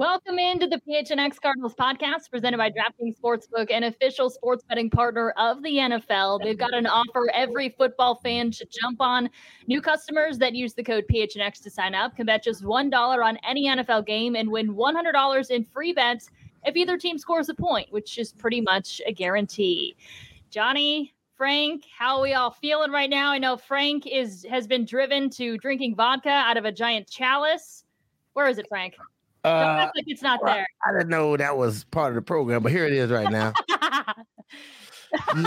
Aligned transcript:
Welcome 0.00 0.38
into 0.38 0.66
the 0.66 0.80
PHNX 0.88 1.42
Cardinals 1.42 1.74
podcast 1.74 2.30
presented 2.30 2.56
by 2.56 2.70
DraftKings 2.70 3.20
Sportsbook, 3.20 3.70
an 3.70 3.84
official 3.84 4.30
sports 4.30 4.64
betting 4.66 4.88
partner 4.88 5.34
of 5.36 5.62
the 5.62 5.76
NFL. 5.76 6.42
They've 6.42 6.56
got 6.56 6.72
an 6.72 6.86
offer 6.86 7.30
every 7.34 7.68
football 7.68 8.14
fan 8.14 8.50
should 8.50 8.70
jump 8.70 9.02
on. 9.02 9.28
New 9.66 9.82
customers 9.82 10.38
that 10.38 10.54
use 10.54 10.72
the 10.72 10.82
code 10.82 11.04
PHNX 11.12 11.62
to 11.64 11.70
sign 11.70 11.94
up 11.94 12.16
can 12.16 12.24
bet 12.24 12.42
just 12.42 12.64
$1 12.64 13.22
on 13.22 13.38
any 13.46 13.68
NFL 13.68 14.06
game 14.06 14.36
and 14.36 14.50
win 14.50 14.74
$100 14.74 15.50
in 15.50 15.64
free 15.64 15.92
bets 15.92 16.30
if 16.64 16.76
either 16.76 16.96
team 16.96 17.18
scores 17.18 17.50
a 17.50 17.54
point, 17.54 17.92
which 17.92 18.16
is 18.16 18.32
pretty 18.32 18.62
much 18.62 19.02
a 19.06 19.12
guarantee. 19.12 19.96
Johnny, 20.48 21.12
Frank, 21.36 21.84
how 21.94 22.16
are 22.16 22.22
we 22.22 22.32
all 22.32 22.52
feeling 22.52 22.90
right 22.90 23.10
now? 23.10 23.32
I 23.32 23.38
know 23.38 23.58
Frank 23.58 24.06
is 24.06 24.46
has 24.48 24.66
been 24.66 24.86
driven 24.86 25.28
to 25.32 25.58
drinking 25.58 25.94
vodka 25.94 26.30
out 26.30 26.56
of 26.56 26.64
a 26.64 26.72
giant 26.72 27.06
chalice. 27.06 27.84
Where 28.32 28.48
is 28.48 28.56
it, 28.56 28.66
Frank? 28.66 28.94
Uh, 29.44 29.88
like 29.94 30.04
it's 30.06 30.22
not 30.22 30.42
well, 30.42 30.54
there. 30.54 30.66
I 30.86 30.92
didn't 30.92 31.08
know 31.08 31.36
that 31.36 31.56
was 31.56 31.84
part 31.84 32.10
of 32.10 32.14
the 32.14 32.22
program, 32.22 32.62
but 32.62 32.72
here 32.72 32.86
it 32.86 32.92
is 32.92 33.10
right 33.10 33.30
now. 33.30 33.52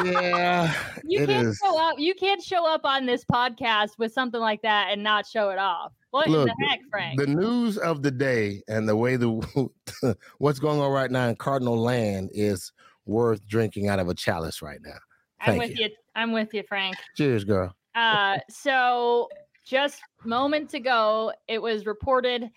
yeah, 0.04 0.74
you 1.04 1.26
can't 1.26 1.48
is. 1.48 1.60
show 1.64 1.80
up. 1.80 2.00
You 2.00 2.16
can't 2.16 2.42
show 2.42 2.68
up 2.68 2.82
on 2.86 3.06
this 3.06 3.24
podcast 3.26 3.92
with 3.98 4.12
something 4.12 4.42
like 4.42 4.62
that 4.64 4.88
and 4.92 5.04
not 5.04 5.28
show 5.28 5.50
it 5.50 5.60
off. 5.60 5.94
What 6.12 6.28
Look, 6.28 6.48
the 6.48 6.68
heck, 6.68 6.80
Frank? 6.90 7.20
The 7.20 7.28
news 7.28 7.78
of 7.78 8.04
the 8.04 8.12
day 8.12 8.62
and 8.68 8.88
the 8.88 8.96
way 8.96 9.16
the 9.16 10.16
what's 10.38 10.60
going 10.60 10.80
on 10.80 10.92
right 10.92 11.10
now 11.10 11.28
in 11.28 11.36
Cardinal 11.36 11.78
land 11.78 12.30
is 12.34 12.72
worth 13.06 13.46
drinking 13.48 13.90
out 13.90 14.00
of 14.00 14.10
a 14.10 14.14
chalice 14.14 14.62
right 14.62 14.80
now. 14.84 14.98
I'm 15.40 15.58
Thank 15.58 15.72
with 15.72 15.80
you. 15.80 15.90
I'm 16.16 16.32
with 16.32 16.54
you, 16.54 16.64
Frank. 16.68 16.96
Cheers, 17.16 17.44
girl. 17.44 17.76
Uh, 17.96 18.38
so 18.50 19.30
just 19.66 20.02
moments 20.24 20.74
ago, 20.74 21.32
it 21.48 21.62
was 21.62 21.86
reported 21.86 22.50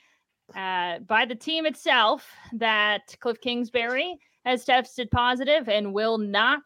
uh, 0.55 1.01
by 1.01 1.25
the 1.25 1.34
team 1.34 1.67
itself 1.67 2.27
that 2.53 3.15
Cliff 3.21 3.41
Kingsbury 3.41 4.19
has 4.45 4.65
tested 4.65 5.11
positive 5.11 5.69
and 5.69 5.93
will 5.93 6.19
not 6.19 6.62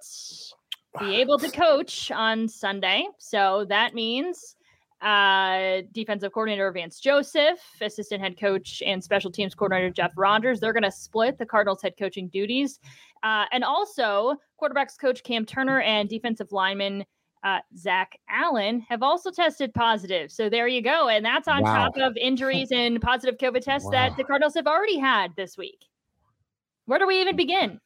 be 0.99 1.17
able 1.17 1.39
to 1.39 1.51
coach 1.53 2.11
on 2.11 2.47
Sunday. 2.47 3.07
So 3.19 3.65
that 3.69 3.95
means 3.95 4.57
uh, 5.01 5.81
defensive 5.93 6.33
coordinator 6.33 6.71
Vance 6.73 7.01
Joseph, 7.01 7.61
assistant 7.81 8.21
head 8.23 8.39
coach 8.39 8.83
and 8.85 9.03
special 9.03 9.31
teams 9.31 9.55
coordinator 9.55 9.91
Jeff 9.91 10.13
Rogers. 10.17 10.61
They're 10.61 10.75
going 10.75 10.83
to 10.83 10.91
split 10.91 11.39
the 11.39 11.47
Cardinals 11.47 11.81
head 11.81 11.95
coaching 11.99 12.29
duties. 12.29 12.81
Uh, 13.23 13.47
and 13.53 13.65
also, 13.65 14.37
quarterbacks 14.61 14.99
coach 14.99 15.23
Cam 15.23 15.47
Turner 15.47 15.81
and 15.81 16.09
defensive 16.09 16.53
lineman 16.53 17.05
uh, 17.43 17.61
Zach 17.77 18.19
Allen 18.29 18.81
have 18.89 19.03
also 19.03 19.31
tested 19.31 19.73
positive. 19.75 20.31
So 20.31 20.49
there 20.49 20.69
you 20.69 20.83
go. 20.83 21.09
And 21.09 21.25
that's 21.25 21.49
on 21.49 21.63
Wow. 21.63 21.89
top 21.89 21.97
of 21.97 22.17
injuries 22.17 22.71
and 22.73 23.01
positive 23.01 23.39
COVID 23.39 23.63
tests 23.63 23.89
that 23.91 24.17
the 24.17 24.25
Cardinals 24.25 24.55
have 24.55 24.67
already 24.67 24.99
had 24.99 25.35
this 25.37 25.57
week. 25.57 25.87
Where 26.87 26.99
do 26.99 27.07
we 27.07 27.21
even 27.21 27.37
begin? 27.37 27.81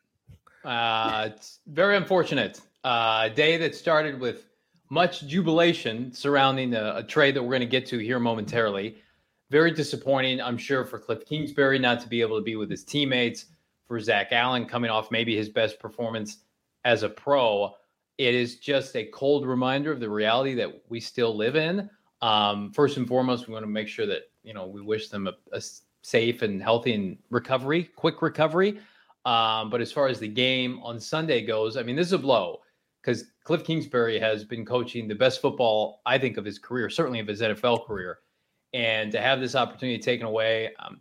Uh, 0.64 1.28
it's 1.32 1.60
very 1.66 1.96
unfortunate. 1.96 2.60
Uh, 2.84 3.28
a 3.30 3.34
day 3.34 3.56
that 3.58 3.74
started 3.74 4.18
with 4.18 4.46
much 4.90 5.26
jubilation 5.26 6.12
surrounding 6.12 6.74
a, 6.74 6.96
a 6.96 7.02
trade 7.02 7.34
that 7.36 7.42
we're 7.42 7.50
going 7.50 7.60
to 7.60 7.66
get 7.66 7.86
to 7.86 7.98
here 7.98 8.18
momentarily. 8.18 8.96
Very 9.50 9.70
disappointing, 9.70 10.40
I'm 10.40 10.56
sure, 10.56 10.84
for 10.84 10.98
Cliff 10.98 11.24
Kingsbury 11.26 11.78
not 11.78 12.00
to 12.00 12.08
be 12.08 12.20
able 12.20 12.38
to 12.38 12.42
be 12.42 12.56
with 12.56 12.70
his 12.70 12.82
teammates, 12.82 13.46
for 13.86 14.00
Zach 14.00 14.28
Allen 14.32 14.66
coming 14.66 14.90
off 14.90 15.10
maybe 15.10 15.36
his 15.36 15.48
best 15.48 15.78
performance 15.78 16.38
as 16.84 17.02
a 17.02 17.08
pro. 17.08 17.74
It 18.18 18.34
is 18.34 18.56
just 18.56 18.94
a 18.96 19.04
cold 19.06 19.46
reminder 19.46 19.90
of 19.90 20.00
the 20.00 20.08
reality 20.08 20.54
that 20.54 20.82
we 20.88 21.00
still 21.00 21.36
live 21.36 21.56
in. 21.56 21.90
Um, 22.22 22.70
first 22.72 22.96
and 22.96 23.06
foremost, 23.06 23.48
we 23.48 23.52
want 23.54 23.64
to 23.64 23.70
make 23.70 23.88
sure 23.88 24.06
that 24.06 24.30
you 24.42 24.54
know 24.54 24.66
we 24.66 24.80
wish 24.80 25.08
them 25.08 25.28
a 25.52 25.62
safe 26.02 26.42
and 26.42 26.62
healthy 26.62 26.94
and 26.94 27.18
recovery, 27.30 27.90
quick 27.96 28.22
recovery. 28.22 28.78
Um, 29.24 29.70
but 29.70 29.80
as 29.80 29.90
far 29.90 30.06
as 30.06 30.20
the 30.20 30.28
game 30.28 30.80
on 30.82 31.00
Sunday 31.00 31.44
goes, 31.44 31.76
I 31.76 31.82
mean, 31.82 31.96
this 31.96 32.08
is 32.08 32.12
a 32.12 32.18
blow 32.18 32.60
because 33.00 33.24
Cliff 33.42 33.64
Kingsbury 33.64 34.18
has 34.18 34.44
been 34.44 34.64
coaching 34.64 35.08
the 35.08 35.14
best 35.14 35.40
football, 35.40 36.02
I 36.06 36.18
think, 36.18 36.36
of 36.36 36.44
his 36.44 36.58
career, 36.58 36.90
certainly 36.90 37.20
of 37.20 37.26
his 37.26 37.40
NFL 37.40 37.86
career. 37.86 38.18
And 38.74 39.10
to 39.12 39.20
have 39.20 39.40
this 39.40 39.54
opportunity 39.54 39.98
taken 39.98 40.26
away, 40.26 40.72
um, 40.78 41.00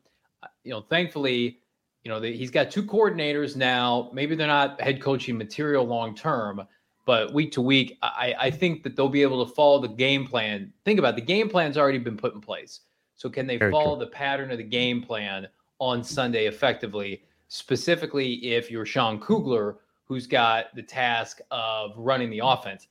you 0.63 0.71
know, 0.71 0.81
thankfully, 0.81 1.59
you 2.03 2.11
know, 2.11 2.19
the, 2.19 2.35
he's 2.35 2.51
got 2.51 2.69
two 2.69 2.83
coordinators 2.83 3.55
now. 3.55 4.09
Maybe 4.13 4.35
they're 4.35 4.47
not 4.47 4.79
head 4.79 5.01
coaching 5.01 5.37
material 5.37 5.85
long 5.85 6.15
term, 6.15 6.61
but 7.05 7.33
week 7.33 7.51
to 7.53 7.61
week, 7.61 7.97
I, 8.01 8.35
I 8.39 8.51
think 8.51 8.83
that 8.83 8.95
they'll 8.95 9.09
be 9.09 9.21
able 9.21 9.45
to 9.45 9.53
follow 9.53 9.81
the 9.81 9.89
game 9.89 10.25
plan. 10.25 10.71
Think 10.85 10.99
about 10.99 11.13
it, 11.13 11.15
the 11.17 11.21
game 11.21 11.49
plan's 11.49 11.77
already 11.77 11.97
been 11.97 12.17
put 12.17 12.33
in 12.33 12.41
place. 12.41 12.81
So 13.15 13.29
can 13.29 13.45
they 13.47 13.57
Very 13.57 13.71
follow 13.71 13.95
true. 13.95 14.05
the 14.05 14.11
pattern 14.11 14.51
of 14.51 14.57
the 14.57 14.63
game 14.63 15.01
plan 15.01 15.47
on 15.79 16.03
Sunday 16.03 16.47
effectively? 16.47 17.23
Specifically, 17.47 18.33
if 18.53 18.71
you're 18.71 18.85
Sean 18.85 19.19
Kugler, 19.19 19.77
who's 20.05 20.27
got 20.27 20.73
the 20.75 20.81
task 20.81 21.39
of 21.51 21.91
running 21.95 22.29
the 22.29 22.41
offense, 22.43 22.87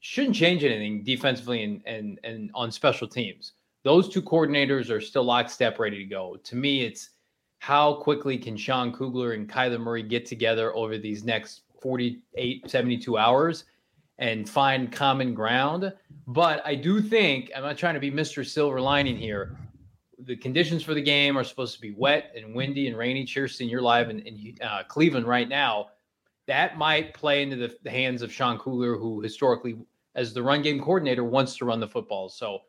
shouldn't 0.00 0.36
change 0.36 0.62
anything 0.62 1.02
defensively 1.02 1.64
and 1.64 1.82
and 1.86 2.20
and 2.24 2.50
on 2.54 2.70
special 2.70 3.08
teams. 3.08 3.52
Those 3.82 4.08
two 4.08 4.22
coordinators 4.22 4.90
are 4.90 5.00
still 5.00 5.24
lockstep, 5.24 5.78
ready 5.78 5.98
to 5.98 6.04
go. 6.04 6.36
To 6.42 6.56
me, 6.56 6.82
it's 6.82 7.10
how 7.58 7.94
quickly 7.94 8.38
can 8.38 8.56
Sean 8.56 8.92
Kugler 8.92 9.32
and 9.32 9.48
Kyler 9.48 9.80
Murray 9.80 10.02
get 10.02 10.26
together 10.26 10.74
over 10.76 10.96
these 10.98 11.24
next 11.24 11.62
48, 11.84 12.70
72 12.70 13.18
hours 13.18 13.64
and 14.18 14.48
find 14.48 14.90
common 14.90 15.34
ground. 15.34 15.92
But 16.26 16.62
I 16.64 16.74
do 16.74 17.02
think, 17.02 17.50
I'm 17.54 17.62
not 17.62 17.76
trying 17.76 17.92
to 17.92 18.00
be 18.00 18.10
Mr. 18.10 18.44
Silver 18.44 18.80
Lining 18.80 19.18
here. 19.18 19.58
The 20.20 20.34
conditions 20.34 20.82
for 20.82 20.94
the 20.94 21.02
game 21.02 21.36
are 21.36 21.44
supposed 21.44 21.74
to 21.74 21.80
be 21.82 21.92
wet 21.92 22.32
and 22.34 22.54
windy 22.54 22.88
and 22.88 22.96
rainy. 22.96 23.26
Kirsten, 23.26 23.68
you're 23.68 23.82
live 23.82 24.08
in, 24.08 24.20
in 24.20 24.56
uh, 24.62 24.84
Cleveland 24.88 25.26
right 25.26 25.48
now. 25.48 25.88
That 26.46 26.78
might 26.78 27.12
play 27.12 27.42
into 27.42 27.56
the, 27.56 27.76
the 27.82 27.90
hands 27.90 28.22
of 28.22 28.32
Sean 28.32 28.58
Kugler, 28.58 28.96
who 28.96 29.20
historically, 29.20 29.76
as 30.14 30.32
the 30.32 30.42
run 30.42 30.62
game 30.62 30.80
coordinator, 30.80 31.24
wants 31.24 31.54
to 31.58 31.66
run 31.66 31.80
the 31.80 31.88
football. 31.88 32.30
So, 32.30 32.60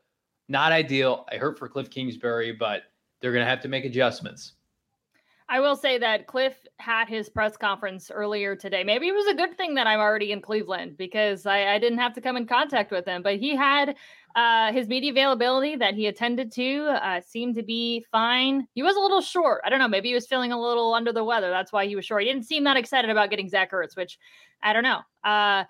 not 0.48 0.72
ideal. 0.72 1.24
I 1.32 1.36
hurt 1.36 1.58
for 1.58 1.68
Cliff 1.68 1.88
Kingsbury, 1.88 2.52
but 2.52 2.82
they're 3.20 3.32
going 3.32 3.44
to 3.44 3.48
have 3.48 3.62
to 3.62 3.68
make 3.68 3.86
adjustments. 3.86 4.52
I 5.48 5.60
will 5.60 5.76
say 5.76 5.96
that 5.98 6.26
Cliff 6.26 6.54
had 6.78 7.08
his 7.08 7.28
press 7.28 7.56
conference 7.56 8.10
earlier 8.10 8.56
today. 8.56 8.82
Maybe 8.82 9.06
it 9.06 9.14
was 9.14 9.28
a 9.28 9.34
good 9.34 9.56
thing 9.56 9.74
that 9.76 9.86
I'm 9.86 10.00
already 10.00 10.32
in 10.32 10.40
Cleveland 10.40 10.96
because 10.96 11.46
I, 11.46 11.74
I 11.74 11.78
didn't 11.78 11.98
have 11.98 12.14
to 12.14 12.20
come 12.20 12.36
in 12.36 12.46
contact 12.46 12.90
with 12.90 13.06
him. 13.06 13.22
But 13.22 13.36
he 13.36 13.54
had 13.54 13.94
uh, 14.34 14.72
his 14.72 14.88
media 14.88 15.12
availability 15.12 15.76
that 15.76 15.94
he 15.94 16.08
attended 16.08 16.50
to 16.52 16.86
uh, 16.88 17.20
seemed 17.24 17.54
to 17.54 17.62
be 17.62 18.04
fine. 18.10 18.66
He 18.74 18.82
was 18.82 18.96
a 18.96 19.00
little 19.00 19.20
short. 19.20 19.62
I 19.64 19.70
don't 19.70 19.78
know. 19.78 19.88
Maybe 19.88 20.08
he 20.08 20.14
was 20.14 20.26
feeling 20.26 20.50
a 20.50 20.60
little 20.60 20.94
under 20.94 21.12
the 21.12 21.24
weather. 21.24 21.50
That's 21.50 21.72
why 21.72 21.86
he 21.86 21.94
was 21.94 22.04
short. 22.04 22.22
He 22.22 22.28
didn't 22.28 22.46
seem 22.46 22.64
that 22.64 22.76
excited 22.76 23.08
about 23.08 23.30
getting 23.30 23.48
Zach 23.48 23.70
Ertz, 23.70 23.96
which 23.96 24.18
I 24.64 24.72
don't 24.72 24.82
know. 24.82 25.00
Uh, 25.22 25.62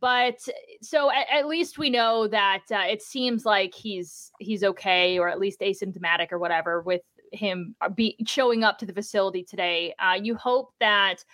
but 0.00 0.40
so 0.80 1.10
at, 1.10 1.26
at 1.30 1.46
least 1.46 1.76
we 1.76 1.90
know 1.90 2.28
that 2.28 2.62
uh, 2.70 2.84
it 2.88 3.02
seems 3.02 3.44
like 3.44 3.74
he's 3.74 4.30
he's 4.38 4.64
okay 4.64 5.18
or 5.18 5.28
at 5.28 5.38
least 5.38 5.60
asymptomatic 5.60 6.32
or 6.32 6.38
whatever 6.38 6.80
with 6.80 7.02
him 7.32 7.74
uh, 7.80 7.88
be 7.88 8.16
showing 8.26 8.64
up 8.64 8.78
to 8.78 8.86
the 8.86 8.92
facility 8.92 9.42
today. 9.42 9.94
Uh, 9.98 10.18
you 10.20 10.34
hope 10.34 10.72
that 10.80 11.24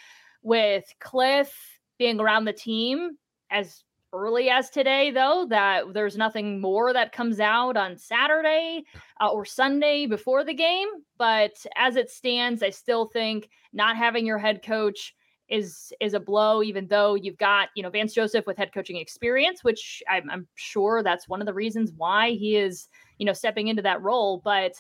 with 0.43 0.85
Cliff 1.00 1.55
being 1.99 2.20
around 2.20 2.44
the 2.44 2.52
team 2.52 3.17
as 3.50 3.85
early 4.12 4.49
as 4.49 4.70
today, 4.70 5.11
though, 5.11 5.46
that 5.50 5.93
there's 5.93 6.17
nothing 6.17 6.61
more 6.61 6.93
that 6.93 7.12
comes 7.12 7.41
out 7.41 7.76
on 7.76 7.96
Saturday 7.96 8.85
uh, 9.20 9.29
or 9.29 9.44
Sunday 9.44 10.06
before 10.06 10.44
the 10.44 10.55
game. 10.55 10.88
But 11.19 11.52
as 11.76 11.96
it 11.96 12.11
stands, 12.11 12.62
I 12.62 12.70
still 12.70 13.06
think 13.06 13.49
not 13.73 13.96
having 13.96 14.25
your 14.25 14.38
head 14.38 14.62
coach 14.62 15.14
is 15.49 15.93
is 16.00 16.14
a 16.14 16.20
blow 16.20 16.62
even 16.62 16.87
though 16.87 17.14
you've 17.14 17.37
got 17.37 17.69
you 17.76 17.82
know 17.82 17.91
Vance 17.91 18.14
Joseph 18.14 18.46
with 18.46 18.56
head 18.56 18.73
coaching 18.73 18.96
experience 18.96 19.62
which 19.62 20.02
I'm, 20.08 20.31
I'm 20.31 20.49
sure 20.55 21.02
that's 21.02 21.29
one 21.29 21.43
of 21.43 21.46
the 21.46 21.52
reasons 21.52 21.93
why 21.96 22.31
he 22.31 22.56
is 22.56 22.88
you 23.19 23.26
know 23.26 23.35
stepping 23.35 23.69
into 23.69 23.82
that 23.82 24.00
role 24.00 24.41
but 24.43 24.73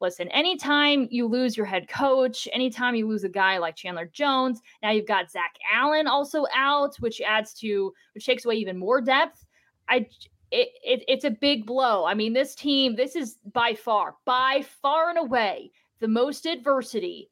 listen, 0.00 0.28
anytime 0.28 1.08
you 1.10 1.26
lose 1.26 1.56
your 1.56 1.66
head 1.66 1.88
coach, 1.88 2.48
anytime 2.52 2.94
you 2.94 3.08
lose 3.08 3.24
a 3.24 3.28
guy 3.28 3.58
like 3.58 3.76
Chandler 3.76 4.10
Jones, 4.12 4.60
now 4.82 4.90
you've 4.90 5.06
got 5.06 5.30
Zach 5.30 5.54
Allen 5.72 6.06
also 6.06 6.46
out, 6.54 6.96
which 6.96 7.20
adds 7.20 7.54
to 7.54 7.92
which 8.14 8.26
takes 8.26 8.44
away 8.44 8.56
even 8.56 8.78
more 8.78 9.00
depth. 9.00 9.44
I 9.88 10.06
it, 10.50 10.68
it 10.84 11.04
it's 11.08 11.24
a 11.24 11.30
big 11.30 11.66
blow. 11.66 12.04
I 12.04 12.14
mean, 12.14 12.32
this 12.32 12.54
team, 12.54 12.96
this 12.96 13.16
is 13.16 13.38
by 13.52 13.74
far, 13.74 14.14
by 14.24 14.64
far 14.82 15.10
and 15.10 15.18
away 15.18 15.72
the 16.00 16.08
most 16.08 16.46
adversity 16.46 17.30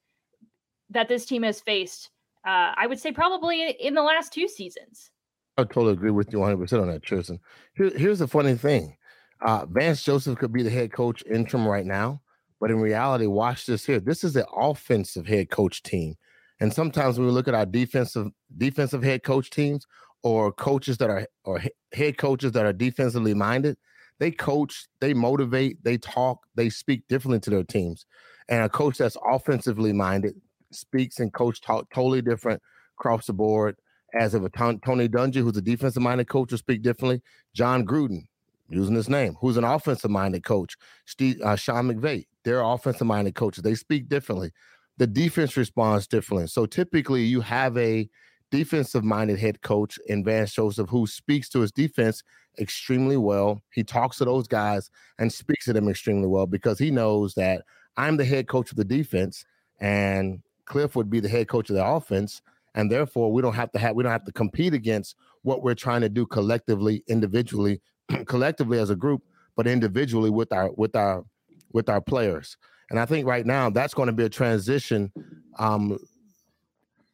that 0.91 1.09
this 1.09 1.27
team 1.27 1.43
has 1.43 1.61
faced. 1.61 2.11
Uh, 2.47 2.73
I 2.77 2.87
would 2.87 2.99
say 2.99 3.13
probably 3.13 3.71
in 3.71 3.95
the 3.95 4.03
last 4.03 4.33
two 4.33 4.49
seasons. 4.49 5.11
I 5.57 5.63
totally 5.63 5.93
agree 5.93 6.11
with 6.11 6.33
you 6.33 6.39
100% 6.41 6.81
on 6.81 6.89
that, 6.89 7.03
Tristan. 7.03 7.39
Here, 7.77 7.91
here's 7.97 8.19
the 8.19 8.27
funny 8.27 8.55
thing. 8.55 8.97
Uh, 9.41 9.67
Vance 9.67 10.03
Joseph 10.03 10.39
could 10.39 10.53
be 10.53 10.63
the 10.63 10.71
head 10.71 10.93
coach 10.93 11.23
interim 11.31 11.67
right 11.67 11.87
now 11.87 12.21
but 12.65 12.71
in 12.71 12.81
reality, 12.81 13.27
watch 13.27 13.67
this 13.67 13.85
here. 13.85 14.01
This 14.01 14.25
is 14.25 14.37
an 14.37 14.47
offensive 14.57 15.27
head 15.27 15.51
coach 15.51 15.83
team. 15.83 16.15
And 16.61 16.73
sometimes 16.73 17.21
we 17.21 17.27
look 17.27 17.47
at 17.47 17.53
our 17.53 17.67
defensive 17.67 18.29
defensive 18.57 19.03
head 19.03 19.23
coach 19.23 19.51
teams 19.51 19.87
or 20.23 20.51
coaches 20.51 20.97
that 20.97 21.11
are 21.11 21.27
or 21.45 21.61
head 21.93 22.17
coaches 22.17 22.53
that 22.53 22.65
are 22.65 22.73
defensively 22.73 23.35
minded, 23.35 23.77
they 24.19 24.31
coach, 24.31 24.87
they 25.03 25.13
motivate, 25.13 25.85
they 25.85 25.99
talk, 25.99 26.39
they 26.55 26.71
speak 26.71 27.07
differently 27.07 27.39
to 27.41 27.51
their 27.51 27.65
teams. 27.65 28.07
And 28.49 28.65
a 28.65 28.71
coach 28.71 28.97
that's 28.97 29.19
offensively 29.31 29.93
minded 29.93 30.35
speaks 30.73 31.21
and 31.21 31.35
coach 31.35 31.61
talk 31.61 31.93
totally 31.93 32.23
different 32.23 32.63
across 32.99 33.27
the 33.27 33.35
board. 33.35 33.77
As 34.19 34.33
of 34.33 34.43
a 34.43 34.49
Tony 34.49 35.07
Dungy, 35.07 35.43
who's 35.43 35.59
a 35.59 35.61
defensive 35.61 36.03
minded 36.03 36.29
coach, 36.29 36.51
will 36.51 36.57
speak 36.57 36.81
differently. 36.81 37.21
Jon 37.55 37.85
Gruden, 37.85 38.23
using 38.69 38.95
his 38.95 39.09
name, 39.09 39.37
who's 39.41 39.57
an 39.57 39.65
offensive 39.65 40.11
minded 40.11 40.45
coach. 40.45 40.77
Steve 41.07 41.41
uh, 41.43 41.57
Sean 41.57 41.93
McVay, 41.93 42.27
they're 42.45 42.63
offensive 42.63 43.07
minded 43.07 43.35
coaches. 43.35 43.63
They 43.63 43.75
speak 43.75 44.09
differently. 44.09 44.53
The 44.97 45.07
defense 45.07 45.57
responds 45.57 46.07
differently. 46.07 46.47
So 46.47 46.67
typically, 46.67 47.25
you 47.25 47.41
have 47.41 47.77
a 47.77 48.09
defensive 48.51 49.03
minded 49.03 49.39
head 49.39 49.61
coach 49.63 49.99
in 50.07 50.23
Vance 50.23 50.53
Joseph 50.53 50.89
who 50.89 51.07
speaks 51.07 51.49
to 51.51 51.61
his 51.61 51.73
defense 51.73 52.23
extremely 52.61 53.17
well. 53.17 53.61
He 53.73 53.83
talks 53.83 54.19
to 54.19 54.25
those 54.25 54.47
guys 54.47 54.91
and 55.19 55.33
speaks 55.33 55.65
to 55.65 55.73
them 55.73 55.89
extremely 55.89 56.29
well 56.29 56.47
because 56.47 56.79
he 56.79 56.91
knows 56.91 57.35
that 57.35 57.63
I'm 57.97 58.17
the 58.17 58.25
head 58.25 58.47
coach 58.47 58.71
of 58.71 58.77
the 58.77 58.85
defense 58.85 59.45
and 59.81 60.41
Cliff 60.67 60.95
would 60.97 61.11
be 61.11 61.21
the 61.21 61.29
head 61.29 61.49
coach 61.49 61.69
of 61.69 61.77
the 61.77 61.85
offense. 61.85 62.43
And 62.77 62.91
therefore, 62.91 63.33
we 63.33 63.43
don't 63.43 63.55
have 63.55 63.71
to 63.73 63.79
have 63.79 63.95
we 63.95 64.03
don't 64.03 64.13
have 64.13 64.25
to 64.25 64.33
compete 64.33 64.75
against 64.75 65.17
what 65.43 65.63
we're 65.63 65.75
trying 65.75 66.01
to 66.01 66.09
do 66.09 66.27
collectively, 66.27 67.05
individually, 67.07 67.81
collectively 68.27 68.79
as 68.79 68.91
a 68.91 68.97
group, 68.97 69.23
but 69.57 69.67
individually 69.67 70.31
with 70.31 70.53
our 70.53 70.71
with 70.73 70.97
our 70.97 71.25
with 71.73 71.89
our 71.89 72.01
players. 72.01 72.57
And 72.91 73.01
I 73.01 73.07
think 73.07 73.27
right 73.27 73.47
now 73.47 73.71
that's 73.71 73.95
going 73.95 74.07
to 74.07 74.13
be 74.13 74.25
a 74.25 74.29
transition, 74.29 75.13
um, 75.59 75.99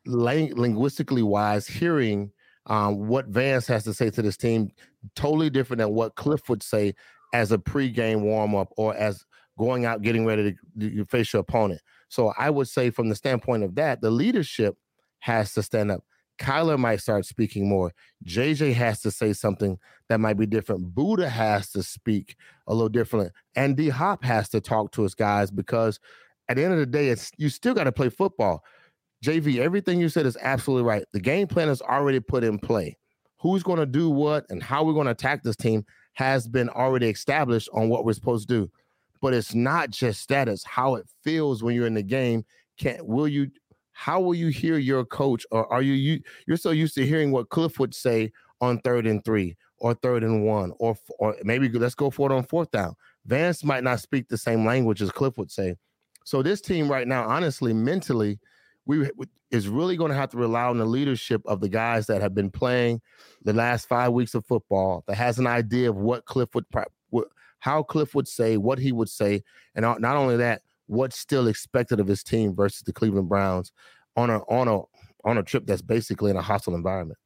ling- 0.04 0.54
linguistically 0.54 1.22
wise, 1.22 1.66
hearing 1.66 2.32
um, 2.66 3.08
what 3.08 3.26
Vance 3.28 3.66
has 3.68 3.84
to 3.84 3.94
say 3.94 4.10
to 4.10 4.22
this 4.22 4.36
team, 4.36 4.70
totally 5.14 5.48
different 5.48 5.78
than 5.78 5.94
what 5.94 6.16
Cliff 6.16 6.48
would 6.48 6.62
say 6.62 6.94
as 7.32 7.52
a 7.52 7.58
pregame 7.58 8.20
warm 8.20 8.54
up 8.54 8.68
or 8.76 8.94
as 8.94 9.24
going 9.58 9.84
out 9.84 10.02
getting 10.02 10.26
ready 10.26 10.56
to, 10.78 10.90
to 10.90 11.04
face 11.04 11.32
your 11.32 11.40
opponent. 11.40 11.80
So 12.08 12.32
I 12.36 12.50
would 12.50 12.68
say, 12.68 12.90
from 12.90 13.08
the 13.08 13.14
standpoint 13.14 13.62
of 13.62 13.76
that, 13.76 14.00
the 14.00 14.10
leadership 14.10 14.76
has 15.20 15.54
to 15.54 15.62
stand 15.62 15.90
up. 15.90 16.02
Kyler 16.40 16.78
might 16.78 17.00
start 17.00 17.26
speaking 17.26 17.68
more. 17.68 17.92
JJ 18.24 18.72
has 18.74 19.00
to 19.02 19.10
say 19.10 19.32
something 19.32 19.78
that 20.08 20.20
might 20.20 20.38
be 20.38 20.46
different. 20.46 20.94
Budda 20.94 21.28
has 21.28 21.70
to 21.72 21.82
speak 21.82 22.36
a 22.66 22.74
little 22.74 22.88
differently. 22.88 23.30
And 23.54 23.76
D 23.76 23.90
Hop 23.90 24.24
has 24.24 24.48
to 24.50 24.60
talk 24.60 24.92
to 24.92 25.02
his 25.02 25.14
guys 25.14 25.50
because 25.50 26.00
at 26.48 26.56
the 26.56 26.64
end 26.64 26.72
of 26.72 26.78
the 26.80 26.86
day, 26.86 27.08
it's 27.08 27.30
you 27.36 27.48
still 27.48 27.74
got 27.74 27.84
to 27.84 27.92
play 27.92 28.08
football. 28.08 28.64
JV, 29.24 29.58
everything 29.58 30.00
you 30.00 30.08
said 30.08 30.26
is 30.26 30.38
absolutely 30.40 30.88
right. 30.88 31.04
The 31.12 31.20
game 31.20 31.46
plan 31.46 31.68
is 31.68 31.82
already 31.82 32.20
put 32.20 32.42
in 32.42 32.58
play. 32.58 32.96
Who's 33.40 33.62
going 33.62 33.78
to 33.78 33.86
do 33.86 34.10
what 34.10 34.46
and 34.48 34.62
how 34.62 34.82
we're 34.82 34.94
going 34.94 35.06
to 35.06 35.12
attack 35.12 35.42
this 35.42 35.56
team 35.56 35.84
has 36.14 36.48
been 36.48 36.68
already 36.70 37.08
established 37.08 37.68
on 37.72 37.88
what 37.88 38.04
we're 38.04 38.14
supposed 38.14 38.48
to 38.48 38.54
do. 38.62 38.70
But 39.20 39.34
it's 39.34 39.54
not 39.54 39.90
just 39.90 40.28
that, 40.30 40.48
it's 40.48 40.64
how 40.64 40.94
it 40.94 41.06
feels 41.22 41.62
when 41.62 41.74
you're 41.74 41.86
in 41.86 41.94
the 41.94 42.02
game. 42.02 42.44
Can 42.78 42.98
will 43.02 43.28
you 43.28 43.50
how 44.00 44.18
will 44.18 44.34
you 44.34 44.48
hear 44.48 44.78
your 44.78 45.04
coach 45.04 45.44
or 45.50 45.70
are 45.70 45.82
you, 45.82 45.92
you 45.92 46.20
you're 46.46 46.56
so 46.56 46.70
used 46.70 46.94
to 46.94 47.06
hearing 47.06 47.32
what 47.32 47.50
cliff 47.50 47.78
would 47.78 47.94
say 47.94 48.32
on 48.62 48.78
third 48.78 49.06
and 49.06 49.22
three 49.26 49.54
or 49.76 49.92
third 49.92 50.24
and 50.24 50.46
one 50.46 50.72
or 50.78 50.96
or 51.18 51.36
maybe 51.42 51.68
let's 51.68 51.94
go 51.94 52.08
for 52.08 52.30
it 52.30 52.34
on 52.34 52.42
fourth 52.42 52.70
down. 52.70 52.94
Vance 53.26 53.62
might 53.62 53.84
not 53.84 54.00
speak 54.00 54.26
the 54.26 54.38
same 54.38 54.64
language 54.64 55.02
as 55.02 55.10
cliff 55.10 55.36
would 55.36 55.50
say. 55.50 55.76
So 56.24 56.42
this 56.42 56.62
team 56.62 56.90
right 56.90 57.06
now 57.06 57.28
honestly 57.28 57.74
mentally 57.74 58.40
we 58.86 59.10
is 59.50 59.68
really 59.68 59.98
going 59.98 60.10
to 60.10 60.16
have 60.16 60.30
to 60.30 60.38
rely 60.38 60.64
on 60.64 60.78
the 60.78 60.86
leadership 60.86 61.42
of 61.44 61.60
the 61.60 61.68
guys 61.68 62.06
that 62.06 62.22
have 62.22 62.34
been 62.34 62.50
playing 62.50 63.02
the 63.42 63.52
last 63.52 63.86
five 63.86 64.12
weeks 64.12 64.34
of 64.34 64.46
football 64.46 65.04
that 65.08 65.16
has 65.16 65.38
an 65.38 65.46
idea 65.46 65.90
of 65.90 65.96
what 65.96 66.24
cliff 66.24 66.48
would 66.54 66.64
how 67.58 67.82
cliff 67.82 68.14
would 68.14 68.26
say 68.26 68.56
what 68.56 68.78
he 68.78 68.92
would 68.92 69.10
say. 69.10 69.42
And 69.74 69.82
not 69.82 70.16
only 70.16 70.38
that 70.38 70.62
what's 70.90 71.16
still 71.16 71.46
expected 71.46 72.00
of 72.00 72.08
his 72.08 72.24
team 72.24 72.54
versus 72.54 72.82
the 72.82 72.92
Cleveland 72.92 73.28
Browns 73.28 73.72
on 74.16 74.28
a 74.28 74.38
on 74.40 74.66
a 74.66 74.80
on 75.24 75.38
a 75.38 75.42
trip 75.42 75.64
that's 75.64 75.82
basically 75.82 76.30
in 76.30 76.36
a 76.36 76.42
hostile 76.42 76.74
environment. 76.74 77.18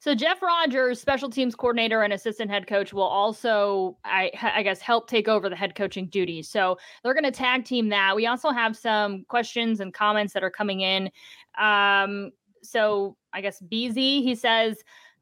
So 0.00 0.14
Jeff 0.14 0.40
Rogers, 0.40 1.00
special 1.00 1.28
teams 1.28 1.56
coordinator 1.56 2.02
and 2.02 2.12
assistant 2.12 2.52
head 2.52 2.68
coach, 2.68 2.92
will 2.92 3.02
also, 3.02 3.98
I, 4.04 4.30
I 4.40 4.62
guess, 4.62 4.80
help 4.80 5.08
take 5.08 5.26
over 5.26 5.48
the 5.48 5.56
head 5.56 5.74
coaching 5.74 6.06
duties. 6.06 6.48
So 6.48 6.78
they're 7.02 7.14
going 7.14 7.24
to 7.24 7.32
tag 7.32 7.64
team 7.64 7.88
that. 7.88 8.14
We 8.14 8.26
also 8.26 8.50
have 8.50 8.76
some 8.76 9.24
questions 9.28 9.80
and 9.80 9.92
comments 9.92 10.32
that 10.34 10.44
are 10.44 10.50
coming 10.50 10.82
in. 10.82 11.10
Um, 11.58 12.30
so 12.62 13.16
I 13.32 13.40
guess 13.40 13.60
BZ, 13.60 13.96
he 14.22 14.36
says, 14.36 14.76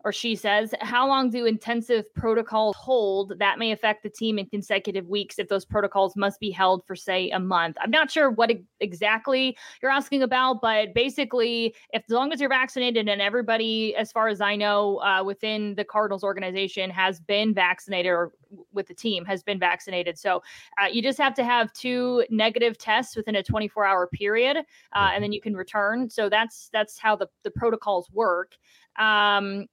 or 0.06 0.12
she 0.12 0.36
says, 0.36 0.72
how 0.82 1.04
long 1.04 1.30
do 1.30 1.46
intensive 1.46 2.14
protocols 2.14 2.76
hold 2.76 3.36
that 3.40 3.58
may 3.58 3.72
affect 3.72 4.04
the 4.04 4.08
team 4.08 4.38
in 4.38 4.46
consecutive 4.46 5.08
weeks 5.08 5.36
if 5.40 5.48
those 5.48 5.64
protocols 5.64 6.14
must 6.14 6.38
be 6.38 6.48
held 6.48 6.86
for, 6.86 6.94
say, 6.94 7.28
a 7.30 7.40
month? 7.40 7.76
I'm 7.80 7.90
not 7.90 8.08
sure 8.08 8.30
what 8.30 8.52
exactly 8.78 9.58
you're 9.82 9.90
asking 9.90 10.22
about, 10.22 10.60
but 10.62 10.94
basically, 10.94 11.74
if 11.92 12.04
as 12.08 12.12
long 12.12 12.32
as 12.32 12.38
you're 12.38 12.48
vaccinated 12.48 13.08
and 13.08 13.20
everybody, 13.20 13.96
as 13.96 14.12
far 14.12 14.28
as 14.28 14.40
I 14.40 14.54
know, 14.54 14.98
uh, 14.98 15.24
within 15.24 15.74
the 15.74 15.84
Cardinals 15.84 16.22
organization 16.22 16.88
has 16.90 17.18
been 17.18 17.52
vaccinated 17.52 18.12
or 18.12 18.30
with 18.72 18.86
the 18.86 18.94
team 18.94 19.24
has 19.24 19.42
been 19.42 19.58
vaccinated. 19.58 20.16
So 20.16 20.40
uh, 20.80 20.86
you 20.86 21.02
just 21.02 21.18
have 21.18 21.34
to 21.34 21.42
have 21.42 21.72
two 21.72 22.24
negative 22.30 22.78
tests 22.78 23.16
within 23.16 23.34
a 23.34 23.42
24 23.42 23.84
hour 23.84 24.06
period, 24.06 24.58
uh, 24.58 25.10
and 25.12 25.20
then 25.20 25.32
you 25.32 25.40
can 25.40 25.56
return. 25.56 26.08
So 26.08 26.28
that's 26.28 26.68
that's 26.72 26.96
how 26.96 27.16
the, 27.16 27.26
the 27.42 27.50
protocols 27.50 28.08
work. 28.12 28.52
Um, 29.00 29.66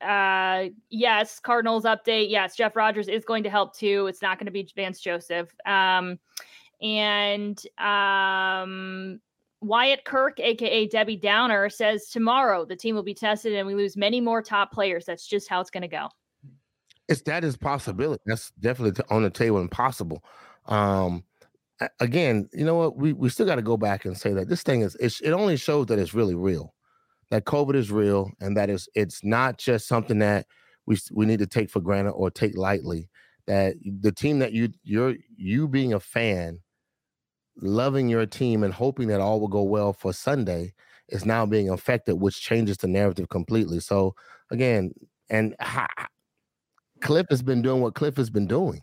uh 0.00 0.68
yes 0.90 1.40
cardinals 1.40 1.84
update. 1.84 2.30
Yes 2.30 2.56
jeff 2.56 2.76
rogers 2.76 3.08
is 3.08 3.24
going 3.24 3.42
to 3.42 3.50
help 3.50 3.76
too. 3.76 4.06
It's 4.06 4.22
not 4.22 4.38
going 4.38 4.46
to 4.46 4.52
be 4.52 4.68
vance 4.76 5.00
joseph. 5.00 5.54
Um 5.66 6.18
and 6.80 7.60
um 7.78 9.20
wyatt 9.60 10.04
kirk 10.04 10.38
aka 10.38 10.86
debbie 10.86 11.16
downer 11.16 11.68
says 11.68 12.08
tomorrow 12.10 12.64
the 12.64 12.76
team 12.76 12.94
will 12.94 13.02
be 13.02 13.14
tested 13.14 13.52
and 13.54 13.66
we 13.66 13.74
lose 13.74 13.96
many 13.96 14.20
more 14.20 14.40
top 14.40 14.72
players. 14.72 15.04
That's 15.04 15.26
just 15.26 15.48
how 15.48 15.60
it's 15.60 15.70
going 15.70 15.82
to 15.82 15.88
go. 15.88 16.08
It's 17.08 17.22
that 17.22 17.42
is 17.42 17.56
possibility. 17.56 18.22
That's 18.26 18.52
definitely 18.60 19.04
on 19.10 19.22
the 19.22 19.30
table 19.30 19.58
and 19.58 19.70
possible. 19.70 20.22
Um 20.66 21.24
again 22.00 22.48
you 22.52 22.64
know 22.64 22.76
what? 22.76 22.96
We, 22.96 23.12
we 23.12 23.28
still 23.28 23.46
got 23.46 23.56
to 23.56 23.62
go 23.62 23.76
back 23.76 24.04
and 24.04 24.16
say 24.16 24.32
that 24.34 24.48
this 24.48 24.62
thing 24.62 24.82
is 24.82 24.96
it 25.00 25.32
only 25.32 25.56
shows 25.56 25.86
that 25.86 25.98
it's 25.98 26.14
really 26.14 26.36
real 26.36 26.74
that 27.30 27.44
COVID 27.44 27.74
is 27.74 27.90
real 27.90 28.30
and 28.40 28.56
that 28.56 28.70
is 28.70 28.88
it's 28.94 29.24
not 29.24 29.58
just 29.58 29.86
something 29.86 30.18
that 30.20 30.46
we 30.86 30.98
we 31.12 31.26
need 31.26 31.38
to 31.40 31.46
take 31.46 31.70
for 31.70 31.80
granted 31.80 32.12
or 32.12 32.30
take 32.30 32.56
lightly. 32.56 33.08
That 33.46 33.76
the 33.82 34.12
team 34.12 34.38
that 34.40 34.52
you 34.52 34.70
you're 34.82 35.16
you 35.36 35.68
being 35.68 35.92
a 35.92 36.00
fan, 36.00 36.60
loving 37.56 38.08
your 38.08 38.26
team 38.26 38.62
and 38.62 38.72
hoping 38.72 39.08
that 39.08 39.20
all 39.20 39.40
will 39.40 39.48
go 39.48 39.62
well 39.62 39.92
for 39.92 40.12
Sunday 40.12 40.74
is 41.08 41.24
now 41.24 41.46
being 41.46 41.70
affected, 41.70 42.16
which 42.16 42.40
changes 42.40 42.76
the 42.78 42.88
narrative 42.88 43.28
completely. 43.28 43.80
So 43.80 44.14
again, 44.50 44.92
and 45.30 45.54
Cliff 47.00 47.26
has 47.30 47.42
been 47.42 47.62
doing 47.62 47.80
what 47.80 47.94
Cliff 47.94 48.16
has 48.16 48.30
been 48.30 48.46
doing. 48.46 48.82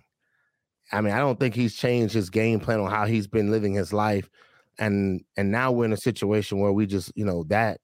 I 0.91 1.01
mean, 1.01 1.13
I 1.13 1.19
don't 1.19 1.39
think 1.39 1.55
he's 1.55 1.75
changed 1.75 2.13
his 2.13 2.29
game 2.29 2.59
plan 2.59 2.79
on 2.79 2.91
how 2.91 3.05
he's 3.05 3.27
been 3.27 3.51
living 3.51 3.73
his 3.73 3.91
life. 3.91 4.29
And 4.77 5.21
and 5.37 5.51
now 5.51 5.71
we're 5.71 5.85
in 5.85 5.93
a 5.93 5.97
situation 5.97 6.59
where 6.59 6.71
we 6.71 6.85
just, 6.85 7.11
you 7.15 7.25
know, 7.25 7.43
that 7.45 7.79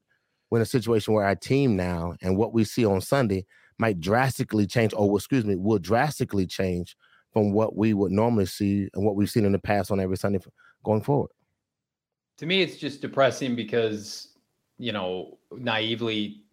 we're 0.52 0.60
in 0.60 0.64
a 0.64 0.66
situation 0.66 1.14
where 1.14 1.26
our 1.26 1.36
team 1.36 1.76
now 1.76 2.14
and 2.22 2.38
what 2.38 2.54
we 2.54 2.66
see 2.66 2.86
on 2.86 3.02
Sunday 3.02 3.46
might 3.80 4.00
drastically 4.00 4.68
change, 4.68 4.94
or 4.94 5.18
excuse 5.18 5.46
me, 5.46 5.56
will 5.56 5.80
drastically 5.80 6.46
change 6.46 6.96
from 7.32 7.54
what 7.54 7.76
we 7.76 7.94
would 7.94 8.12
normally 8.12 8.46
see 8.46 8.90
and 8.94 9.06
what 9.06 9.16
we've 9.16 9.30
seen 9.30 9.46
in 9.46 9.54
the 9.54 9.60
past 9.60 9.92
on 9.92 10.00
every 10.00 10.18
Sunday 10.18 10.40
going 10.84 11.02
forward. 11.02 11.32
To 12.38 12.46
me, 12.46 12.62
it's 12.62 12.76
just 12.76 13.02
depressing 13.02 13.56
because, 13.56 14.36
you 14.78 14.92
know, 14.92 15.38
naively, 15.52 16.44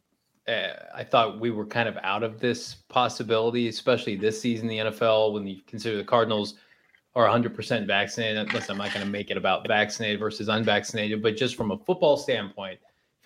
uh, 0.46 0.74
I 0.94 1.02
thought 1.02 1.40
we 1.40 1.50
were 1.50 1.66
kind 1.66 1.88
of 1.88 1.96
out 2.02 2.22
of 2.22 2.38
this 2.38 2.76
possibility, 2.88 3.68
especially 3.68 4.14
this 4.14 4.40
season 4.40 4.70
in 4.70 4.86
the 4.86 4.90
NFL 4.92 5.32
when 5.34 5.46
you 5.46 5.60
consider 5.66 5.96
the 5.96 6.04
Cardinals 6.04 6.54
are 7.16 7.26
100% 7.26 7.86
vaccinated. 7.86 8.52
Listen, 8.54 8.72
I'm 8.72 8.78
not 8.78 8.94
going 8.94 9.04
to 9.04 9.10
make 9.10 9.30
it 9.30 9.36
about 9.36 9.66
vaccinated 9.66 10.20
versus 10.20 10.48
unvaccinated, 10.48 11.20
but 11.20 11.36
just 11.36 11.56
from 11.56 11.72
a 11.72 11.78
football 11.78 12.16
standpoint, 12.16 12.78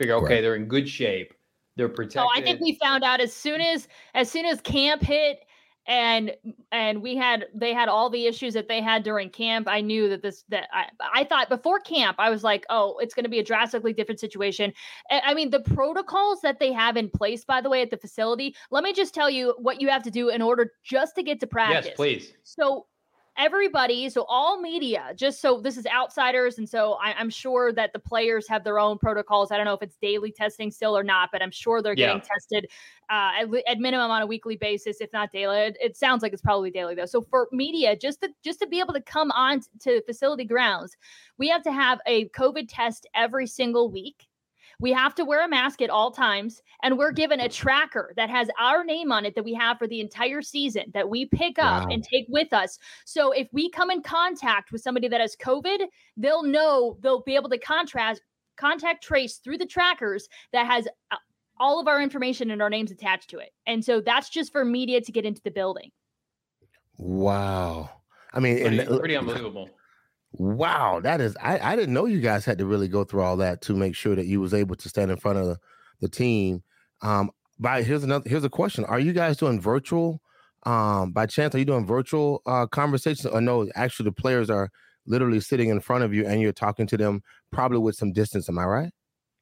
figure, 0.02 0.14
okay, 0.16 0.34
right. 0.34 0.40
they're 0.40 0.56
in 0.56 0.66
good 0.66 0.88
shape. 0.88 1.34
They're 1.76 1.88
protected. 1.88 2.22
Oh, 2.22 2.28
I 2.34 2.42
think 2.42 2.60
we 2.60 2.74
found 2.74 3.02
out 3.02 3.20
as 3.20 3.32
soon 3.32 3.60
as 3.60 3.88
as 4.14 4.30
soon 4.30 4.44
as 4.44 4.60
camp 4.60 5.02
hit 5.02 5.38
and 5.86 6.32
and 6.70 7.02
we 7.02 7.16
had 7.16 7.46
they 7.54 7.74
had 7.74 7.88
all 7.88 8.08
the 8.08 8.26
issues 8.26 8.54
that 8.54 8.68
they 8.68 8.80
had 8.80 9.02
during 9.02 9.28
camp 9.28 9.66
i 9.68 9.80
knew 9.80 10.08
that 10.08 10.22
this 10.22 10.44
that 10.48 10.68
i, 10.72 10.84
I 11.12 11.24
thought 11.24 11.48
before 11.48 11.80
camp 11.80 12.16
i 12.20 12.30
was 12.30 12.44
like 12.44 12.64
oh 12.70 12.98
it's 13.00 13.14
going 13.14 13.24
to 13.24 13.28
be 13.28 13.40
a 13.40 13.44
drastically 13.44 13.92
different 13.92 14.20
situation 14.20 14.72
i 15.10 15.34
mean 15.34 15.50
the 15.50 15.60
protocols 15.60 16.40
that 16.42 16.60
they 16.60 16.72
have 16.72 16.96
in 16.96 17.10
place 17.10 17.44
by 17.44 17.60
the 17.60 17.68
way 17.68 17.82
at 17.82 17.90
the 17.90 17.96
facility 17.96 18.54
let 18.70 18.84
me 18.84 18.92
just 18.92 19.12
tell 19.12 19.28
you 19.28 19.56
what 19.58 19.80
you 19.80 19.88
have 19.88 20.04
to 20.04 20.10
do 20.10 20.28
in 20.28 20.40
order 20.40 20.72
just 20.84 21.16
to 21.16 21.22
get 21.22 21.40
to 21.40 21.48
practice 21.48 21.86
yes 21.86 21.96
please 21.96 22.32
so 22.44 22.86
everybody, 23.38 24.08
so 24.10 24.24
all 24.28 24.60
media, 24.60 25.12
just 25.16 25.40
so 25.40 25.60
this 25.60 25.76
is 25.76 25.86
outsiders. 25.86 26.58
And 26.58 26.68
so 26.68 26.94
I, 27.02 27.18
am 27.20 27.30
sure 27.30 27.72
that 27.72 27.92
the 27.92 27.98
players 27.98 28.46
have 28.48 28.64
their 28.64 28.78
own 28.78 28.98
protocols. 28.98 29.50
I 29.50 29.56
don't 29.56 29.64
know 29.64 29.74
if 29.74 29.82
it's 29.82 29.96
daily 29.96 30.30
testing 30.30 30.70
still 30.70 30.96
or 30.96 31.02
not, 31.02 31.30
but 31.32 31.42
I'm 31.42 31.50
sure 31.50 31.82
they're 31.82 31.94
getting 31.94 32.20
tested 32.20 32.66
uh, 33.10 33.30
at, 33.40 33.48
at, 33.66 33.78
minimum 33.78 34.10
on 34.10 34.22
a 34.22 34.26
weekly 34.26 34.56
basis, 34.56 35.00
if 35.00 35.12
not 35.12 35.32
daily. 35.32 35.58
It, 35.58 35.76
it, 35.80 35.96
sounds 35.96 36.22
like 36.22 36.32
it's 36.32 36.42
probably 36.42 36.70
daily 36.70 36.94
though. 36.94 37.06
So 37.06 37.22
for 37.22 37.48
media, 37.52 37.96
just 37.96 38.20
to 38.22 38.30
just 38.44 38.60
to 38.60 38.66
be 38.66 38.80
able 38.80 38.94
to 38.94 39.00
come 39.00 39.30
on 39.32 39.60
to 39.80 40.02
facility 40.02 40.44
grounds, 40.44 40.96
we 41.38 41.48
have 41.48 41.62
to 41.62 41.72
have 41.72 42.00
a 42.06 42.28
COVID 42.30 42.66
test 42.68 43.06
every 43.14 43.46
single 43.46 43.90
week. 43.90 44.26
We 44.82 44.90
have 44.90 45.14
to 45.14 45.24
wear 45.24 45.44
a 45.44 45.48
mask 45.48 45.80
at 45.80 45.90
all 45.90 46.10
times, 46.10 46.60
and 46.82 46.98
we're 46.98 47.12
given 47.12 47.38
a 47.38 47.48
tracker 47.48 48.12
that 48.16 48.28
has 48.28 48.48
our 48.58 48.82
name 48.82 49.12
on 49.12 49.24
it 49.24 49.36
that 49.36 49.44
we 49.44 49.54
have 49.54 49.78
for 49.78 49.86
the 49.86 50.00
entire 50.00 50.42
season 50.42 50.90
that 50.92 51.08
we 51.08 51.26
pick 51.26 51.56
up 51.60 51.84
wow. 51.84 51.88
and 51.88 52.02
take 52.02 52.26
with 52.28 52.52
us. 52.52 52.80
So 53.04 53.30
if 53.30 53.46
we 53.52 53.70
come 53.70 53.92
in 53.92 54.02
contact 54.02 54.72
with 54.72 54.82
somebody 54.82 55.06
that 55.06 55.20
has 55.20 55.36
COVID, 55.36 55.86
they'll 56.16 56.42
know 56.42 56.98
they'll 57.00 57.22
be 57.22 57.36
able 57.36 57.48
to 57.50 57.58
contrast 57.58 58.22
contact 58.56 59.04
trace 59.04 59.36
through 59.36 59.58
the 59.58 59.66
trackers 59.66 60.28
that 60.52 60.66
has 60.66 60.88
uh, 61.12 61.16
all 61.60 61.78
of 61.78 61.86
our 61.86 62.02
information 62.02 62.50
and 62.50 62.60
our 62.60 62.68
names 62.68 62.90
attached 62.90 63.30
to 63.30 63.38
it. 63.38 63.50
And 63.68 63.84
so 63.84 64.00
that's 64.00 64.30
just 64.30 64.50
for 64.50 64.64
media 64.64 65.00
to 65.00 65.12
get 65.12 65.24
into 65.24 65.42
the 65.42 65.52
building. 65.52 65.92
Wow. 66.98 67.88
I 68.34 68.40
mean, 68.40 68.58
pretty, 68.60 68.78
and, 68.80 68.98
pretty 68.98 69.16
unbelievable. 69.16 69.70
Wow, 70.34 71.00
that 71.00 71.20
is 71.20 71.36
I, 71.40 71.58
I 71.72 71.76
didn't 71.76 71.94
know 71.94 72.06
you 72.06 72.20
guys 72.20 72.44
had 72.44 72.58
to 72.58 72.66
really 72.66 72.88
go 72.88 73.04
through 73.04 73.22
all 73.22 73.36
that 73.38 73.60
to 73.62 73.74
make 73.74 73.94
sure 73.94 74.16
that 74.16 74.26
you 74.26 74.40
was 74.40 74.54
able 74.54 74.76
to 74.76 74.88
stand 74.88 75.10
in 75.10 75.18
front 75.18 75.38
of 75.38 75.46
the, 75.46 75.58
the 76.00 76.08
team. 76.08 76.62
Um, 77.02 77.30
by 77.58 77.82
here's 77.82 78.02
another 78.02 78.28
here's 78.28 78.44
a 78.44 78.50
question. 78.50 78.84
Are 78.86 78.98
you 78.98 79.12
guys 79.12 79.36
doing 79.36 79.60
virtual? 79.60 80.20
Um, 80.64 81.12
by 81.12 81.26
chance, 81.26 81.54
are 81.54 81.58
you 81.58 81.64
doing 81.64 81.86
virtual 81.86 82.42
uh 82.46 82.66
conversations? 82.66 83.26
Or 83.26 83.40
no, 83.40 83.68
actually 83.74 84.04
the 84.04 84.12
players 84.12 84.48
are 84.48 84.70
literally 85.06 85.40
sitting 85.40 85.68
in 85.68 85.80
front 85.80 86.04
of 86.04 86.14
you 86.14 86.26
and 86.26 86.40
you're 86.40 86.52
talking 86.52 86.86
to 86.86 86.96
them 86.96 87.22
probably 87.50 87.78
with 87.78 87.96
some 87.96 88.12
distance. 88.12 88.48
Am 88.48 88.58
I 88.58 88.64
right? 88.64 88.90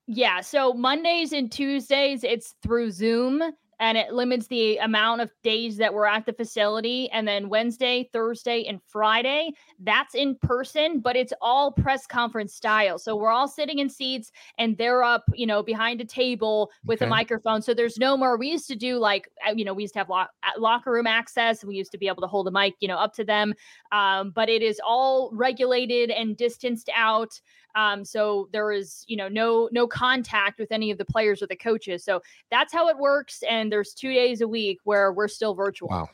Yeah. 0.06 0.40
So 0.40 0.72
Mondays 0.72 1.32
and 1.32 1.52
Tuesdays, 1.52 2.24
it's 2.24 2.54
through 2.62 2.90
Zoom 2.90 3.42
and 3.80 3.96
it 3.96 4.12
limits 4.12 4.46
the 4.46 4.76
amount 4.76 5.22
of 5.22 5.32
days 5.42 5.78
that 5.78 5.92
we're 5.92 6.06
at 6.06 6.26
the 6.26 6.32
facility. 6.34 7.10
And 7.10 7.26
then 7.26 7.48
Wednesday, 7.48 8.08
Thursday, 8.12 8.66
and 8.66 8.80
Friday, 8.86 9.52
that's 9.80 10.14
in 10.14 10.36
person, 10.36 11.00
but 11.00 11.16
it's 11.16 11.32
all 11.40 11.72
press 11.72 12.06
conference 12.06 12.54
style. 12.54 12.98
So 12.98 13.16
we're 13.16 13.30
all 13.30 13.48
sitting 13.48 13.78
in 13.78 13.88
seats 13.88 14.32
and 14.58 14.76
they're 14.76 15.02
up, 15.02 15.24
you 15.32 15.46
know, 15.46 15.62
behind 15.62 16.02
a 16.02 16.04
table 16.04 16.70
with 16.84 17.00
okay. 17.00 17.06
a 17.06 17.08
microphone. 17.08 17.62
So 17.62 17.72
there's 17.72 17.96
no 17.96 18.18
more. 18.18 18.36
We 18.36 18.50
used 18.50 18.68
to 18.68 18.76
do 18.76 18.98
like, 18.98 19.28
uh, 19.48 19.52
you 19.52 19.64
know, 19.64 19.72
we 19.72 19.82
used 19.82 19.94
to 19.94 20.00
have 20.00 20.10
lock, 20.10 20.30
uh, 20.42 20.60
locker 20.60 20.92
room 20.92 21.06
access. 21.06 21.62
and 21.62 21.68
We 21.68 21.76
used 21.76 21.92
to 21.92 21.98
be 21.98 22.06
able 22.06 22.20
to 22.20 22.28
hold 22.28 22.48
a 22.48 22.50
mic, 22.50 22.74
you 22.80 22.88
know, 22.88 22.98
up 22.98 23.14
to 23.14 23.24
them. 23.24 23.54
Um, 23.92 24.30
but 24.30 24.50
it 24.50 24.60
is 24.62 24.78
all 24.86 25.30
regulated 25.32 26.10
and 26.10 26.36
distanced 26.36 26.90
out. 26.94 27.40
Um, 27.74 28.04
so 28.04 28.48
there 28.52 28.72
is, 28.72 29.04
you 29.06 29.16
know, 29.16 29.28
no 29.28 29.68
no 29.72 29.86
contact 29.86 30.58
with 30.58 30.72
any 30.72 30.90
of 30.90 30.98
the 30.98 31.04
players 31.04 31.42
or 31.42 31.46
the 31.46 31.56
coaches. 31.56 32.04
So 32.04 32.20
that's 32.50 32.72
how 32.72 32.88
it 32.88 32.98
works. 32.98 33.42
And 33.48 33.70
there's 33.70 33.94
two 33.94 34.12
days 34.12 34.40
a 34.40 34.48
week 34.48 34.78
where 34.84 35.12
we're 35.12 35.28
still 35.28 35.54
virtual. 35.54 35.88
Wow. 35.88 36.08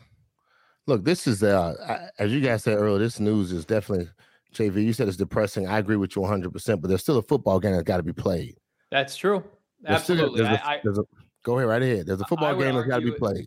Look, 0.86 1.04
this 1.04 1.26
is 1.26 1.42
uh 1.42 2.08
as 2.18 2.32
you 2.32 2.40
guys 2.40 2.62
said 2.62 2.78
earlier, 2.78 2.98
this 2.98 3.20
news 3.20 3.52
is 3.52 3.64
definitely 3.64 4.08
JV. 4.54 4.84
You 4.84 4.92
said 4.92 5.08
it's 5.08 5.16
depressing. 5.16 5.66
I 5.66 5.78
agree 5.78 5.96
with 5.96 6.16
you 6.16 6.22
100, 6.22 6.52
percent 6.52 6.80
but 6.80 6.88
there's 6.88 7.02
still 7.02 7.18
a 7.18 7.22
football 7.22 7.60
game 7.60 7.72
that's 7.72 7.84
got 7.84 7.98
to 7.98 8.02
be 8.02 8.12
played. 8.12 8.56
That's 8.90 9.16
true. 9.16 9.42
Absolutely. 9.86 10.42
There's 10.42 10.58
a, 10.58 10.80
there's 10.82 10.98
a, 10.98 11.04
go 11.42 11.58
ahead 11.58 11.68
right 11.68 11.82
ahead. 11.82 12.06
There's 12.06 12.20
a 12.20 12.26
football 12.26 12.54
game 12.56 12.74
that's 12.74 12.88
got 12.88 13.00
to 13.00 13.04
be 13.04 13.12
played. 13.12 13.46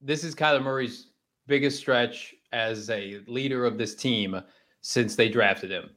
This 0.00 0.22
is 0.24 0.34
Kyler 0.34 0.62
Murray's 0.62 1.08
biggest 1.46 1.78
stretch 1.78 2.34
as 2.52 2.90
a 2.90 3.20
leader 3.26 3.64
of 3.64 3.78
this 3.78 3.94
team 3.94 4.40
since 4.82 5.16
they 5.16 5.28
drafted 5.28 5.70
him. 5.70 5.90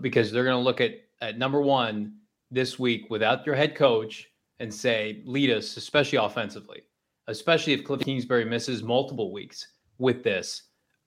Because 0.00 0.30
they're 0.30 0.44
going 0.44 0.58
to 0.58 0.64
look 0.64 0.80
at 0.80 0.92
at 1.20 1.38
number 1.38 1.60
one 1.60 2.16
this 2.50 2.78
week 2.78 3.10
without 3.10 3.46
your 3.46 3.54
head 3.54 3.74
coach 3.74 4.28
and 4.60 4.72
say 4.72 5.22
lead 5.24 5.50
us, 5.50 5.76
especially 5.76 6.18
offensively, 6.18 6.82
especially 7.28 7.72
if 7.72 7.84
Cliff 7.84 8.00
Kingsbury 8.00 8.44
misses 8.44 8.82
multiple 8.82 9.32
weeks 9.32 9.66
with 9.98 10.22
this. 10.22 10.62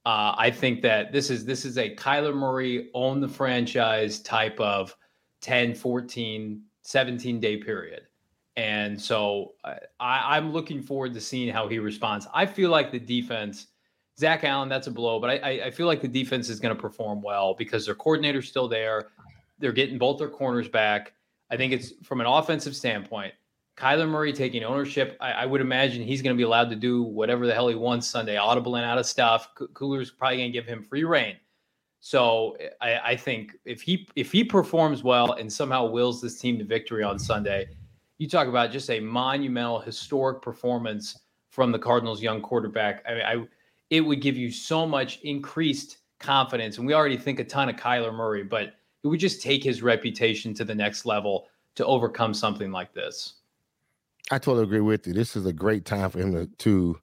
Uh, 0.05 0.33
I 0.37 0.51
think 0.51 0.81
that 0.83 1.11
this 1.11 1.29
is 1.29 1.45
this 1.45 1.65
is 1.65 1.77
a 1.77 1.93
Kyler 1.95 2.35
Murray 2.35 2.89
own 2.93 3.19
the 3.19 3.27
franchise 3.27 4.19
type 4.19 4.59
of 4.59 4.95
10, 5.41 5.75
14, 5.75 6.61
17 6.81 7.39
day 7.39 7.57
period. 7.57 8.03
And 8.55 8.99
so 8.99 9.53
uh, 9.63 9.75
I, 9.99 10.37
I'm 10.37 10.51
looking 10.51 10.81
forward 10.81 11.13
to 11.13 11.21
seeing 11.21 11.53
how 11.53 11.67
he 11.67 11.77
responds. 11.79 12.27
I 12.33 12.45
feel 12.45 12.69
like 12.69 12.91
the 12.91 12.99
defense 12.99 13.67
Zach 14.19 14.43
Allen, 14.43 14.67
that's 14.67 14.87
a 14.87 14.91
blow, 14.91 15.19
but 15.19 15.29
I, 15.29 15.65
I 15.65 15.71
feel 15.71 15.85
like 15.85 16.01
the 16.01 16.07
defense 16.07 16.49
is 16.49 16.59
going 16.59 16.75
to 16.75 16.81
perform 16.81 17.21
well 17.21 17.53
because 17.53 17.85
their 17.85 17.95
coordinator's 17.95 18.47
still 18.47 18.67
there. 18.67 19.09
They're 19.59 19.71
getting 19.71 19.97
both 19.97 20.17
their 20.17 20.29
corners 20.29 20.67
back. 20.67 21.13
I 21.51 21.57
think 21.57 21.71
it's 21.71 21.93
from 22.03 22.19
an 22.19 22.27
offensive 22.27 22.75
standpoint. 22.75 23.33
Kyler 23.77 24.09
Murray 24.09 24.33
taking 24.33 24.63
ownership, 24.63 25.15
I, 25.21 25.31
I 25.33 25.45
would 25.45 25.61
imagine 25.61 26.01
he's 26.01 26.23
going 26.23 26.35
to 26.35 26.37
be 26.37 26.43
allowed 26.43 26.71
to 26.71 26.75
do 26.75 27.03
whatever 27.03 27.45
the 27.45 27.53
hell 27.53 27.67
he 27.67 27.75
wants 27.75 28.07
Sunday, 28.07 28.35
audible 28.35 28.75
and 28.75 28.83
out 28.83 28.97
of 28.97 29.05
stuff. 29.05 29.53
Kugler's 29.55 30.09
probably 30.09 30.37
going 30.37 30.51
to 30.51 30.53
give 30.53 30.65
him 30.65 30.81
free 30.81 31.03
reign. 31.03 31.37
So 31.99 32.57
I, 32.81 32.99
I, 32.99 33.15
think 33.15 33.53
if 33.65 33.81
he 33.81 34.07
if 34.15 34.31
he 34.31 34.43
performs 34.43 35.03
well 35.03 35.33
and 35.33 35.51
somehow 35.51 35.85
wills 35.85 36.21
this 36.21 36.39
team 36.39 36.57
to 36.59 36.63
victory 36.63 37.03
on 37.03 37.19
Sunday, 37.19 37.67
you 38.17 38.27
talk 38.27 38.47
about 38.47 38.71
just 38.71 38.89
a 38.89 38.99
monumental, 38.99 39.79
historic 39.79 40.41
performance 40.41 41.19
from 41.49 41.71
the 41.71 41.79
Cardinals' 41.79 42.21
young 42.21 42.41
quarterback. 42.41 43.03
I, 43.07 43.13
mean, 43.13 43.23
I 43.23 43.47
it 43.89 44.01
would 44.01 44.21
give 44.21 44.37
you 44.37 44.51
so 44.51 44.85
much 44.85 45.19
increased 45.23 45.97
confidence. 46.19 46.77
And 46.77 46.85
we 46.85 46.93
already 46.93 47.17
think 47.17 47.39
a 47.39 47.43
ton 47.43 47.69
of 47.69 47.75
Kyler 47.75 48.13
Murray, 48.13 48.43
but 48.43 48.73
it 49.03 49.07
would 49.07 49.19
just 49.19 49.41
take 49.41 49.63
his 49.63 49.81
reputation 49.81 50.53
to 50.55 50.65
the 50.65 50.75
next 50.75 51.05
level 51.05 51.47
to 51.75 51.85
overcome 51.85 52.33
something 52.33 52.71
like 52.71 52.93
this. 52.93 53.35
I 54.31 54.39
totally 54.39 54.63
agree 54.63 54.81
with 54.81 55.07
you. 55.07 55.13
This 55.13 55.35
is 55.35 55.45
a 55.45 55.53
great 55.53 55.85
time 55.85 56.09
for 56.09 56.19
him 56.19 56.33
to, 56.33 56.47
to 56.47 56.99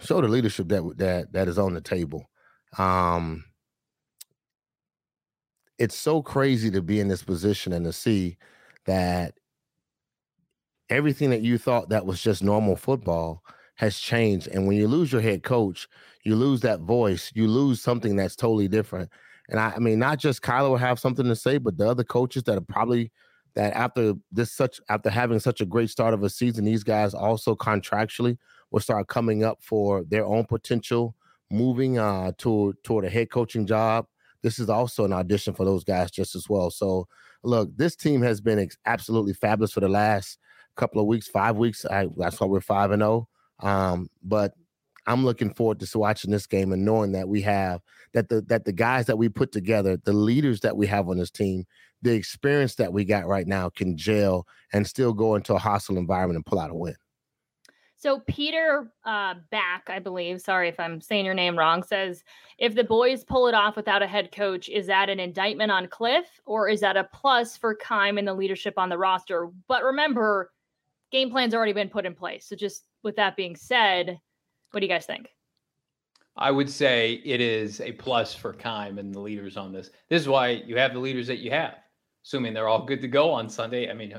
show 0.00 0.20
the 0.20 0.28
leadership 0.28 0.68
that 0.68 0.98
that 0.98 1.32
that 1.32 1.48
is 1.48 1.58
on 1.58 1.74
the 1.74 1.80
table. 1.80 2.30
Um, 2.78 3.44
it's 5.78 5.96
so 5.96 6.22
crazy 6.22 6.70
to 6.70 6.82
be 6.82 7.00
in 7.00 7.08
this 7.08 7.24
position 7.24 7.72
and 7.72 7.84
to 7.86 7.92
see 7.92 8.36
that 8.84 9.34
everything 10.88 11.30
that 11.30 11.42
you 11.42 11.58
thought 11.58 11.88
that 11.88 12.06
was 12.06 12.20
just 12.20 12.42
normal 12.42 12.76
football 12.76 13.42
has 13.80 13.98
changed. 13.98 14.46
And 14.48 14.66
when 14.66 14.76
you 14.76 14.86
lose 14.86 15.10
your 15.10 15.22
head 15.22 15.42
coach, 15.42 15.88
you 16.22 16.36
lose 16.36 16.60
that 16.60 16.80
voice, 16.80 17.32
you 17.34 17.48
lose 17.48 17.80
something 17.80 18.14
that's 18.14 18.36
totally 18.36 18.68
different. 18.68 19.08
And 19.48 19.58
I, 19.58 19.72
I 19.74 19.78
mean, 19.78 19.98
not 19.98 20.18
just 20.18 20.42
Kyler 20.42 20.68
will 20.68 20.76
have 20.76 21.00
something 21.00 21.24
to 21.24 21.34
say, 21.34 21.56
but 21.56 21.78
the 21.78 21.88
other 21.88 22.04
coaches 22.04 22.42
that 22.42 22.58
are 22.58 22.60
probably 22.60 23.10
that 23.54 23.72
after 23.72 24.12
this 24.30 24.52
such 24.52 24.82
after 24.90 25.08
having 25.08 25.40
such 25.40 25.62
a 25.62 25.66
great 25.66 25.88
start 25.88 26.12
of 26.12 26.22
a 26.22 26.28
season, 26.28 26.66
these 26.66 26.84
guys 26.84 27.14
also 27.14 27.56
contractually 27.56 28.36
will 28.70 28.80
start 28.80 29.08
coming 29.08 29.44
up 29.44 29.62
for 29.62 30.04
their 30.04 30.26
own 30.26 30.44
potential 30.44 31.16
moving 31.50 31.98
uh 31.98 32.32
to 32.36 32.74
toward 32.84 33.06
a 33.06 33.10
head 33.10 33.30
coaching 33.30 33.66
job. 33.66 34.04
This 34.42 34.58
is 34.58 34.68
also 34.68 35.06
an 35.06 35.14
audition 35.14 35.54
for 35.54 35.64
those 35.64 35.84
guys 35.84 36.10
just 36.10 36.34
as 36.34 36.50
well. 36.50 36.70
So 36.70 37.08
look, 37.42 37.74
this 37.78 37.96
team 37.96 38.20
has 38.20 38.42
been 38.42 38.58
ex- 38.58 38.76
absolutely 38.84 39.32
fabulous 39.32 39.72
for 39.72 39.80
the 39.80 39.88
last 39.88 40.38
couple 40.76 41.00
of 41.00 41.06
weeks, 41.06 41.28
five 41.28 41.56
weeks. 41.56 41.86
I 41.86 42.08
that's 42.18 42.38
why 42.38 42.46
we're 42.46 42.60
five 42.60 42.90
and 42.90 43.00
zero. 43.00 43.10
Oh. 43.10 43.28
Um, 43.62 44.08
but 44.22 44.54
I'm 45.06 45.24
looking 45.24 45.52
forward 45.52 45.80
to 45.80 45.98
watching 45.98 46.30
this 46.30 46.46
game 46.46 46.72
and 46.72 46.84
knowing 46.84 47.12
that 47.12 47.28
we 47.28 47.42
have 47.42 47.80
that 48.12 48.28
the 48.28 48.42
that 48.42 48.64
the 48.64 48.72
guys 48.72 49.06
that 49.06 49.18
we 49.18 49.28
put 49.28 49.52
together, 49.52 49.96
the 49.96 50.12
leaders 50.12 50.60
that 50.60 50.76
we 50.76 50.86
have 50.86 51.08
on 51.08 51.18
this 51.18 51.30
team, 51.30 51.64
the 52.02 52.12
experience 52.12 52.74
that 52.76 52.92
we 52.92 53.04
got 53.04 53.26
right 53.26 53.46
now 53.46 53.68
can 53.70 53.96
gel 53.96 54.46
and 54.72 54.86
still 54.86 55.12
go 55.12 55.34
into 55.34 55.54
a 55.54 55.58
hostile 55.58 55.98
environment 55.98 56.36
and 56.36 56.46
pull 56.46 56.58
out 56.58 56.70
a 56.70 56.74
win. 56.74 56.96
So 57.96 58.20
Peter 58.20 58.90
uh, 59.04 59.34
back, 59.50 59.88
I 59.88 59.98
believe. 59.98 60.40
Sorry 60.40 60.68
if 60.68 60.80
I'm 60.80 61.02
saying 61.02 61.26
your 61.26 61.34
name 61.34 61.58
wrong. 61.58 61.82
Says 61.82 62.24
if 62.58 62.74
the 62.74 62.84
boys 62.84 63.24
pull 63.24 63.46
it 63.46 63.54
off 63.54 63.76
without 63.76 64.02
a 64.02 64.06
head 64.06 64.32
coach, 64.32 64.70
is 64.70 64.86
that 64.86 65.10
an 65.10 65.20
indictment 65.20 65.70
on 65.70 65.86
Cliff 65.86 66.26
or 66.46 66.68
is 66.68 66.80
that 66.80 66.96
a 66.96 67.04
plus 67.12 67.58
for 67.58 67.74
Keim 67.74 68.16
and 68.16 68.26
the 68.26 68.32
leadership 68.32 68.74
on 68.78 68.88
the 68.88 68.96
roster? 68.96 69.50
But 69.68 69.84
remember, 69.84 70.50
game 71.12 71.30
plan's 71.30 71.54
already 71.54 71.74
been 71.74 71.90
put 71.90 72.06
in 72.06 72.14
place. 72.14 72.46
So 72.46 72.56
just 72.56 72.84
with 73.02 73.16
that 73.16 73.36
being 73.36 73.56
said, 73.56 74.18
what 74.70 74.80
do 74.80 74.86
you 74.86 74.92
guys 74.92 75.06
think? 75.06 75.28
I 76.36 76.50
would 76.50 76.70
say 76.70 77.20
it 77.24 77.40
is 77.40 77.80
a 77.80 77.92
plus 77.92 78.34
for 78.34 78.52
Keim 78.52 78.98
and 78.98 79.14
the 79.14 79.20
leaders 79.20 79.56
on 79.56 79.72
this. 79.72 79.90
This 80.08 80.22
is 80.22 80.28
why 80.28 80.48
you 80.48 80.76
have 80.78 80.92
the 80.92 80.98
leaders 80.98 81.26
that 81.26 81.38
you 81.38 81.50
have, 81.50 81.74
assuming 82.24 82.54
they're 82.54 82.68
all 82.68 82.84
good 82.84 83.00
to 83.02 83.08
go 83.08 83.30
on 83.30 83.48
Sunday. 83.48 83.90
I 83.90 83.94
mean, 83.94 84.14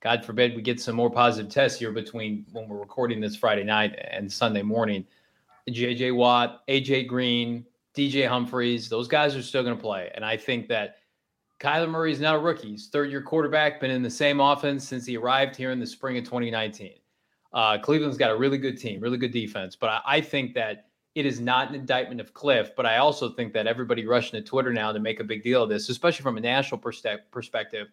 God 0.00 0.24
forbid 0.24 0.54
we 0.54 0.62
get 0.62 0.80
some 0.80 0.96
more 0.96 1.10
positive 1.10 1.52
tests 1.52 1.78
here 1.78 1.92
between 1.92 2.46
when 2.52 2.68
we're 2.68 2.78
recording 2.78 3.20
this 3.20 3.36
Friday 3.36 3.64
night 3.64 3.98
and 4.10 4.32
Sunday 4.32 4.62
morning. 4.62 5.04
JJ 5.68 6.14
Watt, 6.14 6.66
AJ 6.68 7.08
Green, 7.08 7.66
DJ 7.94 8.28
Humphreys, 8.28 8.88
those 8.88 9.08
guys 9.08 9.34
are 9.34 9.42
still 9.42 9.62
going 9.62 9.76
to 9.76 9.82
play. 9.82 10.10
And 10.14 10.24
I 10.24 10.36
think 10.36 10.68
that 10.68 10.98
Kyler 11.58 11.90
Murray 11.90 12.12
is 12.12 12.20
not 12.20 12.36
a 12.36 12.38
rookie. 12.38 12.70
He's 12.70 12.88
third 12.88 13.10
year 13.10 13.20
quarterback, 13.20 13.80
been 13.80 13.90
in 13.90 14.02
the 14.02 14.10
same 14.10 14.40
offense 14.40 14.86
since 14.86 15.04
he 15.04 15.16
arrived 15.16 15.56
here 15.56 15.72
in 15.72 15.80
the 15.80 15.86
spring 15.86 16.16
of 16.16 16.24
2019. 16.24 16.92
Uh, 17.52 17.78
Cleveland's 17.78 18.18
got 18.18 18.30
a 18.30 18.36
really 18.36 18.58
good 18.58 18.78
team, 18.78 19.00
really 19.00 19.18
good 19.18 19.32
defense. 19.32 19.76
But 19.76 19.90
I, 19.90 20.00
I 20.06 20.20
think 20.20 20.54
that 20.54 20.86
it 21.14 21.26
is 21.26 21.40
not 21.40 21.68
an 21.68 21.74
indictment 21.74 22.20
of 22.20 22.34
Cliff. 22.34 22.70
But 22.76 22.86
I 22.86 22.98
also 22.98 23.30
think 23.30 23.52
that 23.54 23.66
everybody 23.66 24.06
rushing 24.06 24.40
to 24.40 24.46
Twitter 24.46 24.72
now 24.72 24.92
to 24.92 25.00
make 25.00 25.20
a 25.20 25.24
big 25.24 25.42
deal 25.42 25.62
of 25.62 25.68
this, 25.68 25.88
especially 25.88 26.22
from 26.22 26.36
a 26.36 26.40
national 26.40 26.78
perspective, 26.78 27.88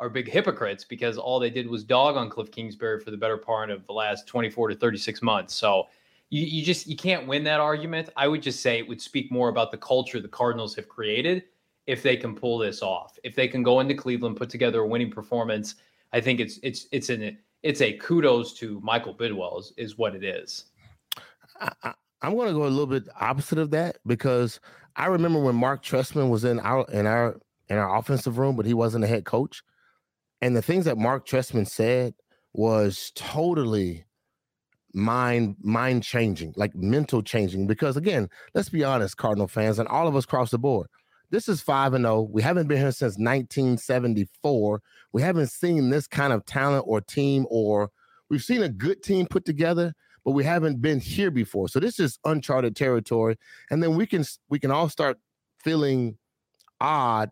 are 0.00 0.08
big 0.08 0.28
hypocrites 0.28 0.84
because 0.84 1.18
all 1.18 1.38
they 1.38 1.50
did 1.50 1.68
was 1.68 1.84
dog 1.84 2.16
on 2.16 2.28
Cliff 2.28 2.50
Kingsbury 2.50 3.00
for 3.00 3.10
the 3.10 3.16
better 3.16 3.36
part 3.36 3.70
of 3.70 3.86
the 3.86 3.92
last 3.92 4.26
24 4.26 4.70
to 4.70 4.74
36 4.74 5.22
months. 5.22 5.54
So 5.54 5.86
you, 6.30 6.44
you 6.44 6.64
just 6.64 6.86
you 6.86 6.96
can't 6.96 7.28
win 7.28 7.44
that 7.44 7.60
argument. 7.60 8.08
I 8.16 8.26
would 8.26 8.42
just 8.42 8.60
say 8.60 8.78
it 8.78 8.88
would 8.88 9.00
speak 9.00 9.30
more 9.30 9.50
about 9.50 9.70
the 9.70 9.78
culture 9.78 10.20
the 10.20 10.28
Cardinals 10.28 10.74
have 10.74 10.88
created 10.88 11.44
if 11.86 12.02
they 12.02 12.16
can 12.16 12.34
pull 12.34 12.58
this 12.58 12.82
off. 12.82 13.18
If 13.22 13.36
they 13.36 13.46
can 13.46 13.62
go 13.62 13.80
into 13.80 13.94
Cleveland, 13.94 14.36
put 14.36 14.50
together 14.50 14.80
a 14.80 14.86
winning 14.86 15.10
performance, 15.10 15.76
I 16.12 16.20
think 16.20 16.40
it's 16.40 16.58
it's 16.62 16.86
it's 16.90 17.08
an 17.08 17.38
it's 17.64 17.80
a 17.80 17.94
kudos 17.94 18.52
to 18.52 18.78
Michael 18.82 19.14
Bidwill 19.14 19.58
is, 19.58 19.72
is 19.76 19.98
what 19.98 20.14
it 20.14 20.22
is. 20.22 20.66
I, 21.60 21.94
am 22.22 22.34
going 22.34 22.48
to 22.48 22.54
go 22.54 22.66
a 22.66 22.68
little 22.68 22.86
bit 22.86 23.08
opposite 23.18 23.58
of 23.58 23.70
that 23.70 23.96
because 24.06 24.60
I 24.96 25.06
remember 25.06 25.40
when 25.40 25.56
Mark 25.56 25.82
Trestman 25.82 26.28
was 26.28 26.44
in 26.44 26.60
our 26.60 26.84
in 26.92 27.06
our 27.06 27.40
in 27.68 27.78
our 27.78 27.96
offensive 27.96 28.38
room, 28.38 28.54
but 28.54 28.66
he 28.66 28.74
wasn't 28.74 29.04
a 29.04 29.08
head 29.08 29.24
coach. 29.24 29.62
And 30.42 30.54
the 30.54 30.62
things 30.62 30.84
that 30.84 30.98
Mark 30.98 31.26
Trestman 31.26 31.66
said 31.66 32.14
was 32.52 33.10
totally 33.14 34.04
mind 34.92 35.56
mind 35.62 36.02
changing, 36.02 36.52
like 36.56 36.74
mental 36.74 37.22
changing. 37.22 37.66
Because 37.66 37.96
again, 37.96 38.28
let's 38.52 38.68
be 38.68 38.84
honest, 38.84 39.16
Cardinal 39.16 39.48
fans, 39.48 39.78
and 39.78 39.88
all 39.88 40.06
of 40.06 40.16
us 40.16 40.24
across 40.24 40.50
the 40.50 40.58
board, 40.58 40.88
this 41.34 41.48
is 41.48 41.60
five 41.60 41.94
and 41.94 42.04
zero. 42.04 42.18
Oh. 42.18 42.28
We 42.30 42.42
haven't 42.42 42.68
been 42.68 42.78
here 42.78 42.92
since 42.92 43.18
1974. 43.18 44.80
We 45.12 45.20
haven't 45.20 45.48
seen 45.48 45.90
this 45.90 46.06
kind 46.06 46.32
of 46.32 46.46
talent 46.46 46.84
or 46.86 47.00
team, 47.00 47.44
or 47.50 47.90
we've 48.30 48.44
seen 48.44 48.62
a 48.62 48.68
good 48.68 49.02
team 49.02 49.26
put 49.26 49.44
together, 49.44 49.94
but 50.24 50.30
we 50.30 50.44
haven't 50.44 50.80
been 50.80 51.00
here 51.00 51.32
before. 51.32 51.68
So 51.68 51.80
this 51.80 51.98
is 51.98 52.20
uncharted 52.24 52.76
territory. 52.76 53.36
And 53.70 53.82
then 53.82 53.96
we 53.96 54.06
can 54.06 54.24
we 54.48 54.60
can 54.60 54.70
all 54.70 54.88
start 54.88 55.18
feeling 55.58 56.18
odd 56.80 57.30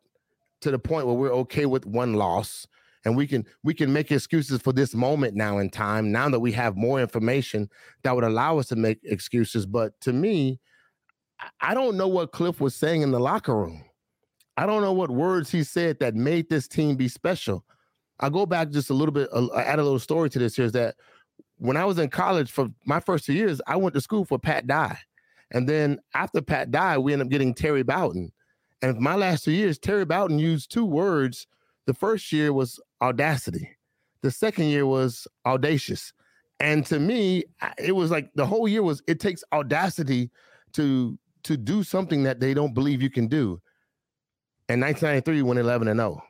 to 0.63 0.73
the 0.73 0.81
point 0.81 1.07
where 1.07 1.17
we're 1.17 1.33
okay 1.33 1.67
with 1.67 1.87
one 1.87 2.15
loss 2.15 2.67
and 3.05 3.17
we 3.17 3.27
can 3.27 3.47
we 3.63 3.73
can 3.75 3.93
make 3.93 4.11
excuses 4.11 4.61
for 4.61 4.73
this 4.73 4.95
moment 4.95 5.35
now 5.35 5.59
in 5.59 5.69
time 5.69 6.11
now 6.11 6.29
that 6.29 6.41
we 6.41 6.53
have 6.53 6.77
more 6.77 7.01
information 7.01 7.69
that 8.05 8.15
would 8.15 8.25
allow 8.25 8.59
us 8.59 8.69
to 8.69 8.77
make 8.77 9.01
excuses 9.03 9.67
but 9.67 10.01
to 10.01 10.13
me 10.13 10.61
i 11.61 11.75
don't 11.75 11.97
know 11.97 12.07
what 12.07 12.31
cliff 12.31 12.61
was 12.61 12.77
saying 12.77 13.03
in 13.03 13.11
the 13.11 13.19
locker 13.19 13.57
room 13.57 13.85
i 14.57 14.67
don't 14.67 14.83
know 14.83 14.93
what 14.93 15.11
words 15.11 15.51
he 15.51 15.63
said 15.63 15.99
that 15.99 16.15
made 16.15 16.49
this 16.49 16.69
team 16.69 16.97
be 16.97 17.09
special 17.09 17.65
i 18.21 18.29
go 18.29 18.47
back 18.47 18.71
just 18.71 18.91
a 18.91 18.95
little 18.95 19.13
bit 19.13 19.29
uh, 19.33 19.49
add 19.57 19.79
a 19.79 19.83
little 19.83 19.99
story 19.99 20.31
to 20.31 20.39
this 20.39 20.57
here 20.57 20.65
is 20.65 20.73
that 20.73 20.95
when 21.59 21.77
i 21.77 21.85
was 21.85 21.99
in 21.99 22.09
college 22.09 22.51
for 22.51 22.69
my 22.85 23.01
first 23.01 23.25
two 23.25 23.33
years 23.33 23.61
i 23.67 23.77
went 23.77 23.95
to 23.95 24.01
school 24.01 24.25
for 24.25 24.39
pat 24.39 24.67
dye 24.67 24.99
and 25.51 25.69
then 25.69 25.99
after 26.15 26.41
pat 26.41 26.71
dye 26.71 26.99
we 26.99 27.13
ended 27.13 27.27
up 27.27 27.31
getting 27.31 27.55
terry 27.55 27.83
bowden 27.83 28.33
and 28.83 28.99
my 28.99 29.15
last 29.15 29.45
two 29.45 29.53
years 29.53 29.79
terry 29.79 30.05
bowden 30.05 30.39
used 30.39 30.71
two 30.71 30.85
words 30.85 31.47
the 31.87 31.95
first 31.95 32.33
year 32.33 32.53
was 32.53 32.81
audacity. 33.01 33.69
The 34.23 34.31
second 34.31 34.67
year 34.67 34.87
was 34.87 35.27
audacious. 35.47 36.13
And 36.61 36.87
to 36.87 37.01
me, 37.01 37.45
it 37.79 37.93
was 37.93 38.11
like 38.11 38.31
the 38.35 38.47
whole 38.47 38.69
year 38.69 38.83
was 38.83 39.03
it 39.09 39.19
takes 39.19 39.43
audacity 39.53 40.31
to 40.75 41.19
to 41.43 41.57
do 41.57 41.83
something 41.83 42.23
that 42.23 42.39
they 42.39 42.55
don't 42.55 42.73
believe 42.73 43.03
you 43.03 43.11
can 43.11 43.27
do. 43.27 43.61
In 44.73 44.81
1993, 44.81 45.43
went 45.43 45.61
11 45.61 45.89
and 45.89 45.99
0. 45.99 46.23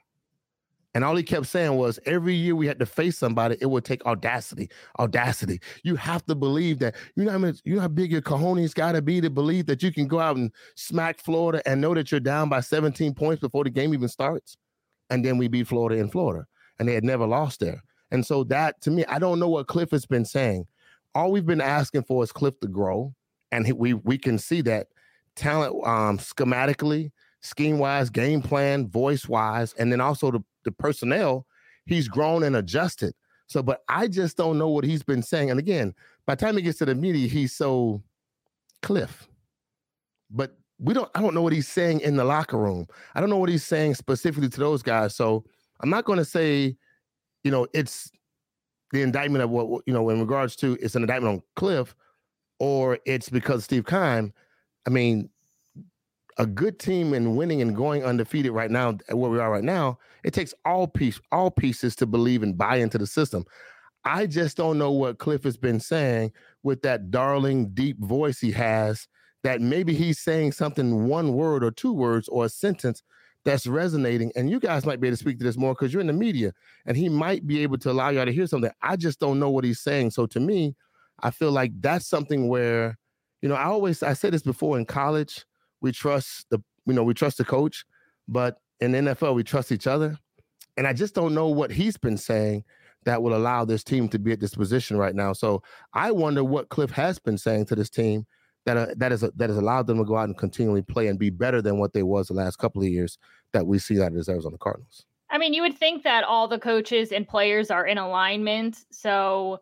And 0.94 1.04
all 1.04 1.16
he 1.16 1.22
kept 1.22 1.46
saying 1.46 1.76
was 1.76 1.98
every 2.04 2.34
year 2.34 2.54
we 2.54 2.66
had 2.66 2.78
to 2.80 2.86
face 2.86 3.16
somebody, 3.16 3.56
it 3.60 3.66
would 3.66 3.84
take 3.84 4.04
audacity. 4.04 4.68
Audacity. 4.98 5.60
You 5.84 5.96
have 5.96 6.24
to 6.26 6.34
believe 6.34 6.80
that. 6.80 6.96
You 7.16 7.24
know 7.24 7.30
how 7.32 7.38
much, 7.38 7.60
you 7.64 7.76
know 7.76 7.80
how 7.80 7.88
big 7.88 8.12
your 8.12 8.20
cojones 8.20 8.74
got 8.74 8.92
to 8.92 9.00
be 9.00 9.20
to 9.20 9.30
believe 9.30 9.66
that 9.66 9.82
you 9.82 9.92
can 9.92 10.06
go 10.06 10.18
out 10.18 10.36
and 10.36 10.50
smack 10.74 11.20
Florida 11.20 11.62
and 11.66 11.80
know 11.80 11.94
that 11.94 12.10
you're 12.10 12.20
down 12.20 12.48
by 12.48 12.60
17 12.60 13.14
points 13.14 13.40
before 13.40 13.64
the 13.64 13.70
game 13.70 13.94
even 13.94 14.08
starts. 14.08 14.56
And 15.08 15.24
then 15.24 15.38
we 15.38 15.48
beat 15.48 15.68
Florida 15.68 15.98
in 16.00 16.10
Florida 16.10 16.44
and 16.78 16.88
they 16.88 16.94
had 16.94 17.04
never 17.04 17.26
lost 17.26 17.60
there. 17.60 17.82
And 18.10 18.26
so 18.26 18.44
that 18.44 18.80
to 18.82 18.90
me, 18.90 19.04
I 19.06 19.18
don't 19.18 19.38
know 19.38 19.48
what 19.48 19.68
Cliff 19.68 19.92
has 19.92 20.04
been 20.04 20.24
saying. 20.24 20.66
All 21.14 21.30
we've 21.30 21.46
been 21.46 21.60
asking 21.60 22.02
for 22.04 22.22
is 22.22 22.32
Cliff 22.32 22.58
to 22.60 22.68
grow, 22.68 23.14
and 23.50 23.70
we 23.72 23.94
we 23.94 24.18
can 24.18 24.38
see 24.38 24.62
that 24.62 24.88
talent 25.36 25.74
um, 25.86 26.18
schematically, 26.18 27.12
scheme 27.42 27.78
wise, 27.78 28.08
game 28.08 28.40
plan, 28.40 28.88
voice 28.88 29.28
wise, 29.28 29.74
and 29.74 29.92
then 29.92 30.00
also 30.00 30.30
the, 30.30 30.44
the 30.64 30.72
personnel. 30.72 31.46
He's 31.86 32.08
grown 32.08 32.44
and 32.44 32.56
adjusted. 32.56 33.14
So, 33.48 33.62
but 33.62 33.82
I 33.88 34.08
just 34.08 34.36
don't 34.36 34.56
know 34.56 34.68
what 34.68 34.84
he's 34.84 35.02
been 35.02 35.22
saying. 35.22 35.50
And 35.50 35.58
again, 35.58 35.94
by 36.26 36.36
the 36.36 36.44
time 36.44 36.56
he 36.56 36.62
gets 36.62 36.78
to 36.78 36.86
the 36.86 36.94
media, 36.94 37.28
he's 37.28 37.52
so 37.52 38.02
Cliff. 38.80 39.28
But 40.30 40.56
we 40.78 40.94
don't. 40.94 41.10
I 41.14 41.20
don't 41.20 41.34
know 41.34 41.42
what 41.42 41.52
he's 41.52 41.68
saying 41.68 42.00
in 42.00 42.16
the 42.16 42.24
locker 42.24 42.58
room. 42.58 42.86
I 43.14 43.20
don't 43.20 43.30
know 43.30 43.36
what 43.36 43.48
he's 43.48 43.64
saying 43.64 43.94
specifically 43.94 44.48
to 44.48 44.60
those 44.60 44.82
guys. 44.82 45.14
So 45.14 45.44
I'm 45.80 45.90
not 45.90 46.04
going 46.04 46.18
to 46.18 46.24
say, 46.24 46.76
you 47.44 47.50
know, 47.50 47.66
it's 47.72 48.10
the 48.92 49.02
indictment 49.02 49.44
of 49.44 49.50
what 49.50 49.82
you 49.86 49.92
know 49.92 50.08
in 50.10 50.20
regards 50.20 50.56
to 50.56 50.76
it's 50.80 50.94
an 50.94 51.02
indictment 51.02 51.34
on 51.34 51.42
Cliff, 51.56 51.94
or 52.58 52.98
it's 53.04 53.28
because 53.28 53.64
Steve 53.64 53.86
Keim. 53.86 54.32
I 54.86 54.90
mean, 54.90 55.28
a 56.38 56.46
good 56.46 56.78
team 56.78 57.12
and 57.12 57.36
winning 57.36 57.60
and 57.60 57.76
going 57.76 58.04
undefeated 58.04 58.52
right 58.52 58.70
now, 58.70 58.96
where 59.10 59.30
we 59.30 59.38
are 59.38 59.50
right 59.50 59.64
now, 59.64 59.98
it 60.24 60.32
takes 60.32 60.54
all 60.64 60.86
piece 60.86 61.20
all 61.30 61.50
pieces 61.50 61.94
to 61.96 62.06
believe 62.06 62.42
and 62.42 62.56
buy 62.56 62.76
into 62.76 62.98
the 62.98 63.06
system. 63.06 63.44
I 64.04 64.26
just 64.26 64.56
don't 64.56 64.78
know 64.78 64.90
what 64.90 65.18
Cliff 65.18 65.44
has 65.44 65.56
been 65.56 65.78
saying 65.80 66.32
with 66.62 66.82
that 66.82 67.10
darling 67.10 67.70
deep 67.70 67.98
voice 67.98 68.40
he 68.40 68.50
has. 68.52 69.08
That 69.44 69.60
maybe 69.60 69.92
he's 69.92 70.20
saying 70.20 70.52
something 70.52 71.08
one 71.08 71.32
word 71.32 71.64
or 71.64 71.72
two 71.72 71.92
words 71.92 72.28
or 72.28 72.44
a 72.44 72.48
sentence 72.48 73.02
that's 73.44 73.66
resonating. 73.66 74.30
And 74.36 74.48
you 74.48 74.60
guys 74.60 74.86
might 74.86 75.00
be 75.00 75.08
able 75.08 75.16
to 75.16 75.20
speak 75.20 75.38
to 75.38 75.44
this 75.44 75.56
more 75.56 75.74
because 75.74 75.92
you're 75.92 76.00
in 76.00 76.06
the 76.06 76.12
media 76.12 76.52
and 76.86 76.96
he 76.96 77.08
might 77.08 77.44
be 77.44 77.60
able 77.64 77.78
to 77.78 77.90
allow 77.90 78.10
y'all 78.10 78.24
to 78.24 78.32
hear 78.32 78.46
something. 78.46 78.70
I 78.82 78.94
just 78.94 79.18
don't 79.18 79.40
know 79.40 79.50
what 79.50 79.64
he's 79.64 79.80
saying. 79.80 80.12
So 80.12 80.26
to 80.26 80.38
me, 80.38 80.76
I 81.22 81.30
feel 81.30 81.50
like 81.50 81.72
that's 81.80 82.06
something 82.06 82.48
where, 82.48 82.98
you 83.40 83.48
know, 83.48 83.56
I 83.56 83.64
always 83.64 84.02
I 84.02 84.12
said 84.12 84.32
this 84.32 84.42
before 84.42 84.78
in 84.78 84.86
college, 84.86 85.44
we 85.82 85.92
trust 85.92 86.46
the 86.48 86.62
you 86.86 86.94
know, 86.94 87.04
we 87.04 87.14
trust 87.14 87.38
the 87.38 87.44
coach, 87.44 87.84
but 88.26 88.56
in 88.80 88.92
the 88.92 88.98
NFL, 88.98 89.34
we 89.34 89.44
trust 89.44 89.70
each 89.70 89.86
other. 89.86 90.18
And 90.76 90.86
I 90.86 90.92
just 90.92 91.14
don't 91.14 91.34
know 91.34 91.48
what 91.48 91.70
he's 91.70 91.96
been 91.96 92.16
saying 92.16 92.64
that 93.04 93.22
will 93.22 93.36
allow 93.36 93.64
this 93.64 93.84
team 93.84 94.08
to 94.08 94.18
be 94.18 94.32
at 94.32 94.40
this 94.40 94.54
position 94.54 94.96
right 94.96 95.14
now. 95.14 95.32
So 95.32 95.62
I 95.92 96.12
wonder 96.12 96.42
what 96.42 96.68
Cliff 96.70 96.90
has 96.92 97.18
been 97.18 97.36
saying 97.36 97.66
to 97.66 97.74
this 97.74 97.90
team 97.90 98.26
that 98.64 98.76
uh, 98.76 98.86
that 98.96 99.12
is 99.12 99.22
a, 99.22 99.32
that 99.36 99.50
has 99.50 99.58
allowed 99.58 99.86
them 99.86 99.98
to 99.98 100.04
go 100.04 100.16
out 100.16 100.28
and 100.28 100.38
continually 100.38 100.82
play 100.82 101.08
and 101.08 101.18
be 101.18 101.30
better 101.30 101.60
than 101.60 101.78
what 101.78 101.92
they 101.92 102.04
was 102.04 102.28
the 102.28 102.34
last 102.34 102.56
couple 102.56 102.80
of 102.80 102.88
years 102.88 103.18
that 103.52 103.66
we 103.66 103.78
see 103.78 103.96
that 103.96 104.14
as 104.14 104.28
Arizona 104.28 104.56
Cardinals. 104.58 105.04
I 105.30 105.38
mean, 105.38 105.52
you 105.52 105.62
would 105.62 105.76
think 105.78 106.04
that 106.04 106.24
all 106.24 106.46
the 106.46 106.58
coaches 106.58 107.10
and 107.10 107.26
players 107.26 107.70
are 107.70 107.86
in 107.86 107.98
alignment, 107.98 108.84
so 108.90 109.60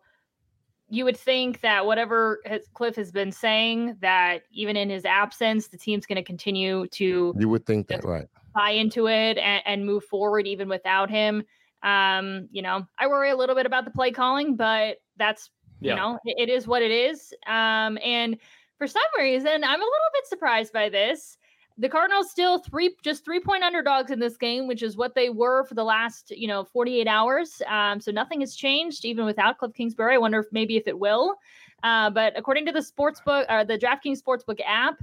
you 0.91 1.05
would 1.05 1.15
think 1.15 1.61
that 1.61 1.85
whatever 1.85 2.41
his, 2.45 2.67
Cliff 2.73 2.97
has 2.97 3.13
been 3.13 3.31
saying, 3.31 3.95
that 4.01 4.43
even 4.51 4.75
in 4.75 4.89
his 4.89 5.05
absence, 5.05 5.69
the 5.69 5.77
team's 5.77 6.05
going 6.05 6.17
to 6.17 6.23
continue 6.23 6.85
to. 6.87 7.33
You 7.39 7.47
would 7.47 7.65
think 7.65 7.87
that, 7.87 8.03
right? 8.03 8.27
Buy 8.53 8.71
into 8.71 9.07
it 9.07 9.37
and, 9.37 9.63
and 9.65 9.85
move 9.85 10.03
forward 10.03 10.45
even 10.47 10.67
without 10.67 11.09
him. 11.09 11.43
Um, 11.81 12.49
you 12.51 12.61
know, 12.61 12.85
I 12.99 13.07
worry 13.07 13.31
a 13.31 13.37
little 13.37 13.55
bit 13.55 13.65
about 13.65 13.85
the 13.85 13.91
play 13.91 14.11
calling, 14.11 14.57
but 14.57 14.97
that's 15.15 15.49
yeah. 15.79 15.91
you 15.93 15.95
know, 15.95 16.19
it, 16.25 16.49
it 16.49 16.53
is 16.53 16.67
what 16.67 16.81
it 16.81 16.91
is. 16.91 17.33
Um, 17.47 17.97
and 18.03 18.37
for 18.77 18.85
some 18.85 19.01
reason, 19.17 19.63
I'm 19.63 19.81
a 19.81 19.85
little 19.85 20.11
bit 20.13 20.27
surprised 20.27 20.73
by 20.73 20.89
this. 20.89 21.37
The 21.81 21.89
Cardinals 21.89 22.29
still 22.29 22.59
three 22.59 22.95
just 23.03 23.25
three 23.25 23.39
point 23.39 23.63
underdogs 23.63 24.11
in 24.11 24.19
this 24.19 24.37
game, 24.37 24.67
which 24.67 24.83
is 24.83 24.97
what 24.97 25.15
they 25.15 25.31
were 25.31 25.63
for 25.63 25.73
the 25.73 25.83
last 25.83 26.29
you 26.29 26.47
know 26.47 26.63
48 26.63 27.07
hours. 27.07 27.59
Um, 27.67 27.99
so 27.99 28.11
nothing 28.11 28.41
has 28.41 28.55
changed 28.55 29.03
even 29.03 29.25
without 29.25 29.57
Cliff 29.57 29.73
Kingsbury. 29.73 30.13
I 30.13 30.19
wonder 30.19 30.39
if 30.39 30.45
maybe 30.51 30.77
if 30.77 30.87
it 30.87 30.99
will. 30.99 31.33
Uh, 31.81 32.11
but 32.11 32.37
according 32.37 32.67
to 32.67 32.71
the 32.71 32.81
sportsbook 32.81 33.45
or 33.49 33.51
uh, 33.51 33.63
the 33.63 33.79
DraftKings 33.79 34.21
sportsbook 34.21 34.59
app, 34.63 35.01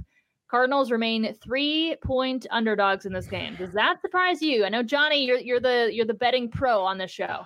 Cardinals 0.49 0.89
remain 0.89 1.33
three 1.43 1.97
point 2.01 2.47
underdogs 2.49 3.05
in 3.05 3.11
this 3.11 3.27
game. 3.27 3.57
Does 3.57 3.73
that 3.73 3.99
surprise 3.99 4.41
you? 4.41 4.63
I 4.63 4.69
know 4.69 4.81
Johnny, 4.81 5.25
you're 5.25 5.39
you're 5.39 5.59
the 5.59 5.89
you're 5.91 6.05
the 6.05 6.13
betting 6.13 6.49
pro 6.49 6.81
on 6.81 6.97
this 6.97 7.11
show. 7.11 7.45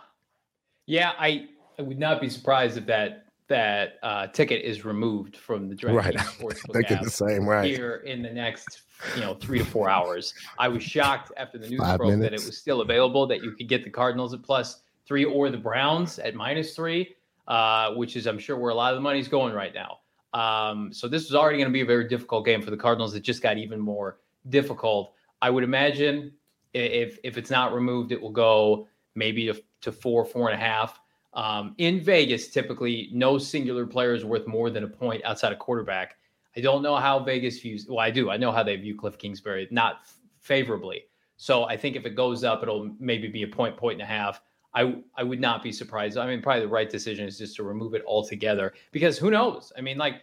Yeah, 0.85 1.13
I, 1.17 1.47
I 1.79 1.81
would 1.81 1.97
not 1.97 2.21
be 2.21 2.29
surprised 2.29 2.77
if 2.77 2.85
that 2.85 3.25
that 3.47 3.99
uh, 4.03 4.27
ticket 4.27 4.63
is 4.63 4.86
removed 4.86 5.36
from 5.38 5.67
the 5.67 5.75
DraftKings 5.75 5.95
right. 5.95 6.15
sportsbook 6.15 6.73
Thinking 6.73 6.97
app 6.97 7.03
the 7.03 7.10
same, 7.10 7.47
right? 7.47 7.65
Here 7.65 7.97
in 8.06 8.21
the 8.21 8.29
next 8.29 8.84
you 9.15 9.21
know 9.21 9.36
three 9.36 9.60
to 9.60 9.65
four 9.65 9.89
hours. 9.89 10.34
I 10.58 10.67
was 10.67 10.84
shocked 10.84 11.32
after 11.38 11.58
the 11.58 11.69
news 11.69 11.79
Five 11.79 11.97
broke 11.97 12.12
minutes. 12.12 12.29
that 12.29 12.34
it 12.34 12.45
was 12.45 12.58
still 12.58 12.82
available 12.82 13.27
that 13.27 13.43
you 13.43 13.51
could 13.51 13.67
get 13.67 13.84
the 13.84 13.89
Cardinals 13.89 14.34
at 14.34 14.41
plus 14.43 14.82
three 15.06 15.25
or 15.25 15.49
the 15.49 15.58
Browns 15.58 16.19
at 16.19 16.36
minus 16.36 16.75
three, 16.75 17.15
uh, 17.47 17.91
which 17.93 18.15
is 18.15 18.27
I'm 18.27 18.39
sure 18.39 18.58
where 18.58 18.71
a 18.71 18.75
lot 18.75 18.93
of 18.93 18.97
the 18.97 19.01
money's 19.01 19.27
going 19.27 19.53
right 19.53 19.73
now. 19.73 19.99
Um, 20.34 20.91
so 20.91 21.08
this 21.08 21.25
is 21.25 21.36
already 21.36 21.58
going 21.58 21.69
to 21.69 21.73
be 21.73 21.82
a 21.82 21.86
very 21.86 22.08
difficult 22.08 22.45
game 22.45 22.62
for 22.62 22.71
the 22.71 22.77
Cardinals. 22.77 23.13
It 23.13 23.21
just 23.21 23.41
got 23.41 23.58
even 23.58 23.79
more 23.79 24.19
difficult. 24.49 25.13
I 25.41 25.49
would 25.49 25.63
imagine 25.63 26.32
if 26.73 27.19
if 27.23 27.38
it's 27.38 27.49
not 27.49 27.73
removed, 27.73 28.12
it 28.12 28.21
will 28.21 28.32
go 28.32 28.88
maybe 29.15 29.45
to, 29.47 29.62
to 29.82 29.91
four, 29.91 30.25
four 30.25 30.49
and 30.49 30.60
a 30.60 30.63
half. 30.63 30.99
Um, 31.33 31.73
in 31.77 31.99
Vegas, 31.99 32.49
typically, 32.49 33.09
no 33.11 33.37
singular 33.37 33.87
player 33.87 34.13
is 34.13 34.23
worth 34.23 34.45
more 34.47 34.69
than 34.69 34.83
a 34.83 34.87
point 34.87 35.23
outside 35.25 35.51
of 35.51 35.59
quarterback. 35.59 36.17
I 36.55 36.61
don't 36.61 36.83
know 36.83 36.95
how 36.95 37.19
Vegas 37.19 37.59
views. 37.59 37.87
Well, 37.89 37.99
I 37.99 38.11
do. 38.11 38.29
I 38.29 38.37
know 38.37 38.51
how 38.51 38.61
they 38.61 38.75
view 38.75 38.95
Cliff 38.95 39.17
Kingsbury, 39.17 39.67
not 39.71 40.01
f- 40.03 40.15
favorably. 40.39 41.05
So 41.37 41.63
I 41.63 41.75
think 41.75 41.95
if 41.95 42.05
it 42.05 42.15
goes 42.15 42.43
up, 42.43 42.61
it'll 42.61 42.91
maybe 42.99 43.27
be 43.27 43.43
a 43.43 43.47
point, 43.47 43.75
point 43.75 43.93
and 43.93 44.03
a 44.03 44.05
half. 44.05 44.41
I 44.75 44.95
I 45.15 45.23
would 45.23 45.39
not 45.39 45.63
be 45.63 45.71
surprised. 45.71 46.17
I 46.17 46.27
mean, 46.27 46.41
probably 46.41 46.61
the 46.61 46.67
right 46.67 46.89
decision 46.89 47.27
is 47.27 47.37
just 47.37 47.55
to 47.57 47.63
remove 47.63 47.93
it 47.93 48.03
altogether 48.07 48.73
because 48.91 49.17
who 49.17 49.31
knows? 49.31 49.71
I 49.77 49.81
mean, 49.81 49.97
like 49.97 50.21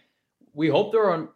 we 0.53 0.67
hope 0.67 0.91
there 0.91 1.09
are 1.09 1.29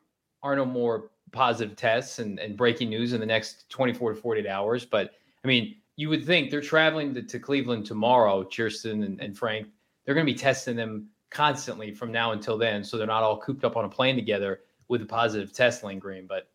are 0.44 0.56
no 0.56 0.66
more 0.66 1.12
positive 1.32 1.76
tests 1.76 2.20
and, 2.20 2.40
and 2.40 2.56
breaking 2.56 2.90
news 2.90 3.14
in 3.14 3.20
the 3.20 3.26
next 3.26 3.70
24 3.70 4.14
to 4.14 4.22
48 4.22 4.48
hours. 4.48 4.86
But 4.86 5.12
I 5.44 5.48
mean, 5.48 5.76
you 5.96 6.10
would 6.10 6.26
think 6.26 6.52
they're 6.52 6.62
traveling 6.62 7.14
to, 7.14 7.22
to 7.22 7.40
Cleveland 7.40 7.86
tomorrow, 7.86 8.44
Chierstin 8.44 9.06
and, 9.06 9.20
and 9.20 9.38
Frank. 9.38 9.68
They're 10.06 10.16
going 10.16 10.26
to 10.26 10.32
be 10.32 10.38
testing 10.38 10.76
them 10.76 11.08
constantly 11.30 11.94
from 11.94 12.12
now 12.12 12.32
until 12.32 12.58
then, 12.58 12.84
so 12.84 12.98
they're 12.98 13.08
not 13.08 13.24
all 13.24 13.40
cooped 13.40 13.64
up 13.64 13.78
on 13.78 13.86
a 13.86 13.90
plane 13.90 14.16
together 14.16 14.62
with 14.88 15.02
a 15.02 15.06
positive 15.06 15.54
test 15.54 15.84
lingering. 15.84 16.28
But 16.28 16.50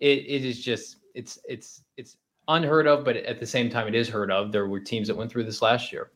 it, 0.00 0.18
it 0.26 0.44
is 0.44 0.62
just 0.62 0.96
it's 1.14 1.38
it's 1.48 1.82
it's 1.96 2.16
unheard 2.48 2.86
of, 2.86 3.04
but 3.04 3.16
at 3.16 3.38
the 3.38 3.46
same 3.46 3.70
time, 3.70 3.88
it 3.88 3.94
is 3.94 4.08
heard 4.08 4.30
of. 4.30 4.52
There 4.52 4.66
were 4.66 4.80
teams 4.80 5.08
that 5.08 5.16
went 5.16 5.30
through 5.30 5.44
this 5.44 5.62
last 5.62 5.92
year. 5.92 6.10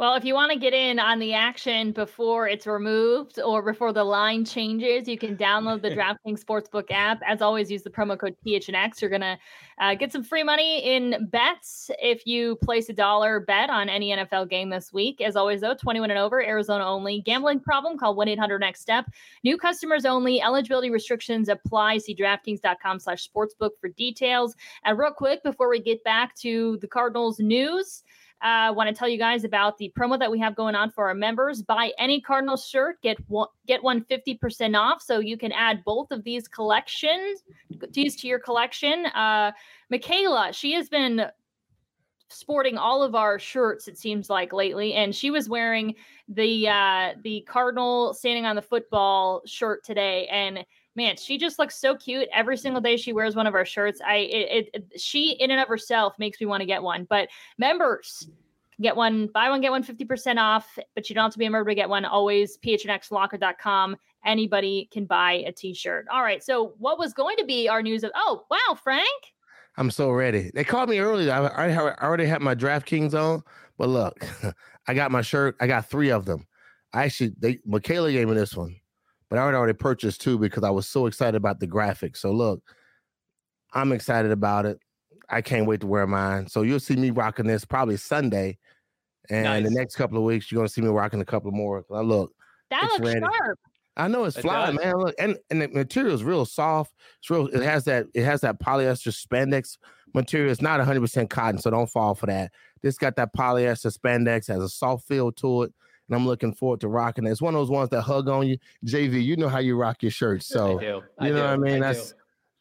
Well, 0.00 0.14
if 0.14 0.24
you 0.24 0.32
want 0.32 0.50
to 0.50 0.58
get 0.58 0.72
in 0.72 0.98
on 0.98 1.18
the 1.18 1.34
action 1.34 1.92
before 1.92 2.48
it's 2.48 2.66
removed 2.66 3.38
or 3.38 3.60
before 3.60 3.92
the 3.92 4.02
line 4.02 4.46
changes, 4.46 5.06
you 5.06 5.18
can 5.18 5.36
download 5.36 5.82
the 5.82 5.90
DraftKings 5.94 6.42
Sportsbook 6.42 6.90
app. 6.90 7.20
As 7.26 7.42
always, 7.42 7.70
use 7.70 7.82
the 7.82 7.90
promo 7.90 8.18
code 8.18 8.34
PHNX. 8.46 9.02
You're 9.02 9.10
going 9.10 9.20
to 9.20 9.38
uh, 9.78 9.94
get 9.96 10.10
some 10.10 10.24
free 10.24 10.42
money 10.42 10.78
in 10.78 11.28
bets 11.30 11.90
if 12.00 12.26
you 12.26 12.56
place 12.62 12.88
a 12.88 12.94
dollar 12.94 13.40
bet 13.40 13.68
on 13.68 13.90
any 13.90 14.08
NFL 14.08 14.48
game 14.48 14.70
this 14.70 14.90
week. 14.90 15.20
As 15.20 15.36
always, 15.36 15.60
though, 15.60 15.74
21 15.74 16.10
and 16.10 16.18
over, 16.18 16.42
Arizona 16.42 16.86
only. 16.86 17.20
Gambling 17.20 17.60
problem? 17.60 17.98
Call 17.98 18.14
1 18.14 18.26
800 18.26 18.58
Next 18.58 18.80
Step. 18.80 19.04
New 19.44 19.58
customers 19.58 20.06
only. 20.06 20.40
Eligibility 20.40 20.88
restrictions 20.88 21.50
apply. 21.50 21.98
See 21.98 22.14
DraftKings.com 22.14 23.00
slash 23.00 23.28
sportsbook 23.28 23.72
for 23.78 23.90
details. 23.90 24.56
And 24.82 24.98
real 24.98 25.12
quick, 25.12 25.42
before 25.42 25.68
we 25.68 25.78
get 25.78 26.02
back 26.04 26.34
to 26.36 26.78
the 26.80 26.88
Cardinals 26.88 27.38
news, 27.38 28.02
I 28.42 28.68
uh, 28.68 28.72
want 28.72 28.88
to 28.88 28.94
tell 28.94 29.08
you 29.08 29.18
guys 29.18 29.44
about 29.44 29.76
the 29.76 29.92
promo 29.98 30.18
that 30.18 30.30
we 30.30 30.38
have 30.38 30.56
going 30.56 30.74
on 30.74 30.90
for 30.90 31.08
our 31.08 31.14
members. 31.14 31.62
Buy 31.62 31.92
any 31.98 32.20
Cardinals 32.20 32.66
shirt, 32.66 33.00
get 33.02 33.18
one 33.28 33.48
get 33.66 33.82
one 33.82 34.02
50% 34.04 34.78
off. 34.78 35.02
So 35.02 35.18
you 35.18 35.36
can 35.36 35.52
add 35.52 35.84
both 35.84 36.10
of 36.10 36.24
these 36.24 36.48
collections, 36.48 37.42
these 37.92 38.16
to 38.16 38.28
your 38.28 38.38
collection. 38.38 39.06
Uh, 39.06 39.52
Michaela, 39.90 40.52
she 40.52 40.72
has 40.72 40.88
been 40.88 41.26
sporting 42.32 42.78
all 42.78 43.02
of 43.02 43.16
our 43.16 43.40
shirts 43.40 43.88
it 43.88 43.98
seems 43.98 44.30
like 44.30 44.52
lately 44.52 44.94
and 44.94 45.12
she 45.16 45.32
was 45.32 45.48
wearing 45.48 45.96
the 46.28 46.68
uh 46.68 47.08
the 47.24 47.40
cardinal 47.48 48.14
standing 48.14 48.46
on 48.46 48.54
the 48.54 48.62
football 48.62 49.42
shirt 49.46 49.84
today 49.84 50.28
and 50.28 50.64
man, 50.96 51.16
she 51.16 51.38
just 51.38 51.58
looks 51.58 51.76
so 51.76 51.96
cute 51.96 52.28
every 52.32 52.56
single 52.56 52.80
day 52.80 52.96
she 52.96 53.12
wears 53.12 53.36
one 53.36 53.46
of 53.46 53.54
our 53.54 53.64
shirts. 53.64 54.00
I 54.06 54.16
it, 54.16 54.70
it 54.72 55.00
she 55.00 55.32
in 55.32 55.50
and 55.50 55.60
of 55.60 55.68
herself 55.68 56.18
makes 56.18 56.40
me 56.40 56.46
want 56.46 56.60
to 56.60 56.66
get 56.66 56.82
one. 56.82 57.06
But 57.08 57.28
members 57.58 58.28
get 58.80 58.96
one, 58.96 59.28
buy 59.28 59.50
one, 59.50 59.60
get 59.60 59.70
one 59.70 59.84
50% 59.84 60.38
off, 60.38 60.78
but 60.94 61.08
you 61.08 61.14
don't 61.14 61.24
have 61.24 61.32
to 61.32 61.38
be 61.38 61.46
a 61.46 61.50
member 61.50 61.70
to 61.70 61.74
get 61.74 61.88
one. 61.88 62.04
Always 62.04 62.56
phnxlocker.com. 62.58 63.96
Anybody 64.24 64.88
can 64.90 65.04
buy 65.04 65.44
a 65.46 65.52
t-shirt. 65.52 66.06
All 66.10 66.22
right. 66.22 66.42
So 66.42 66.74
what 66.78 66.98
was 66.98 67.12
going 67.12 67.36
to 67.36 67.44
be 67.44 67.68
our 67.68 67.82
news 67.82 68.04
of 68.04 68.10
oh 68.14 68.44
wow, 68.50 68.74
Frank? 68.82 69.08
I'm 69.76 69.90
so 69.90 70.10
ready. 70.10 70.50
They 70.52 70.64
called 70.64 70.88
me 70.88 70.98
earlier. 70.98 71.32
I, 71.32 71.46
I, 71.46 71.68
I 71.68 71.94
already 72.02 72.26
had 72.26 72.42
my 72.42 72.54
DraftKings 72.54 73.14
on, 73.14 73.42
but 73.78 73.88
look, 73.88 74.26
I 74.88 74.94
got 74.94 75.10
my 75.10 75.22
shirt. 75.22 75.56
I 75.60 75.66
got 75.66 75.88
three 75.88 76.10
of 76.10 76.24
them. 76.24 76.46
I 76.92 77.04
actually 77.04 77.32
they 77.38 77.60
Michaela 77.64 78.10
gave 78.10 78.28
me 78.28 78.34
this 78.34 78.56
one 78.56 78.79
but 79.30 79.38
I 79.38 79.46
had 79.46 79.54
already 79.54 79.72
purchased 79.72 80.20
two 80.20 80.38
because 80.38 80.64
I 80.64 80.70
was 80.70 80.86
so 80.88 81.06
excited 81.06 81.36
about 81.36 81.60
the 81.60 81.68
graphics. 81.68 82.18
So 82.18 82.32
look, 82.32 82.60
I'm 83.72 83.92
excited 83.92 84.32
about 84.32 84.66
it. 84.66 84.80
I 85.30 85.40
can't 85.40 85.66
wait 85.66 85.80
to 85.80 85.86
wear 85.86 86.06
mine. 86.06 86.48
So 86.48 86.62
you'll 86.62 86.80
see 86.80 86.96
me 86.96 87.10
rocking 87.10 87.46
this 87.46 87.64
probably 87.64 87.96
Sunday, 87.96 88.58
and 89.30 89.44
nice. 89.44 89.64
the 89.64 89.70
next 89.70 89.94
couple 89.94 90.18
of 90.18 90.24
weeks 90.24 90.50
you're 90.50 90.58
gonna 90.58 90.68
see 90.68 90.80
me 90.80 90.88
rocking 90.88 91.20
a 91.20 91.24
couple 91.24 91.52
more. 91.52 91.84
I 91.94 92.00
look, 92.00 92.32
that 92.70 92.82
looks 92.82 93.00
ready. 93.00 93.20
sharp. 93.20 93.58
I 93.96 94.08
know 94.08 94.24
it's 94.24 94.36
it 94.36 94.42
flying, 94.42 94.76
does. 94.76 94.84
man. 94.84 94.96
Look, 94.96 95.14
and 95.18 95.38
and 95.50 95.62
the 95.62 95.68
material 95.68 96.14
is 96.14 96.24
real 96.24 96.44
soft. 96.44 96.92
It's 97.20 97.30
real. 97.30 97.46
It 97.46 97.62
has 97.62 97.84
that. 97.84 98.06
It 98.12 98.24
has 98.24 98.40
that 98.40 98.60
polyester 98.60 99.14
spandex 99.14 99.78
material. 100.14 100.50
It's 100.50 100.62
not 100.62 100.80
100 100.80 101.00
percent 101.00 101.30
cotton, 101.30 101.60
so 101.60 101.70
don't 101.70 101.90
fall 101.90 102.16
for 102.16 102.26
that. 102.26 102.50
This 102.82 102.98
got 102.98 103.14
that 103.16 103.32
polyester 103.36 103.96
spandex. 103.96 104.48
Has 104.48 104.62
a 104.62 104.68
soft 104.68 105.06
feel 105.06 105.30
to 105.32 105.64
it 105.64 105.74
and 106.10 106.16
I'm 106.16 106.26
looking 106.26 106.52
forward 106.52 106.80
to 106.80 106.88
rocking 106.88 107.24
it. 107.24 107.30
It's 107.30 107.40
one 107.40 107.54
of 107.54 107.60
those 107.60 107.70
ones 107.70 107.88
that 107.90 108.02
hug 108.02 108.28
on 108.28 108.48
you. 108.48 108.58
JV, 108.84 109.22
you 109.22 109.36
know 109.36 109.48
how 109.48 109.60
you 109.60 109.76
rock 109.76 110.02
your 110.02 110.10
shirts. 110.10 110.48
So 110.48 110.76
I 110.76 110.82
do. 110.82 111.02
I 111.18 111.26
you 111.28 111.32
know 111.32 111.38
do. 111.38 111.44
what 111.44 111.50
I 111.50 111.56
mean? 111.56 111.82
I 111.82 111.86
That's 111.92 112.12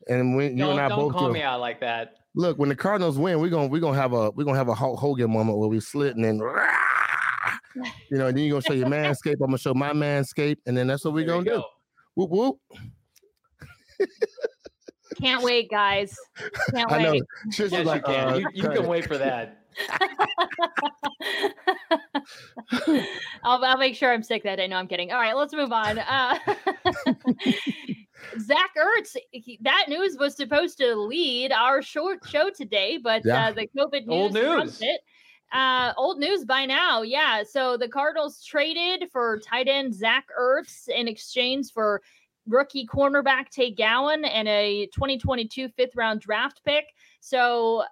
do. 0.07 0.13
and 0.13 0.35
when 0.35 0.51
you 0.55 0.63
don't, 0.63 0.71
and 0.73 0.81
I 0.81 0.89
don't 0.89 0.99
both 0.99 1.13
call 1.13 1.27
do, 1.27 1.33
me 1.33 1.41
out 1.41 1.59
like 1.59 1.79
that. 1.79 2.17
Look, 2.35 2.59
when 2.59 2.69
the 2.69 2.75
Cardinals 2.75 3.17
win, 3.17 3.39
we're 3.39 3.49
gonna 3.49 3.67
we're 3.67 3.81
gonna 3.81 3.97
have 3.97 4.13
a 4.13 4.29
we're 4.31 4.43
gonna 4.43 4.57
have 4.57 4.69
a 4.69 4.75
Hulk 4.75 4.99
Hogan 4.99 5.31
moment 5.31 5.57
where 5.57 5.67
we 5.67 5.79
slit 5.79 6.15
and 6.15 6.23
then 6.23 6.35
you 8.11 8.17
know, 8.19 8.27
and 8.27 8.37
then 8.37 8.45
you're 8.45 8.51
gonna 8.51 8.61
show 8.61 8.73
your 8.73 8.87
manscape. 8.87 9.33
I'm 9.41 9.47
gonna 9.47 9.57
show 9.57 9.73
my 9.73 9.93
manscape, 9.93 10.57
and 10.67 10.77
then 10.77 10.85
that's 10.85 11.03
what 11.03 11.15
we're 11.15 11.25
gonna 11.25 11.43
go. 11.43 11.57
do. 11.57 11.63
Whoop 12.13 12.29
whoop. 12.29 12.59
Can't 15.19 15.43
wait, 15.43 15.71
guys. 15.71 16.15
Can't 16.71 16.89
wait. 16.91 16.99
I 16.99 17.03
know. 17.03 17.13
yes, 17.57 17.71
like, 17.83 18.07
you, 18.07 18.13
can. 18.13 18.29
Uh, 18.29 18.35
you, 18.35 18.47
you 18.53 18.69
can 18.69 18.85
wait 18.85 19.05
for 19.05 19.17
that. 19.17 19.63
I'll, 23.43 23.63
I'll 23.63 23.77
make 23.77 23.95
sure 23.95 24.13
I'm 24.13 24.23
sick 24.23 24.43
that 24.43 24.57
day. 24.57 24.67
No, 24.67 24.77
I'm 24.77 24.87
kidding. 24.87 25.11
All 25.11 25.19
right, 25.19 25.35
let's 25.35 25.53
move 25.53 25.71
on. 25.71 25.99
Uh, 25.99 26.37
Zach 28.39 28.71
Ertz, 28.77 29.15
he, 29.31 29.59
that 29.61 29.85
news 29.87 30.17
was 30.19 30.35
supposed 30.35 30.77
to 30.79 30.95
lead 30.95 31.51
our 31.51 31.81
short 31.81 32.19
show 32.27 32.49
today, 32.49 32.99
but 33.01 33.23
yeah. 33.25 33.47
uh, 33.47 33.51
the 33.53 33.69
COVID 33.77 34.05
news, 34.05 34.07
old 34.07 34.33
news. 34.33 34.79
it. 34.81 35.01
Uh, 35.51 35.93
old 35.97 36.19
news 36.19 36.45
by 36.45 36.65
now. 36.65 37.01
Yeah. 37.01 37.43
So 37.43 37.75
the 37.75 37.87
Cardinals 37.87 38.43
traded 38.43 39.09
for 39.11 39.39
tight 39.39 39.67
end 39.67 39.95
Zach 39.95 40.27
Ertz 40.39 40.87
in 40.89 41.07
exchange 41.07 41.71
for 41.73 42.01
rookie 42.47 42.85
cornerback 42.85 43.49
Tay 43.49 43.71
Gowan 43.71 44.25
and 44.25 44.47
a 44.47 44.85
2022 44.87 45.69
fifth 45.69 45.95
round 45.95 46.21
draft 46.21 46.61
pick. 46.63 46.85
So 47.19 47.83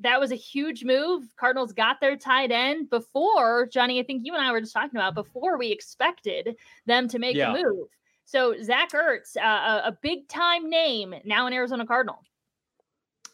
that 0.00 0.20
was 0.20 0.32
a 0.32 0.36
huge 0.36 0.84
move. 0.84 1.24
Cardinals 1.36 1.72
got 1.72 2.00
their 2.00 2.16
tight 2.16 2.50
end 2.50 2.90
before 2.90 3.66
Johnny. 3.66 4.00
I 4.00 4.02
think 4.02 4.22
you 4.24 4.34
and 4.34 4.42
I 4.42 4.50
were 4.52 4.60
just 4.60 4.72
talking 4.72 4.98
about 4.98 5.14
before 5.14 5.58
we 5.58 5.70
expected 5.70 6.56
them 6.86 7.08
to 7.08 7.18
make 7.18 7.36
yeah. 7.36 7.54
a 7.54 7.62
move. 7.62 7.88
So 8.24 8.54
Zach 8.62 8.92
Ertz, 8.92 9.36
uh, 9.36 9.40
a, 9.84 9.88
a 9.88 9.98
big 10.02 10.28
time 10.28 10.68
name 10.68 11.14
now 11.24 11.46
in 11.46 11.52
Arizona 11.52 11.86
Cardinal. 11.86 12.18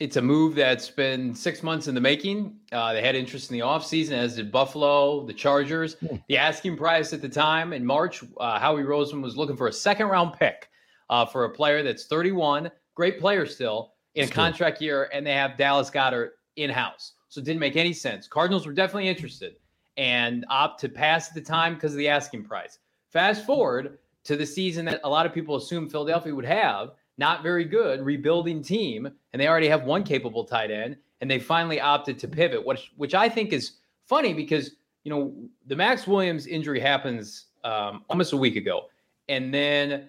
It's 0.00 0.16
a 0.16 0.22
move 0.22 0.54
that's 0.54 0.88
been 0.88 1.34
six 1.34 1.62
months 1.62 1.86
in 1.86 1.94
the 1.94 2.00
making. 2.00 2.56
Uh, 2.72 2.94
they 2.94 3.02
had 3.02 3.14
interest 3.14 3.50
in 3.50 3.58
the 3.58 3.64
offseason, 3.64 4.12
as 4.12 4.36
did 4.36 4.50
Buffalo, 4.50 5.26
the 5.26 5.34
Chargers. 5.34 5.94
Hmm. 5.94 6.16
The 6.28 6.38
asking 6.38 6.78
price 6.78 7.12
at 7.12 7.20
the 7.20 7.28
time 7.28 7.74
in 7.74 7.84
March, 7.84 8.24
uh, 8.38 8.58
Howie 8.58 8.82
Roseman 8.82 9.22
was 9.22 9.36
looking 9.36 9.58
for 9.58 9.68
a 9.68 9.72
second 9.72 10.06
round 10.06 10.32
pick 10.38 10.70
uh, 11.10 11.26
for 11.26 11.44
a 11.44 11.50
player 11.50 11.82
that's 11.82 12.06
31, 12.06 12.70
great 12.94 13.20
player 13.20 13.44
still 13.44 13.92
in 14.14 14.26
a 14.26 14.30
contract 14.30 14.80
year, 14.80 15.10
and 15.12 15.26
they 15.26 15.34
have 15.34 15.58
Dallas 15.58 15.90
Goedert 15.90 16.30
in 16.62 16.70
house. 16.70 17.12
So 17.28 17.40
it 17.40 17.44
didn't 17.44 17.60
make 17.60 17.76
any 17.76 17.92
sense. 17.92 18.26
Cardinals 18.26 18.66
were 18.66 18.72
definitely 18.72 19.08
interested 19.08 19.56
and 19.96 20.44
opt 20.50 20.80
to 20.80 20.88
pass 20.88 21.28
at 21.28 21.34
the 21.34 21.40
time 21.40 21.74
because 21.74 21.92
of 21.92 21.98
the 21.98 22.08
asking 22.08 22.44
price. 22.44 22.78
Fast 23.10 23.44
forward, 23.44 23.98
to 24.24 24.36
the 24.36 24.46
season 24.46 24.84
that 24.84 25.00
a 25.04 25.08
lot 25.08 25.26
of 25.26 25.32
people 25.32 25.56
assume 25.56 25.88
Philadelphia 25.88 26.34
would 26.34 26.44
have. 26.44 26.92
Not 27.18 27.42
very 27.42 27.64
good, 27.64 28.00
rebuilding 28.00 28.62
team, 28.62 29.06
and 29.32 29.40
they 29.40 29.46
already 29.46 29.68
have 29.68 29.84
one 29.84 30.04
capable 30.04 30.44
tight 30.44 30.70
end, 30.70 30.96
and 31.20 31.30
they 31.30 31.38
finally 31.38 31.78
opted 31.78 32.18
to 32.20 32.28
pivot, 32.28 32.64
which 32.64 32.92
which 32.96 33.14
I 33.14 33.28
think 33.28 33.52
is 33.52 33.72
funny 34.06 34.32
because 34.32 34.70
you 35.04 35.10
know 35.10 35.34
the 35.66 35.76
Maxx 35.76 36.06
Williams 36.06 36.46
injury 36.46 36.80
happens 36.80 37.46
um, 37.62 38.04
almost 38.08 38.32
a 38.32 38.38
week 38.38 38.56
ago, 38.56 38.86
and 39.28 39.52
then 39.52 40.08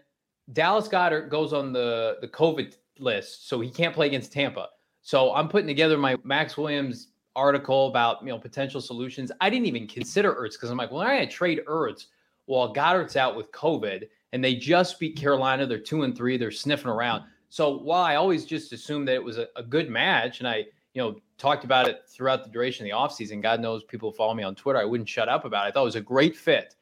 Dallas 0.53 0.87
Goedert 0.87 1.29
goes 1.29 1.51
on 1.51 1.73
the 1.73 2.17
the 2.21 2.29
COVID 2.29 2.77
list, 2.97 3.49
so 3.49 3.59
he 3.59 3.69
can't 3.69 3.93
play 3.93 4.07
against 4.07 4.31
Tampa. 4.31 4.69
So 5.01 5.33
I'm 5.33 5.47
putting 5.47 5.67
together 5.67 5.97
my 5.97 6.15
Maxx 6.23 6.57
Williams 6.57 7.07
article 7.35 7.87
about 7.87 8.21
you 8.21 8.29
know 8.29 8.37
potential 8.37 8.81
solutions. 8.81 9.31
I 9.41 9.49
didn't 9.49 9.65
even 9.67 9.87
consider 9.87 10.33
Ertz 10.33 10.53
because 10.53 10.69
I'm 10.69 10.77
like, 10.77 10.91
well, 10.91 11.01
I'm 11.01 11.27
to 11.27 11.31
trade 11.31 11.61
Ertz 11.67 12.05
while 12.45 12.73
Goedert's 12.73 13.15
out 13.15 13.35
with 13.35 13.51
COVID, 13.51 14.07
and 14.33 14.43
they 14.43 14.55
just 14.55 14.99
beat 14.99 15.15
Carolina. 15.15 15.65
They're 15.65 15.79
two 15.79 16.03
and 16.03 16.15
three. 16.15 16.37
They're 16.37 16.51
sniffing 16.51 16.89
around. 16.89 17.23
So 17.49 17.77
while 17.77 18.03
I 18.03 18.15
always 18.15 18.45
just 18.45 18.71
assumed 18.73 19.07
that 19.07 19.15
it 19.15 19.23
was 19.23 19.37
a, 19.37 19.47
a 19.55 19.63
good 19.63 19.89
match, 19.89 20.39
and 20.39 20.47
I 20.47 20.65
you 20.93 21.01
know 21.01 21.15
talked 21.37 21.63
about 21.63 21.87
it 21.87 22.03
throughout 22.07 22.43
the 22.43 22.49
duration 22.49 22.85
of 22.85 22.91
the 22.91 22.95
offseason, 22.95 23.41
God 23.41 23.59
knows 23.59 23.83
people 23.83 24.11
follow 24.11 24.33
me 24.33 24.43
on 24.43 24.55
Twitter. 24.55 24.79
I 24.79 24.85
wouldn't 24.85 25.09
shut 25.09 25.29
up 25.29 25.45
about 25.45 25.65
it. 25.65 25.69
I 25.69 25.71
thought 25.71 25.81
it 25.81 25.85
was 25.85 25.95
a 25.95 26.01
great 26.01 26.35
fit. 26.35 26.75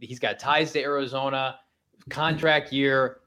He's 0.00 0.20
got 0.20 0.38
ties 0.38 0.72
to 0.72 0.80
Arizona, 0.80 1.58
contract 2.08 2.72
year. 2.72 3.20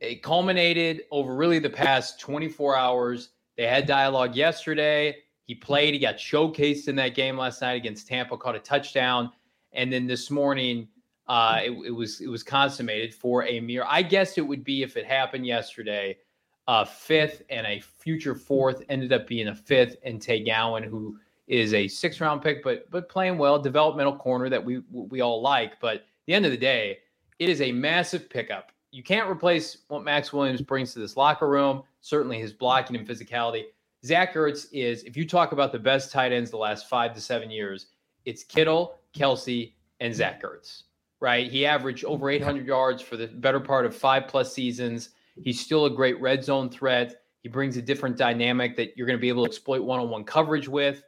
It 0.00 0.22
culminated 0.22 1.02
over 1.12 1.36
really 1.36 1.60
the 1.60 1.70
past 1.70 2.18
24 2.18 2.76
hours. 2.76 3.28
They 3.56 3.66
had 3.66 3.86
dialogue 3.86 4.34
yesterday. 4.34 5.16
He 5.44 5.54
played. 5.54 5.94
He 5.94 6.00
got 6.00 6.16
showcased 6.16 6.88
in 6.88 6.96
that 6.96 7.14
game 7.14 7.36
last 7.36 7.60
night 7.60 7.74
against 7.74 8.08
Tampa, 8.08 8.36
caught 8.36 8.56
a 8.56 8.60
touchdown, 8.60 9.30
and 9.72 9.92
then 9.92 10.06
this 10.06 10.30
morning 10.30 10.88
uh, 11.26 11.60
it, 11.62 11.70
it, 11.86 11.90
was 11.90 12.20
it 12.20 12.28
was 12.28 12.42
consummated 12.42 13.14
for 13.14 13.44
a 13.44 13.60
mere. 13.60 13.84
I 13.88 14.02
guess 14.02 14.38
it 14.38 14.46
would 14.46 14.64
be 14.64 14.82
if 14.82 14.96
it 14.96 15.04
happened 15.04 15.46
yesterday, 15.46 16.18
a 16.68 16.86
fifth 16.86 17.42
and 17.50 17.66
a 17.66 17.80
future 17.80 18.34
fourth 18.34 18.82
ended 18.88 19.12
up 19.12 19.26
being 19.26 19.48
a 19.48 19.54
fifth, 19.54 19.96
and 20.04 20.20
Tay 20.20 20.44
Gowan, 20.44 20.82
who 20.82 21.18
is 21.48 21.74
a 21.74 21.88
six 21.88 22.20
round 22.20 22.42
pick, 22.42 22.62
but 22.62 22.90
but 22.90 23.08
playing 23.08 23.38
well, 23.38 23.58
developmental 23.58 24.16
corner 24.16 24.48
that 24.48 24.64
we 24.64 24.82
we 24.90 25.20
all 25.20 25.42
like. 25.42 25.80
But 25.80 26.04
the 26.26 26.34
end 26.34 26.44
of 26.44 26.50
the 26.50 26.56
day, 26.56 26.98
it 27.38 27.48
is 27.48 27.60
a 27.60 27.72
massive 27.72 28.30
pickup. 28.30 28.72
You 28.92 29.02
can't 29.02 29.28
replace 29.28 29.78
what 29.88 30.04
Maxx 30.04 30.32
Williams 30.32 30.60
brings 30.60 30.92
to 30.92 30.98
this 30.98 31.16
locker 31.16 31.48
room. 31.48 31.82
Certainly 32.02 32.40
his 32.40 32.52
blocking 32.52 32.94
and 32.94 33.08
physicality. 33.08 33.64
Zach 34.04 34.34
Ertz 34.34 34.66
is, 34.70 35.02
if 35.04 35.16
you 35.16 35.26
talk 35.26 35.52
about 35.52 35.72
the 35.72 35.78
best 35.78 36.12
tight 36.12 36.30
ends 36.30 36.50
the 36.50 36.58
last 36.58 36.88
five 36.88 37.14
to 37.14 37.20
seven 37.20 37.50
years, 37.50 37.86
it's 38.26 38.44
Kittle, 38.44 38.98
Kelce, 39.16 39.72
and 40.00 40.14
Zach 40.14 40.42
Ertz, 40.42 40.82
right? 41.20 41.50
He 41.50 41.64
averaged 41.64 42.04
over 42.04 42.28
800 42.28 42.66
yards 42.66 43.00
for 43.00 43.16
the 43.16 43.28
better 43.28 43.60
part 43.60 43.86
of 43.86 43.96
five 43.96 44.28
plus 44.28 44.52
seasons. 44.52 45.10
He's 45.42 45.60
still 45.60 45.86
a 45.86 45.90
great 45.90 46.20
red 46.20 46.44
zone 46.44 46.68
threat. 46.68 47.22
He 47.42 47.48
brings 47.48 47.76
a 47.78 47.82
different 47.82 48.18
dynamic 48.18 48.76
that 48.76 48.96
you're 48.96 49.06
going 49.06 49.18
to 49.18 49.20
be 49.20 49.28
able 49.28 49.44
to 49.44 49.48
exploit 49.48 49.82
one 49.82 50.00
on 50.00 50.10
one 50.10 50.24
coverage 50.24 50.68
with. 50.68 51.02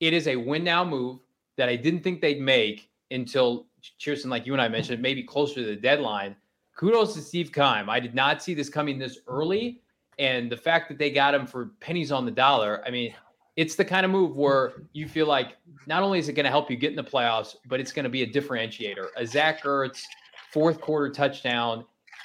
It 0.00 0.14
is 0.14 0.28
a 0.28 0.36
win 0.36 0.64
now 0.64 0.84
move 0.84 1.20
that 1.56 1.68
I 1.68 1.76
didn't 1.76 2.02
think 2.02 2.20
they'd 2.20 2.40
make 2.40 2.88
until 3.10 3.66
Chierstin, 4.00 4.26
like 4.26 4.46
you 4.46 4.54
and 4.54 4.62
I 4.62 4.68
mentioned, 4.68 5.02
maybe 5.02 5.22
closer 5.22 5.56
to 5.56 5.64
the 5.64 5.76
deadline. 5.76 6.36
Kudos 6.78 7.14
to 7.14 7.20
Steve 7.20 7.52
Keim. 7.52 7.90
I 7.90 7.98
did 7.98 8.14
not 8.14 8.40
see 8.40 8.54
this 8.54 8.68
coming 8.68 9.00
this 9.00 9.18
early. 9.26 9.82
And 10.20 10.50
the 10.50 10.56
fact 10.56 10.88
that 10.88 10.96
they 10.96 11.10
got 11.10 11.34
him 11.34 11.44
for 11.44 11.72
pennies 11.80 12.12
on 12.12 12.24
the 12.24 12.30
dollar, 12.30 12.82
I 12.86 12.90
mean, 12.90 13.14
it's 13.56 13.74
the 13.74 13.84
kind 13.84 14.06
of 14.06 14.12
move 14.12 14.36
where 14.36 14.74
you 14.92 15.08
feel 15.08 15.26
like 15.26 15.56
not 15.88 16.04
only 16.04 16.20
is 16.20 16.28
it 16.28 16.34
going 16.34 16.44
to 16.44 16.50
help 16.50 16.70
you 16.70 16.76
get 16.76 16.90
in 16.90 16.96
the 16.96 17.02
playoffs, 17.02 17.56
but 17.66 17.80
it's 17.80 17.90
going 17.90 18.04
to 18.04 18.08
be 18.08 18.22
a 18.22 18.26
differentiator. 18.26 19.08
A 19.16 19.26
Zach 19.26 19.64
Ertz 19.64 20.04
fourth 20.52 20.80
quarter 20.80 21.12
touchdown 21.12 21.84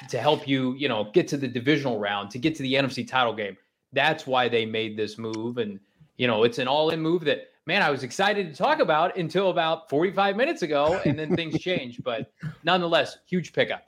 to 0.10 0.20
help 0.20 0.48
you, 0.48 0.76
you 0.76 0.88
know, 0.88 1.10
get 1.14 1.28
to 1.30 1.38
the 1.38 1.48
divisional 1.48 2.00
round, 2.00 2.30
to 2.30 2.38
get 2.38 2.56
to 2.56 2.64
the 2.64 2.76
NFC 2.76 3.08
title 3.08 3.34
game. 3.34 3.58
That's 3.92 4.28
why 4.28 4.50
they 4.50 4.68
made 4.68 4.96
this 4.96 5.18
move. 5.18 5.58
And, 5.58 5.80
you 6.18 6.28
know, 6.28 6.44
it's 6.44 6.60
an 6.60 6.68
all 6.68 6.92
in 6.92 7.02
move 7.02 7.26
that, 7.26 7.50
man, 7.66 7.82
I 7.82 7.90
was 7.90 8.04
excited 8.04 8.52
to 8.52 8.56
talk 8.56 8.80
about 8.80 9.18
until 9.18 9.50
about 9.50 9.90
45 9.90 10.36
minutes 10.36 10.62
ago. 10.62 11.02
And 11.06 11.18
then 11.18 11.36
things 11.36 11.60
changed. 11.60 12.04
But 12.04 12.32
nonetheless, 12.64 13.18
huge 13.26 13.52
pickup. 13.54 13.88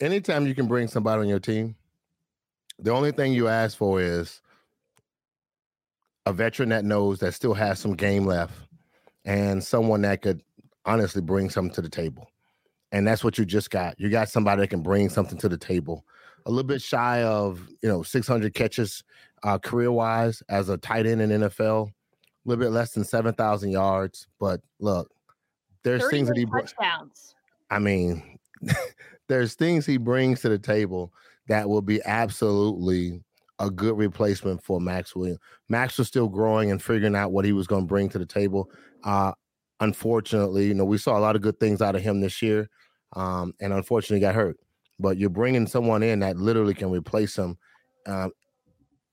Anytime 0.00 0.46
you 0.46 0.54
can 0.54 0.66
bring 0.66 0.88
somebody 0.88 1.20
on 1.20 1.28
your 1.28 1.40
team, 1.40 1.76
the 2.78 2.90
only 2.90 3.12
thing 3.12 3.32
you 3.32 3.48
ask 3.48 3.76
for 3.76 4.00
is 4.00 4.42
a 6.26 6.32
veteran 6.32 6.68
that 6.70 6.84
knows 6.84 7.20
that 7.20 7.32
still 7.32 7.54
has 7.54 7.78
some 7.78 7.94
game 7.94 8.26
left 8.26 8.54
and 9.24 9.62
someone 9.62 10.02
that 10.02 10.22
could 10.22 10.42
honestly 10.84 11.22
bring 11.22 11.48
something 11.48 11.74
to 11.74 11.82
the 11.82 11.88
table. 11.88 12.30
And 12.92 13.06
that's 13.06 13.24
what 13.24 13.38
you 13.38 13.44
just 13.44 13.70
got. 13.70 13.98
You 13.98 14.10
got 14.10 14.28
somebody 14.28 14.60
that 14.60 14.68
can 14.68 14.82
bring 14.82 15.08
something 15.08 15.38
to 15.38 15.48
the 15.48 15.56
table. 15.56 16.04
A 16.44 16.50
little 16.50 16.66
bit 16.66 16.82
shy 16.82 17.22
of, 17.22 17.66
you 17.82 17.88
know, 17.88 18.02
600 18.02 18.54
catches 18.54 19.02
uh, 19.42 19.58
career 19.58 19.90
wise 19.90 20.42
as 20.48 20.68
a 20.68 20.76
tight 20.76 21.06
end 21.06 21.20
in 21.20 21.30
NFL, 21.30 21.88
a 21.88 21.92
little 22.44 22.62
bit 22.62 22.70
less 22.70 22.92
than 22.92 23.04
7,000 23.04 23.70
yards. 23.70 24.28
But 24.38 24.60
look, 24.78 25.10
there's 25.82 26.08
things 26.10 26.28
that 26.28 26.36
he 26.36 26.44
brings. 26.44 26.74
I 27.70 27.78
mean, 27.78 28.38
there's 29.28 29.54
things 29.54 29.86
he 29.86 29.96
brings 29.96 30.40
to 30.42 30.48
the 30.48 30.58
table 30.58 31.12
that 31.48 31.68
will 31.68 31.82
be 31.82 32.00
absolutely 32.04 33.22
a 33.58 33.70
good 33.70 33.96
replacement 33.96 34.62
for 34.62 34.80
Maxx 34.80 35.16
Williams. 35.16 35.40
Max 35.68 35.98
was 35.98 36.08
still 36.08 36.28
growing 36.28 36.70
and 36.70 36.82
figuring 36.82 37.16
out 37.16 37.32
what 37.32 37.44
he 37.44 37.52
was 37.52 37.66
going 37.66 37.84
to 37.84 37.88
bring 37.88 38.08
to 38.10 38.18
the 38.18 38.26
table. 38.26 38.70
Uh, 39.04 39.32
unfortunately, 39.80 40.66
you 40.66 40.74
know, 40.74 40.84
we 40.84 40.98
saw 40.98 41.18
a 41.18 41.20
lot 41.20 41.36
of 41.36 41.42
good 41.42 41.58
things 41.58 41.80
out 41.80 41.96
of 41.96 42.02
him 42.02 42.20
this 42.20 42.42
year, 42.42 42.68
um, 43.14 43.54
and 43.60 43.72
unfortunately 43.72 44.20
got 44.20 44.34
hurt. 44.34 44.58
But 44.98 45.18
you're 45.18 45.30
bringing 45.30 45.66
someone 45.66 46.02
in 46.02 46.20
that 46.20 46.36
literally 46.36 46.74
can 46.74 46.90
replace 46.90 47.36
him. 47.36 47.58
Uh, 48.06 48.28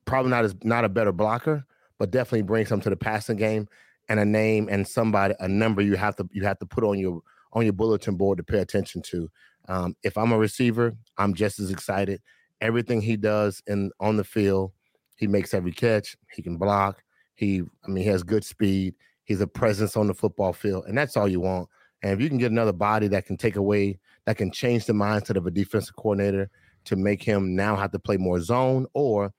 probably 0.05 0.31
not 0.31 0.45
as 0.45 0.55
not 0.63 0.85
a 0.85 0.89
better 0.89 1.11
blocker, 1.11 1.65
but 1.99 2.11
definitely 2.11 2.43
brings 2.43 2.71
him 2.71 2.81
to 2.81 2.89
the 2.89 2.95
passing 2.95 3.37
game 3.37 3.67
and 4.09 4.19
a 4.19 4.25
name 4.25 4.67
and 4.69 4.87
somebody 4.87 5.33
a 5.39 5.47
number 5.47 5.81
you 5.81 5.95
have 5.95 6.15
to 6.17 6.27
you 6.31 6.43
have 6.43 6.59
to 6.59 6.65
put 6.65 6.83
on 6.83 6.99
your 6.99 7.21
on 7.53 7.63
your 7.63 7.73
bulletin 7.73 8.15
board 8.15 8.37
to 8.37 8.43
pay 8.43 8.59
attention 8.59 9.01
to. 9.01 9.29
Um, 9.67 9.95
if 10.03 10.17
I'm 10.17 10.31
a 10.31 10.37
receiver, 10.37 10.93
I'm 11.17 11.33
just 11.33 11.59
as 11.59 11.71
excited. 11.71 12.21
Everything 12.61 13.01
he 13.01 13.17
does 13.17 13.61
in 13.67 13.91
on 13.99 14.17
the 14.17 14.23
field, 14.23 14.71
he 15.15 15.27
makes 15.27 15.53
every 15.53 15.71
catch. 15.71 16.15
He 16.31 16.41
can 16.41 16.57
block. 16.57 17.03
He, 17.35 17.61
I 17.83 17.87
mean, 17.87 18.03
he 18.03 18.09
has 18.09 18.23
good 18.23 18.43
speed. 18.43 18.95
He's 19.23 19.41
a 19.41 19.47
presence 19.47 19.95
on 19.95 20.07
the 20.07 20.13
football 20.13 20.53
field, 20.53 20.85
and 20.87 20.97
that's 20.97 21.15
all 21.15 21.27
you 21.27 21.39
want. 21.39 21.69
And 22.01 22.11
if 22.11 22.21
you 22.21 22.27
can 22.27 22.37
get 22.37 22.51
another 22.51 22.73
body 22.73 23.07
that 23.09 23.25
can 23.25 23.37
take 23.37 23.55
away, 23.55 23.99
that 24.25 24.37
can 24.37 24.51
change 24.51 24.85
the 24.85 24.93
mindset 24.93 25.37
of 25.37 25.47
a 25.47 25.51
defensive 25.51 25.95
coordinator 25.95 26.49
to 26.85 26.95
make 26.97 27.23
him 27.23 27.55
now 27.55 27.77
have 27.77 27.91
to 27.91 27.99
play 27.99 28.17
more 28.17 28.41
zone 28.41 28.85
or 28.93 29.33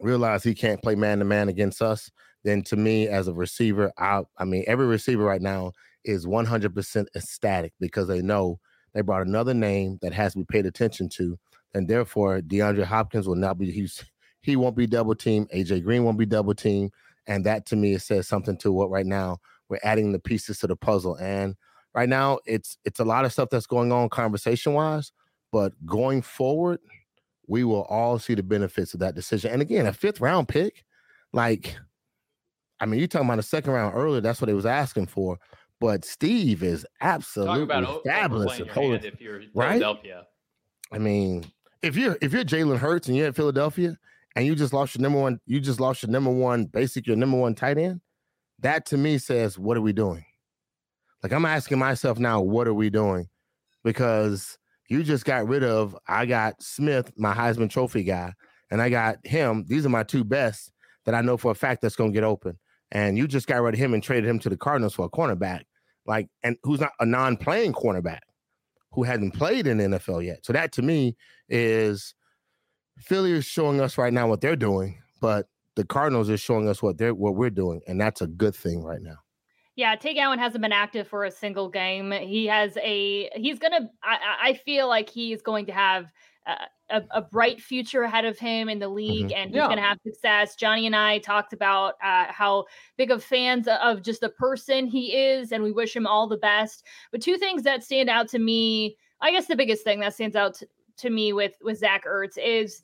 realize 0.00 0.42
he 0.42 0.54
can't 0.54 0.82
play 0.82 0.94
man 0.94 1.18
to 1.18 1.24
man 1.24 1.48
against 1.48 1.80
us, 1.80 2.10
then 2.42 2.62
to 2.62 2.76
me 2.76 3.08
as 3.08 3.28
a 3.28 3.32
receiver, 3.34 3.92
I 3.98 4.22
I 4.36 4.44
mean 4.44 4.64
every 4.66 4.86
receiver 4.86 5.24
right 5.24 5.42
now 5.42 5.72
is 6.04 6.26
100% 6.26 7.06
ecstatic 7.16 7.72
because 7.80 8.08
they 8.08 8.20
know 8.20 8.60
they 8.94 9.00
brought 9.00 9.26
another 9.26 9.54
name 9.54 9.98
that 10.02 10.12
has 10.12 10.32
to 10.32 10.38
be 10.38 10.44
paid 10.44 10.66
attention 10.66 11.08
to, 11.10 11.38
and 11.74 11.88
therefore 11.88 12.40
DeAndre 12.40 12.84
Hopkins 12.84 13.26
will 13.26 13.34
not 13.34 13.58
be 13.58 13.70
he's 13.70 14.04
he 14.40 14.56
won't 14.56 14.76
be 14.76 14.86
double 14.86 15.14
team. 15.14 15.46
AJ 15.54 15.84
Green 15.84 16.04
won't 16.04 16.18
be 16.18 16.26
double 16.26 16.54
team, 16.54 16.90
and 17.26 17.44
that 17.44 17.66
to 17.66 17.76
me 17.76 17.94
it 17.94 18.02
says 18.02 18.28
something 18.28 18.56
to 18.58 18.72
what 18.72 18.90
right 18.90 19.06
now 19.06 19.38
we're 19.68 19.78
adding 19.82 20.12
the 20.12 20.18
pieces 20.18 20.58
to 20.60 20.66
the 20.66 20.76
puzzle. 20.76 21.16
And 21.16 21.56
right 21.94 22.08
now 22.08 22.38
it's 22.46 22.78
it's 22.84 23.00
a 23.00 23.04
lot 23.04 23.24
of 23.24 23.32
stuff 23.32 23.50
that's 23.50 23.66
going 23.66 23.90
on 23.90 24.08
conversation 24.08 24.72
wise, 24.74 25.12
but 25.50 25.72
going 25.84 26.22
forward, 26.22 26.80
we 27.46 27.64
will 27.64 27.82
all 27.82 28.18
see 28.18 28.34
the 28.34 28.42
benefits 28.42 28.94
of 28.94 29.00
that 29.00 29.14
decision. 29.14 29.50
And 29.50 29.60
again, 29.60 29.86
a 29.86 29.92
fifth 29.92 30.20
round 30.20 30.48
pick, 30.48 30.84
like. 31.32 31.76
I 32.80 32.86
mean, 32.86 32.98
you 32.98 33.06
talking 33.06 33.28
about 33.28 33.38
a 33.38 33.42
second 33.42 33.72
round 33.72 33.94
earlier, 33.94 34.20
that's 34.20 34.40
what 34.40 34.48
he 34.48 34.54
was 34.54 34.66
asking 34.66 35.06
for. 35.06 35.38
But 35.84 36.06
Steve 36.06 36.62
is 36.62 36.86
absolutely 37.02 37.76
established. 37.76 38.70
Hold 38.70 39.04
if 39.04 39.20
you're 39.20 39.42
Philadelphia. 39.52 40.16
Right? 40.16 40.96
I 40.96 40.98
mean, 40.98 41.44
if 41.82 41.94
you're 41.94 42.16
if 42.22 42.32
you're 42.32 42.42
Jalen 42.42 42.78
Hurts 42.78 43.08
and 43.08 43.14
you're 43.18 43.26
at 43.26 43.36
Philadelphia 43.36 43.94
and 44.34 44.46
you 44.46 44.54
just 44.54 44.72
lost 44.72 44.94
your 44.94 45.02
number 45.02 45.20
one, 45.20 45.40
you 45.44 45.60
just 45.60 45.80
lost 45.80 46.02
your 46.02 46.10
number 46.10 46.30
one, 46.30 46.64
basic 46.64 47.06
your 47.06 47.16
number 47.16 47.36
one 47.36 47.54
tight 47.54 47.76
end. 47.76 48.00
That 48.60 48.86
to 48.86 48.96
me 48.96 49.18
says, 49.18 49.58
what 49.58 49.76
are 49.76 49.82
we 49.82 49.92
doing? 49.92 50.24
Like 51.22 51.34
I'm 51.34 51.44
asking 51.44 51.80
myself 51.80 52.18
now, 52.18 52.40
what 52.40 52.66
are 52.66 52.72
we 52.72 52.88
doing? 52.88 53.28
Because 53.82 54.56
you 54.88 55.02
just 55.02 55.26
got 55.26 55.46
rid 55.46 55.64
of, 55.64 55.94
I 56.08 56.24
got 56.24 56.62
Smith, 56.62 57.12
my 57.18 57.34
Heisman 57.34 57.68
Trophy 57.68 58.04
guy, 58.04 58.32
and 58.70 58.80
I 58.80 58.88
got 58.88 59.18
him. 59.26 59.66
These 59.68 59.84
are 59.84 59.90
my 59.90 60.02
two 60.02 60.24
best 60.24 60.72
that 61.04 61.14
I 61.14 61.20
know 61.20 61.36
for 61.36 61.52
a 61.52 61.54
fact 61.54 61.82
that's 61.82 61.96
going 61.96 62.12
to 62.12 62.16
get 62.16 62.24
open 62.24 62.58
and 62.94 63.18
you 63.18 63.26
just 63.26 63.46
got 63.46 63.60
rid 63.60 63.74
of 63.74 63.80
him 63.80 63.92
and 63.92 64.02
traded 64.02 64.30
him 64.30 64.38
to 64.38 64.48
the 64.48 64.56
Cardinals 64.56 64.94
for 64.94 65.04
a 65.04 65.10
cornerback, 65.10 65.64
like, 66.06 66.28
and 66.42 66.56
who's 66.62 66.80
not 66.80 66.92
a 67.00 67.06
non-playing 67.06 67.72
cornerback 67.72 68.20
who 68.92 69.02
hasn't 69.02 69.34
played 69.34 69.66
in 69.66 69.78
the 69.78 69.84
NFL 69.84 70.24
yet. 70.24 70.44
So 70.44 70.52
that 70.52 70.72
to 70.72 70.82
me 70.82 71.16
is 71.48 72.14
Philly 72.98 73.32
is 73.32 73.44
showing 73.44 73.80
us 73.80 73.98
right 73.98 74.12
now 74.12 74.28
what 74.28 74.40
they're 74.40 74.56
doing, 74.56 75.02
but 75.20 75.48
the 75.74 75.84
Cardinals 75.84 76.30
are 76.30 76.36
showing 76.36 76.68
us 76.68 76.82
what 76.82 76.98
they're 76.98 77.14
what 77.14 77.34
we're 77.34 77.50
doing, 77.50 77.80
and 77.86 78.00
that's 78.00 78.20
a 78.20 78.26
good 78.26 78.54
thing 78.54 78.82
right 78.82 79.02
now. 79.02 79.16
Yeah, 79.76 79.96
Tay 79.96 80.14
Gowan 80.14 80.38
hasn't 80.38 80.62
been 80.62 80.72
active 80.72 81.08
for 81.08 81.24
a 81.24 81.30
single 81.32 81.68
game. 81.68 82.12
He 82.12 82.46
has 82.46 82.76
a 82.76 83.28
he's 83.34 83.58
gonna. 83.58 83.90
I, 84.02 84.18
I 84.42 84.54
feel 84.54 84.88
like 84.88 85.10
he's 85.10 85.42
going 85.42 85.66
to 85.66 85.72
have 85.72 86.06
a, 86.46 87.02
a, 87.10 87.22
bright 87.22 87.60
future 87.60 88.02
ahead 88.02 88.24
of 88.24 88.38
him 88.38 88.68
in 88.68 88.78
the 88.78 88.88
league, 88.88 89.28
mm-hmm. 89.28 89.36
and 89.36 89.50
he's 89.50 89.56
yeah. 89.56 89.66
going 89.66 89.78
to 89.78 89.82
have 89.82 89.98
success. 90.06 90.54
Johnny 90.56 90.86
and 90.86 90.94
I 90.94 91.18
talked 91.18 91.52
about 91.52 91.94
uh, 92.02 92.26
how 92.28 92.66
big 92.96 93.10
of 93.10 93.24
fans 93.24 93.66
of 93.68 94.02
just 94.02 94.20
the 94.20 94.28
person 94.28 94.86
he 94.86 95.16
is, 95.16 95.52
and 95.52 95.62
we 95.62 95.72
wish 95.72 95.96
him 95.96 96.06
all 96.06 96.28
the 96.28 96.36
best. 96.36 96.84
But 97.12 97.22
two 97.22 97.38
things 97.38 97.62
that 97.62 97.82
stand 97.82 98.10
out 98.10 98.28
to 98.28 98.38
me, 98.38 98.96
I 99.20 99.30
guess 99.30 99.46
the 99.46 99.56
biggest 99.56 99.84
thing 99.84 100.00
that 100.00 100.14
stands 100.14 100.36
out 100.36 100.54
to, 100.54 100.68
to 100.98 101.10
me 101.10 101.32
with 101.32 101.52
with 101.62 101.78
Zach 101.78 102.04
Ertz 102.04 102.36
is 102.36 102.82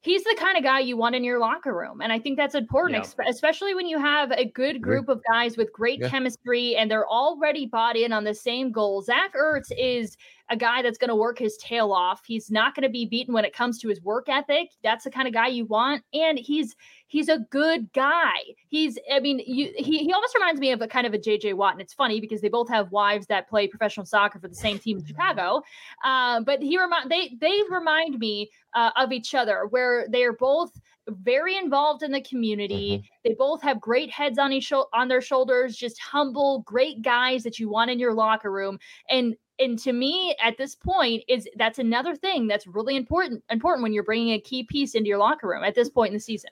he's 0.00 0.22
the 0.22 0.36
kind 0.38 0.56
of 0.56 0.62
guy 0.62 0.78
you 0.78 0.96
want 0.96 1.14
in 1.14 1.24
your 1.24 1.38
locker 1.40 1.76
room. 1.76 2.00
And 2.00 2.12
I 2.12 2.18
think 2.18 2.36
that's 2.36 2.54
important, 2.54 3.04
yeah. 3.18 3.24
especially 3.28 3.74
when 3.74 3.86
you 3.86 3.98
have 3.98 4.30
a 4.30 4.44
good 4.44 4.80
group 4.80 5.08
of 5.08 5.20
guys 5.30 5.56
with 5.56 5.72
great 5.72 6.00
yeah. 6.00 6.08
chemistry 6.08 6.76
and 6.76 6.90
they're 6.90 7.08
already 7.08 7.66
bought 7.66 7.96
in 7.96 8.12
on 8.12 8.24
the 8.24 8.34
same 8.34 8.70
goal. 8.70 9.02
Zach 9.02 9.34
Ertz 9.34 9.72
is 9.76 10.16
a 10.50 10.56
guy 10.56 10.82
that's 10.82 10.98
going 10.98 11.08
to 11.08 11.16
work 11.16 11.38
his 11.38 11.56
tail 11.58 11.92
off. 11.92 12.22
He's 12.26 12.50
not 12.50 12.74
going 12.74 12.82
to 12.82 12.88
be 12.88 13.04
beaten 13.06 13.34
when 13.34 13.44
it 13.44 13.52
comes 13.52 13.78
to 13.80 13.88
his 13.88 14.02
work 14.02 14.28
ethic. 14.28 14.70
That's 14.82 15.04
the 15.04 15.10
kind 15.10 15.28
of 15.28 15.34
guy 15.34 15.48
you 15.48 15.66
want. 15.66 16.02
And 16.12 16.38
he's 16.38 16.74
he's 17.06 17.28
a 17.28 17.38
good 17.50 17.92
guy. 17.92 18.36
He's 18.68 18.98
I 19.12 19.20
mean, 19.20 19.40
you, 19.46 19.72
he 19.76 19.98
he 19.98 20.12
almost 20.12 20.34
reminds 20.34 20.60
me 20.60 20.72
of 20.72 20.80
a 20.80 20.88
kind 20.88 21.06
of 21.06 21.14
a 21.14 21.18
JJ 21.18 21.54
Watt. 21.54 21.72
And 21.72 21.80
it's 21.82 21.94
funny 21.94 22.20
because 22.20 22.40
they 22.40 22.48
both 22.48 22.68
have 22.68 22.90
wives 22.90 23.26
that 23.26 23.48
play 23.48 23.68
professional 23.68 24.06
soccer 24.06 24.38
for 24.38 24.48
the 24.48 24.54
same 24.54 24.78
team 24.78 24.98
in 24.98 25.04
Chicago. 25.04 25.62
Uh, 26.04 26.40
but 26.40 26.62
he 26.62 26.78
remind 26.78 27.10
they 27.10 27.36
they 27.40 27.60
remind 27.70 28.18
me 28.18 28.50
uh, 28.74 28.90
of 28.96 29.12
each 29.12 29.34
other 29.34 29.66
where 29.70 30.06
they're 30.10 30.32
both 30.32 30.72
very 31.08 31.56
involved 31.56 32.02
in 32.02 32.12
the 32.12 32.20
community. 32.20 32.98
Mm-hmm. 32.98 33.06
They 33.24 33.34
both 33.34 33.62
have 33.62 33.80
great 33.80 34.10
heads 34.10 34.38
on 34.38 34.52
each 34.52 34.72
on 34.72 35.08
their 35.08 35.20
shoulders, 35.20 35.76
just 35.76 35.98
humble, 36.00 36.60
great 36.60 37.02
guys 37.02 37.42
that 37.44 37.58
you 37.58 37.68
want 37.68 37.90
in 37.90 37.98
your 37.98 38.14
locker 38.14 38.50
room. 38.50 38.78
And 39.08 39.34
and 39.58 39.78
to 39.80 39.92
me 39.92 40.34
at 40.42 40.56
this 40.56 40.74
point 40.74 41.22
is 41.28 41.48
that's 41.56 41.78
another 41.78 42.14
thing 42.14 42.46
that's 42.46 42.66
really 42.66 42.96
important 42.96 43.42
important 43.50 43.82
when 43.82 43.92
you're 43.92 44.04
bringing 44.04 44.34
a 44.34 44.40
key 44.40 44.62
piece 44.62 44.94
into 44.94 45.08
your 45.08 45.18
locker 45.18 45.48
room 45.48 45.64
at 45.64 45.74
this 45.74 45.88
point 45.88 46.08
in 46.08 46.14
the 46.14 46.20
season. 46.20 46.50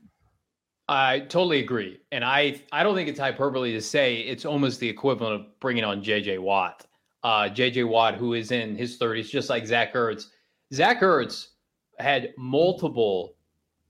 I 0.88 1.20
totally 1.20 1.58
agree 1.58 1.98
and 2.12 2.24
i 2.24 2.60
i 2.72 2.82
don't 2.82 2.94
think 2.94 3.08
it's 3.08 3.18
hyperbole 3.18 3.72
to 3.72 3.80
say 3.80 4.18
it's 4.18 4.44
almost 4.44 4.78
the 4.80 4.88
equivalent 4.88 5.34
of 5.34 5.60
bringing 5.60 5.84
on 5.84 6.02
jj 6.02 6.38
watt. 6.38 6.86
Uh, 7.22 7.48
jj 7.48 7.86
watt 7.86 8.14
who 8.14 8.34
is 8.34 8.52
in 8.52 8.76
his 8.76 8.98
30s 8.98 9.28
just 9.28 9.50
like 9.50 9.66
zach 9.66 9.94
ertz. 9.94 10.26
Zach 10.72 11.00
ertz 11.00 11.48
had 11.98 12.32
multiple 12.36 13.34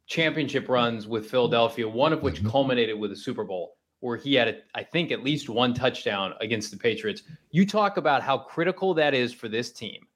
championship 0.06 0.68
runs 0.68 1.06
with 1.06 1.28
philadelphia 1.28 1.88
one 1.88 2.12
of 2.12 2.22
which 2.22 2.36
mm-hmm. 2.36 2.48
culminated 2.48 2.98
with 2.98 3.12
a 3.12 3.16
super 3.16 3.44
bowl 3.44 3.75
where 4.06 4.16
he 4.16 4.34
had, 4.34 4.46
a, 4.46 4.56
I 4.76 4.84
think, 4.84 5.10
at 5.10 5.24
least 5.24 5.48
one 5.48 5.74
touchdown 5.74 6.32
against 6.40 6.70
the 6.70 6.76
Patriots. 6.76 7.24
You 7.50 7.66
talk 7.66 7.96
about 7.96 8.22
how 8.22 8.38
critical 8.38 8.94
that 8.94 9.14
is 9.14 9.32
for 9.32 9.48
this 9.48 9.72
team 9.72 10.06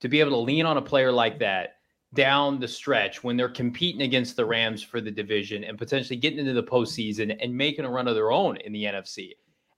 to 0.00 0.08
be 0.08 0.20
able 0.20 0.32
to 0.32 0.36
lean 0.36 0.66
on 0.66 0.76
a 0.76 0.82
player 0.82 1.10
like 1.10 1.38
that 1.38 1.76
down 2.12 2.60
the 2.60 2.68
stretch 2.68 3.24
when 3.24 3.36
they're 3.36 3.48
competing 3.48 4.02
against 4.02 4.36
the 4.36 4.44
Rams 4.44 4.82
for 4.82 5.00
the 5.00 5.10
division 5.10 5.64
and 5.64 5.78
potentially 5.78 6.18
getting 6.18 6.38
into 6.38 6.52
the 6.52 6.62
postseason 6.62 7.34
and 7.40 7.56
making 7.56 7.86
a 7.86 7.90
run 7.90 8.06
of 8.08 8.14
their 8.14 8.30
own 8.30 8.58
in 8.58 8.72
the 8.72 8.84
NFC. 8.84 9.30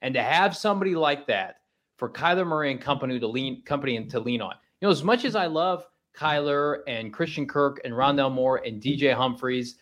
And 0.02 0.12
to 0.14 0.22
have 0.22 0.56
somebody 0.56 0.96
like 0.96 1.28
that 1.28 1.60
for 1.96 2.10
Kyler 2.10 2.46
Murray 2.46 2.72
and 2.72 2.80
company 2.80 3.20
to 3.20 3.28
lean 3.28 3.62
company 3.62 3.96
and 3.96 4.10
to 4.10 4.18
lean 4.18 4.42
on. 4.42 4.54
You 4.80 4.88
know, 4.88 4.92
as 4.92 5.04
much 5.04 5.24
as 5.24 5.36
I 5.36 5.46
love 5.46 5.86
Kyler 6.16 6.80
and 6.88 7.12
Christian 7.12 7.46
Kirk 7.46 7.80
and 7.84 7.94
Rondale 7.94 8.32
Moore 8.32 8.60
and 8.66 8.82
DJ 8.82 9.14
Humphreys, 9.14 9.76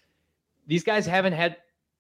these 0.66 0.84
guys 0.84 1.06
haven't 1.06 1.32
had 1.32 1.56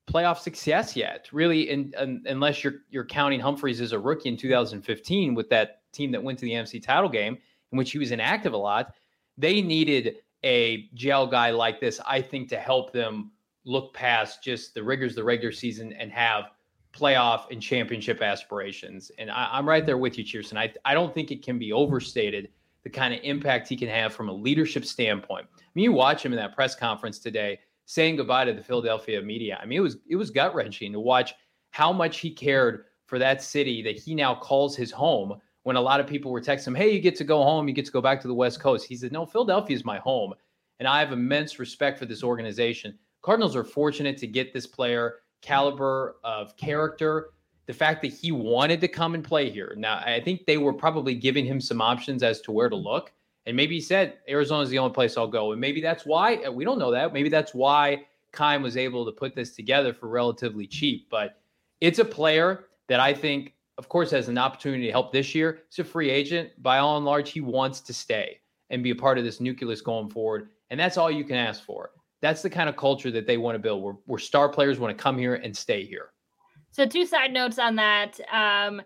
playoff 0.06 0.38
success 0.38 0.96
yet, 0.96 1.28
really, 1.32 1.70
in, 1.70 1.92
in, 1.98 2.22
unless 2.26 2.62
you're 2.62 2.82
you're 2.90 3.04
counting 3.04 3.40
Humphreys 3.40 3.80
as 3.80 3.92
a 3.92 3.98
rookie 3.98 4.28
in 4.28 4.36
2015 4.36 5.34
with 5.34 5.48
that 5.50 5.82
team 5.92 6.10
that 6.12 6.22
went 6.22 6.38
to 6.38 6.44
the 6.44 6.52
NFC 6.52 6.82
title 6.82 7.08
game 7.08 7.38
in 7.72 7.78
which 7.78 7.92
he 7.92 7.98
was 7.98 8.10
inactive 8.10 8.52
a 8.52 8.56
lot. 8.56 8.94
They 9.38 9.62
needed 9.62 10.16
a 10.44 10.88
gel 10.94 11.26
guy 11.26 11.50
like 11.50 11.80
this, 11.80 12.00
I 12.06 12.20
think, 12.20 12.48
to 12.50 12.58
help 12.58 12.92
them 12.92 13.32
look 13.64 13.94
past 13.94 14.42
just 14.42 14.74
the 14.74 14.82
rigors 14.82 15.12
of 15.12 15.16
the 15.16 15.24
regular 15.24 15.52
season 15.52 15.92
and 15.94 16.12
have 16.12 16.50
playoff 16.92 17.50
and 17.50 17.60
championship 17.60 18.22
aspirations. 18.22 19.10
And 19.18 19.30
I, 19.30 19.58
am 19.58 19.68
right 19.68 19.84
there 19.84 19.98
with 19.98 20.18
you, 20.18 20.24
Chierstin. 20.24 20.58
I, 20.58 20.72
I 20.84 20.94
don't 20.94 21.12
think 21.12 21.30
it 21.30 21.42
can 21.42 21.58
be 21.58 21.72
overstated 21.72 22.50
the 22.84 22.90
kind 22.90 23.14
of 23.14 23.20
impact 23.24 23.68
he 23.68 23.76
can 23.76 23.88
have 23.88 24.12
from 24.12 24.28
a 24.28 24.32
leadership 24.32 24.84
standpoint. 24.84 25.46
I 25.58 25.62
mean, 25.74 25.84
you 25.84 25.92
watch 25.92 26.24
him 26.24 26.32
in 26.32 26.38
that 26.38 26.54
press 26.54 26.76
conference 26.76 27.18
today 27.18 27.58
saying 27.86 28.16
goodbye 28.16 28.44
to 28.44 28.52
the 28.52 28.62
Philadelphia 28.62 29.20
media. 29.20 29.58
I 29.60 29.66
mean, 29.66 29.78
it 29.78 29.82
was 29.82 29.98
it 30.08 30.16
was 30.16 30.30
gut 30.30 30.54
wrenching 30.54 30.92
to 30.92 31.00
watch 31.00 31.34
how 31.70 31.92
much 31.92 32.18
he 32.18 32.30
cared 32.30 32.84
for 33.06 33.18
that 33.18 33.42
city 33.42 33.82
that 33.82 33.98
he 33.98 34.14
now 34.14 34.34
calls 34.34 34.76
his 34.76 34.90
home. 34.90 35.40
When 35.64 35.76
a 35.76 35.80
lot 35.80 35.98
of 35.98 36.06
people 36.06 36.30
were 36.30 36.42
texting 36.42 36.68
him, 36.68 36.74
"Hey, 36.74 36.92
you 36.92 37.00
get 37.00 37.16
to 37.16 37.24
go 37.24 37.42
home. 37.42 37.68
You 37.68 37.74
get 37.74 37.86
to 37.86 37.92
go 37.92 38.02
back 38.02 38.20
to 38.20 38.28
the 38.28 38.34
West 38.34 38.60
Coast." 38.60 38.86
He 38.86 38.96
said, 38.96 39.12
"No, 39.12 39.24
Philadelphia 39.24 39.74
is 39.74 39.84
my 39.84 39.98
home, 39.98 40.34
and 40.78 40.86
I 40.86 41.00
have 41.00 41.12
immense 41.12 41.58
respect 41.58 41.98
for 41.98 42.06
this 42.06 42.22
organization." 42.22 42.98
Cardinals 43.22 43.56
are 43.56 43.64
fortunate 43.64 44.18
to 44.18 44.26
get 44.26 44.52
this 44.52 44.66
player 44.66 45.20
caliber 45.40 46.16
of 46.22 46.56
character. 46.56 47.30
The 47.66 47.72
fact 47.72 48.02
that 48.02 48.12
he 48.12 48.30
wanted 48.30 48.82
to 48.82 48.88
come 48.88 49.14
and 49.14 49.24
play 49.24 49.48
here. 49.48 49.74
Now, 49.78 49.96
I 50.04 50.20
think 50.20 50.44
they 50.44 50.58
were 50.58 50.74
probably 50.74 51.14
giving 51.14 51.46
him 51.46 51.62
some 51.62 51.80
options 51.80 52.22
as 52.22 52.42
to 52.42 52.52
where 52.52 52.68
to 52.68 52.76
look. 52.76 53.12
And 53.46 53.56
maybe 53.56 53.74
he 53.74 53.80
said 53.80 54.18
Arizona 54.28 54.62
is 54.62 54.70
the 54.70 54.78
only 54.78 54.94
place 54.94 55.16
I'll 55.16 55.26
go. 55.26 55.52
And 55.52 55.60
maybe 55.60 55.80
that's 55.80 56.06
why 56.06 56.36
uh, 56.36 56.52
we 56.52 56.64
don't 56.64 56.78
know 56.78 56.90
that. 56.90 57.12
Maybe 57.12 57.28
that's 57.28 57.54
why 57.54 58.06
Keim 58.32 58.62
was 58.62 58.76
able 58.76 59.04
to 59.04 59.12
put 59.12 59.34
this 59.34 59.54
together 59.54 59.92
for 59.92 60.08
relatively 60.08 60.66
cheap. 60.66 61.08
But 61.10 61.38
it's 61.80 61.98
a 61.98 62.04
player 62.04 62.66
that 62.88 63.00
I 63.00 63.12
think, 63.12 63.54
of 63.78 63.88
course, 63.88 64.10
has 64.12 64.28
an 64.28 64.38
opportunity 64.38 64.86
to 64.86 64.92
help 64.92 65.12
this 65.12 65.34
year. 65.34 65.60
He's 65.68 65.78
a 65.80 65.84
free 65.84 66.10
agent. 66.10 66.50
By 66.62 66.78
all 66.78 66.96
and 66.96 67.04
large, 67.04 67.30
he 67.30 67.40
wants 67.40 67.80
to 67.82 67.92
stay 67.92 68.40
and 68.70 68.82
be 68.82 68.90
a 68.90 68.96
part 68.96 69.18
of 69.18 69.24
this 69.24 69.40
nucleus 69.40 69.80
going 69.80 70.08
forward. 70.08 70.48
And 70.70 70.80
that's 70.80 70.96
all 70.96 71.10
you 71.10 71.24
can 71.24 71.36
ask 71.36 71.62
for. 71.64 71.90
That's 72.22 72.40
the 72.40 72.50
kind 72.50 72.68
of 72.70 72.76
culture 72.76 73.10
that 73.10 73.26
they 73.26 73.36
want 73.36 73.54
to 73.54 73.58
build, 73.58 73.82
where, 73.82 73.94
where 74.06 74.18
star 74.18 74.48
players 74.48 74.78
want 74.78 74.96
to 74.96 75.02
come 75.02 75.18
here 75.18 75.34
and 75.34 75.54
stay 75.54 75.84
here. 75.84 76.10
So, 76.70 76.86
two 76.86 77.04
side 77.04 77.32
notes 77.32 77.58
on 77.58 77.76
that. 77.76 78.18
Um, 78.32 78.80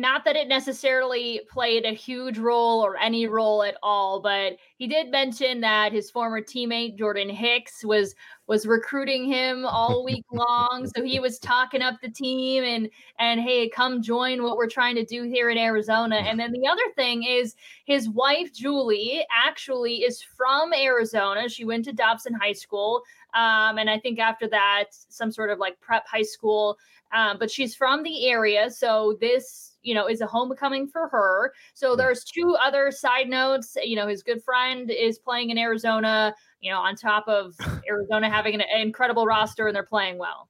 not 0.00 0.24
that 0.24 0.36
it 0.36 0.48
necessarily 0.48 1.42
played 1.50 1.84
a 1.84 1.92
huge 1.92 2.38
role 2.38 2.80
or 2.84 2.96
any 2.96 3.26
role 3.26 3.62
at 3.62 3.76
all, 3.82 4.20
but 4.20 4.56
he 4.76 4.86
did 4.86 5.10
mention 5.10 5.60
that 5.60 5.92
his 5.92 6.10
former 6.10 6.40
teammate 6.40 6.96
Jordan 6.96 7.28
Hicks 7.28 7.84
was 7.84 8.14
was 8.46 8.66
recruiting 8.66 9.26
him 9.26 9.64
all 9.64 10.02
week 10.10 10.24
long. 10.32 10.90
So 10.96 11.04
he 11.04 11.20
was 11.20 11.38
talking 11.38 11.82
up 11.82 12.00
the 12.00 12.10
team 12.10 12.64
and 12.64 12.88
and 13.18 13.40
hey, 13.40 13.68
come 13.68 14.02
join 14.02 14.42
what 14.42 14.56
we're 14.56 14.68
trying 14.68 14.96
to 14.96 15.04
do 15.04 15.22
here 15.22 15.50
in 15.50 15.58
Arizona. 15.58 16.16
And 16.16 16.40
then 16.40 16.52
the 16.52 16.66
other 16.66 16.82
thing 16.96 17.22
is 17.24 17.54
his 17.84 18.08
wife 18.08 18.52
Julie 18.52 19.24
actually 19.30 20.02
is 20.02 20.22
from 20.22 20.72
Arizona. 20.72 21.48
She 21.48 21.64
went 21.64 21.84
to 21.84 21.92
Dobson 21.92 22.34
High 22.34 22.54
School. 22.54 23.02
Um, 23.34 23.78
and 23.78 23.88
I 23.88 23.98
think 23.98 24.18
after 24.18 24.48
that, 24.48 24.86
some 24.90 25.30
sort 25.30 25.50
of 25.50 25.58
like 25.58 25.80
prep 25.80 26.06
high 26.06 26.22
school. 26.22 26.78
Um, 27.12 27.38
but 27.38 27.50
she's 27.50 27.74
from 27.74 28.02
the 28.02 28.28
area. 28.28 28.70
So 28.70 29.16
this 29.20 29.70
you 29.82 29.94
know 29.94 30.08
is 30.08 30.20
a 30.20 30.26
homecoming 30.26 30.86
for 30.86 31.08
her. 31.08 31.52
So 31.74 31.96
there's 31.96 32.24
two 32.24 32.56
other 32.62 32.90
side 32.90 33.28
notes 33.28 33.76
you 33.82 33.96
know 33.96 34.06
his 34.06 34.22
good 34.22 34.42
friend 34.42 34.90
is 34.90 35.18
playing 35.18 35.50
in 35.50 35.58
arizona 35.58 36.34
you 36.60 36.70
know 36.70 36.78
on 36.78 36.96
top 36.96 37.26
of 37.28 37.54
arizona 37.88 38.28
having 38.30 38.54
an 38.54 38.62
incredible 38.78 39.26
roster 39.26 39.66
and 39.66 39.74
they're 39.74 39.82
playing 39.84 40.18
well. 40.18 40.48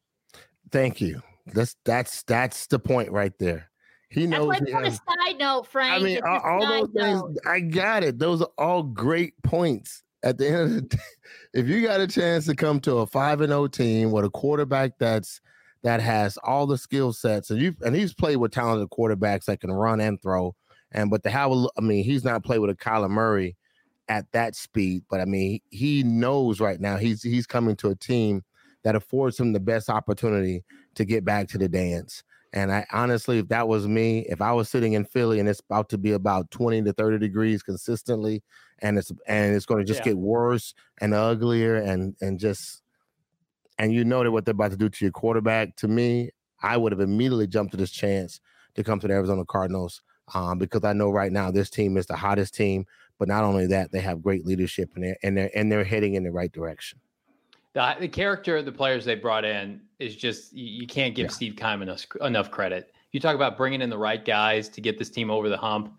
Thank 0.71 1.01
you. 1.01 1.23
That's 1.47 1.77
that's 1.85 2.23
that's 2.25 2.67
the 2.67 2.79
point 2.79 3.11
right 3.11 3.37
there. 3.39 3.71
He 4.09 4.27
knows 4.27 4.51
that's 4.51 4.73
like 4.73 4.87
a 4.87 4.91
side 4.91 5.39
note 5.39 5.69
frank 5.69 6.03
i 6.03 6.05
mean 6.05 6.21
all, 6.25 6.41
all 6.41 6.67
those 6.67 6.89
note. 6.93 7.27
things 7.29 7.39
i 7.47 7.61
got 7.61 8.03
it. 8.03 8.19
Those 8.19 8.43
are 8.43 8.51
all 8.59 8.83
great 8.83 9.41
points. 9.43 10.03
At 10.23 10.37
the 10.37 10.49
end 10.49 10.63
of 10.63 10.71
the 10.71 10.81
day 10.97 10.99
if 11.55 11.67
you 11.67 11.83
got 11.83 12.01
a 12.01 12.07
chance 12.07 12.47
to 12.47 12.55
come 12.55 12.81
to 12.81 12.99
a 12.99 13.07
5 13.07 13.41
and 13.41 13.51
0 13.51 13.69
team 13.69 14.11
with 14.11 14.25
a 14.25 14.31
quarterback 14.31 14.99
that's 14.99 15.41
that 15.83 16.01
has 16.01 16.37
all 16.39 16.67
the 16.67 16.79
skill 16.79 17.13
sets, 17.13 17.51
and 17.51 17.61
you 17.61 17.75
and 17.83 17.95
he's 17.95 18.15
played 18.15 18.37
with 18.37 18.53
talented 18.53 18.91
quarterbacks 18.91 19.47
that 19.47 19.61
can 19.61 19.73
run 19.73 20.01
and 20.01 20.21
throw. 20.21 20.55
And 20.93 21.11
but 21.11 21.23
to 21.23 21.31
have 21.31 21.53
a, 21.53 21.67
I 21.79 21.81
mean, 21.81 22.05
he's 22.05 22.25
not 22.25 22.45
played 22.45 22.59
with 22.59 22.71
a 22.71 22.75
Kyler 22.75 23.11
Murray 23.11 23.57
at 24.09 24.31
that 24.33 24.57
speed, 24.57 25.05
but 25.09 25.21
I 25.21 25.25
mean, 25.25 25.61
he 25.71 26.03
knows 26.03 26.61
right 26.61 26.81
now 26.81 26.97
he's 26.97 27.23
he's 27.23 27.47
coming 27.47 27.77
to 27.77 27.91
a 27.91 27.95
team 27.95 28.43
that 28.83 28.97
affords 28.97 29.39
him 29.39 29.53
the 29.53 29.61
best 29.61 29.89
opportunity 29.89 30.65
to 30.95 31.05
get 31.05 31.25
back 31.25 31.49
to 31.49 31.59
the 31.59 31.69
dance. 31.69 32.23
And 32.53 32.73
I 32.73 32.85
honestly, 32.93 33.39
if 33.39 33.49
that 33.49 33.69
was 33.69 33.87
me, 33.87 34.27
if 34.29 34.41
I 34.43 34.53
was 34.53 34.69
sitting 34.69 34.95
in 34.95 35.05
Philly 35.05 35.39
and 35.39 35.49
it's 35.49 35.61
about 35.61 35.89
to 35.91 35.99
be 35.99 36.13
about 36.13 36.51
20 36.51 36.83
to 36.83 36.93
30 36.93 37.19
degrees 37.19 37.63
consistently, 37.63 38.43
and 38.81 38.99
it's 38.99 39.13
and 39.27 39.55
it's 39.55 39.67
going 39.67 39.79
to 39.81 39.87
just 39.87 40.01
yeah. 40.01 40.13
get 40.13 40.19
worse 40.19 40.75
and 41.01 41.15
uglier 41.15 41.77
and 41.77 42.17
and 42.21 42.41
just 42.41 42.80
and 43.81 43.95
you 43.95 44.05
know 44.05 44.23
that 44.23 44.31
what 44.31 44.45
they're 44.45 44.53
about 44.53 44.73
to 44.73 44.77
do 44.77 44.91
to 44.91 45.05
your 45.07 45.11
quarterback, 45.11 45.75
to 45.77 45.89
me, 45.89 46.29
I 46.63 46.77
would 46.77 46.93
have 46.93 47.01
immediately 47.01 47.47
jumped 47.47 47.71
to 47.71 47.79
this 47.79 47.91
chance 47.91 48.39
to 48.75 48.85
come 48.85 49.01
to 49.01 49.09
the 49.09 49.15
Arizona 49.15 49.43
Cardinals 49.47 50.03
um, 50.35 50.59
because 50.59 50.85
I 50.85 50.93
know 50.93 51.09
right 51.09 51.33
now 51.33 51.51
this 51.51 51.71
team 51.71 51.97
is 51.97 52.05
the 52.05 52.15
hottest 52.15 52.55
team. 52.55 52.85
But 53.19 53.29
not 53.29 53.43
only 53.43 53.67
that, 53.69 53.91
they 53.91 54.01
have 54.01 54.23
great 54.23 54.45
leadership 54.47 54.91
and 54.95 55.05
they're 55.05 55.17
and 55.23 55.37
they're 55.37 55.51
and 55.55 55.73
they're 55.73 55.85
heading 55.85 56.15
in 56.15 56.25
the 56.25 56.31
right 56.31 56.53
direction. 56.53 57.01
The, 57.73 57.97
the 58.01 58.09
character 58.09 58.59
of 58.59 58.67
the 58.67 58.73
players 58.73 59.05
they 59.07 59.15
brought 59.15 59.45
in 59.47 59.81
is 59.99 60.15
just 60.15 60.53
you, 60.53 60.83
you 60.83 60.87
can't 60.87 61.15
give 61.15 61.25
yeah. 61.25 61.31
Steve 61.31 61.57
Keim 61.57 61.81
enough 61.81 62.05
enough 62.21 62.51
credit. 62.51 62.93
You 63.13 63.21
talk 63.21 63.35
about 63.35 63.57
bringing 63.57 63.81
in 63.81 63.89
the 63.89 63.99
right 63.99 64.23
guys 64.23 64.69
to 64.71 64.83
get 64.83 64.99
this 64.99 65.09
team 65.09 65.31
over 65.31 65.49
the 65.49 65.57
hump. 65.57 65.95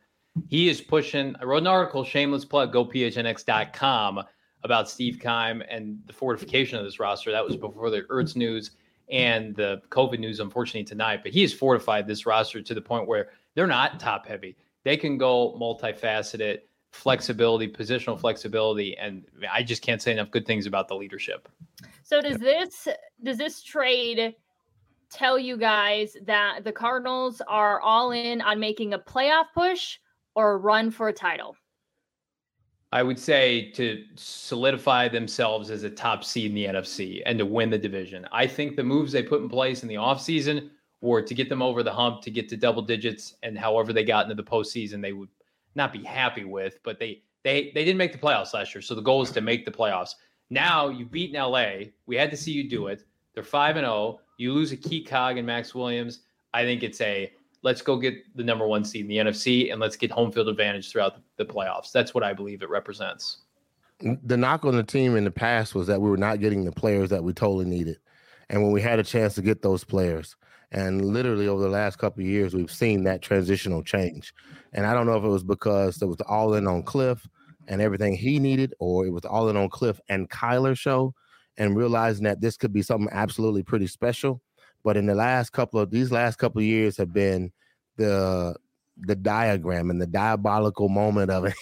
He 0.47 0.69
is 0.69 0.81
pushing. 0.81 1.35
I 1.41 1.45
wrote 1.45 1.61
an 1.61 1.67
article, 1.67 2.03
shameless 2.03 2.45
plug, 2.45 2.73
gophnx.com, 2.73 4.23
about 4.63 4.89
Steve 4.89 5.19
Keim 5.19 5.63
and 5.69 5.99
the 6.05 6.13
fortification 6.13 6.77
of 6.77 6.85
this 6.85 6.99
roster. 6.99 7.31
That 7.31 7.45
was 7.45 7.55
before 7.55 7.89
the 7.89 8.01
Ertz 8.03 8.35
news 8.35 8.71
and 9.09 9.55
the 9.55 9.81
COVID 9.89 10.19
news, 10.19 10.39
unfortunately, 10.39 10.83
tonight. 10.83 11.21
But 11.23 11.31
he 11.31 11.41
has 11.41 11.53
fortified 11.53 12.07
this 12.07 12.25
roster 12.25 12.61
to 12.61 12.73
the 12.73 12.81
point 12.81 13.07
where 13.07 13.29
they're 13.55 13.67
not 13.67 13.99
top 13.99 14.25
heavy. 14.25 14.55
They 14.83 14.97
can 14.97 15.17
go 15.17 15.57
multifaceted, 15.59 16.59
flexibility, 16.91 17.67
positional 17.67 18.19
flexibility, 18.19 18.97
and 18.97 19.25
I 19.51 19.63
just 19.63 19.81
can't 19.81 20.01
say 20.01 20.11
enough 20.11 20.31
good 20.31 20.45
things 20.45 20.65
about 20.65 20.87
the 20.87 20.95
leadership. 20.95 21.47
So 22.03 22.21
does 22.21 22.37
this 22.37 22.87
does 23.23 23.37
this 23.37 23.61
trade 23.61 24.35
tell 25.09 25.37
you 25.37 25.57
guys 25.57 26.15
that 26.25 26.63
the 26.63 26.71
Cardinals 26.71 27.41
are 27.47 27.79
all 27.81 28.11
in 28.11 28.41
on 28.41 28.59
making 28.59 28.93
a 28.93 28.99
playoff 28.99 29.45
push 29.53 29.99
or 30.35 30.53
a 30.53 30.57
run 30.57 30.91
for 30.91 31.09
a 31.09 31.13
title? 31.13 31.55
I 32.93 33.03
would 33.03 33.17
say 33.17 33.71
to 33.71 34.03
solidify 34.15 35.07
themselves 35.07 35.71
as 35.71 35.83
a 35.83 35.89
top 35.89 36.23
seed 36.25 36.51
in 36.51 36.55
the 36.55 36.65
NFC 36.65 37.21
and 37.25 37.39
to 37.39 37.45
win 37.45 37.69
the 37.69 37.77
division. 37.77 38.27
I 38.31 38.45
think 38.45 38.75
the 38.75 38.83
moves 38.83 39.13
they 39.13 39.23
put 39.23 39.41
in 39.41 39.47
place 39.47 39.81
in 39.81 39.87
the 39.87 39.95
offseason 39.95 40.69
were 40.99 41.21
to 41.21 41.33
get 41.33 41.47
them 41.47 41.61
over 41.61 41.83
the 41.83 41.93
hump, 41.93 42.21
to 42.23 42.31
get 42.31 42.49
to 42.49 42.57
double 42.57 42.81
digits, 42.81 43.35
and 43.43 43.57
however 43.57 43.93
they 43.93 44.03
got 44.03 44.29
into 44.29 44.35
the 44.35 44.43
postseason, 44.43 45.01
they 45.01 45.13
would 45.13 45.29
not 45.75 45.93
be 45.93 46.03
happy 46.03 46.43
with, 46.43 46.79
but 46.83 46.99
they 46.99 47.23
they 47.43 47.71
they 47.73 47.85
didn't 47.85 47.97
make 47.97 48.11
the 48.11 48.17
playoffs 48.17 48.53
last 48.53 48.75
year. 48.75 48.81
So 48.81 48.93
the 48.93 49.01
goal 49.01 49.21
is 49.21 49.31
to 49.31 49.41
make 49.41 49.65
the 49.65 49.71
playoffs. 49.71 50.15
Now 50.49 50.89
you've 50.89 51.11
beaten 51.11 51.41
LA. 51.41 51.91
We 52.05 52.17
had 52.17 52.29
to 52.31 52.37
see 52.37 52.51
you 52.51 52.69
do 52.69 52.87
it. 52.87 53.05
They're 53.33 53.43
five 53.43 53.77
and 53.77 53.85
zero. 53.85 53.93
Oh. 53.93 54.21
You 54.37 54.53
lose 54.53 54.71
a 54.71 54.77
key 54.77 55.03
cog 55.03 55.37
in 55.37 55.45
Maxx 55.45 55.73
Williams. 55.73 56.21
I 56.53 56.63
think 56.63 56.83
it's 56.83 56.99
a 56.99 57.31
let's 57.63 57.81
go 57.81 57.97
get 57.97 58.15
the 58.35 58.43
number 58.43 58.67
one 58.67 58.83
seed 58.83 59.01
in 59.01 59.07
the 59.07 59.17
NFC 59.17 59.71
and 59.71 59.79
let's 59.79 59.95
get 59.95 60.11
home 60.11 60.31
field 60.31 60.47
advantage 60.47 60.91
throughout 60.91 61.17
the, 61.37 61.45
playoffs. 61.45 61.91
That's 61.91 62.13
what 62.13 62.23
I 62.23 62.33
believe 62.33 62.61
it 62.61 62.69
represents. 62.69 63.39
The 63.99 64.37
knock 64.37 64.65
on 64.65 64.75
the 64.75 64.83
team 64.83 65.15
in 65.15 65.23
the 65.23 65.31
past 65.31 65.75
was 65.75 65.87
that 65.87 66.01
we 66.01 66.09
were 66.09 66.17
not 66.17 66.39
getting 66.39 66.65
the 66.65 66.71
players 66.71 67.09
that 67.09 67.23
we 67.23 67.33
totally 67.33 67.65
needed. 67.65 67.97
And 68.49 68.61
when 68.61 68.71
we 68.71 68.81
had 68.81 68.99
a 68.99 69.03
chance 69.03 69.35
to 69.35 69.41
get 69.41 69.61
those 69.61 69.83
players, 69.83 70.35
and 70.71 71.03
literally 71.05 71.47
over 71.47 71.61
the 71.61 71.69
last 71.69 71.97
couple 71.97 72.23
years, 72.23 72.53
we've 72.53 72.71
seen 72.71 73.03
that 73.03 73.21
transitional 73.21 73.83
change. 73.83 74.33
And 74.73 74.85
I 74.85 74.93
don't 74.93 75.05
know 75.05 75.17
if 75.17 75.23
it 75.23 75.29
was 75.29 75.43
because 75.43 75.97
there 75.97 76.07
was 76.07 76.21
all 76.21 76.53
in 76.53 76.67
on 76.67 76.83
Kliff 76.83 77.25
and 77.67 77.81
everything 77.81 78.15
he 78.15 78.39
needed, 78.39 78.73
or 78.79 79.05
it 79.05 79.11
was 79.11 79.25
all 79.25 79.49
in 79.49 79.57
on 79.57 79.69
Kliff 79.69 79.99
and 80.09 80.29
Kyler 80.29 80.77
show, 80.77 81.13
and 81.57 81.75
realizing 81.75 82.23
that 82.23 82.41
this 82.41 82.57
could 82.57 82.73
be 82.73 82.81
something 82.81 83.09
absolutely 83.11 83.63
pretty 83.63 83.87
special. 83.87 84.41
But 84.83 84.97
in 84.97 85.05
the 85.05 85.15
last 85.15 85.51
couple 85.51 85.79
of 85.79 85.91
these 85.91 86.11
last 86.11 86.37
couple 86.37 86.59
of 86.59 86.65
years 86.65 86.97
have 86.97 87.13
been 87.13 87.51
the 87.97 88.55
the 88.97 89.15
diagram 89.15 89.89
and 89.89 90.01
the 90.01 90.07
diabolical 90.07 90.89
moment 90.89 91.31
of 91.31 91.45
it. 91.45 91.55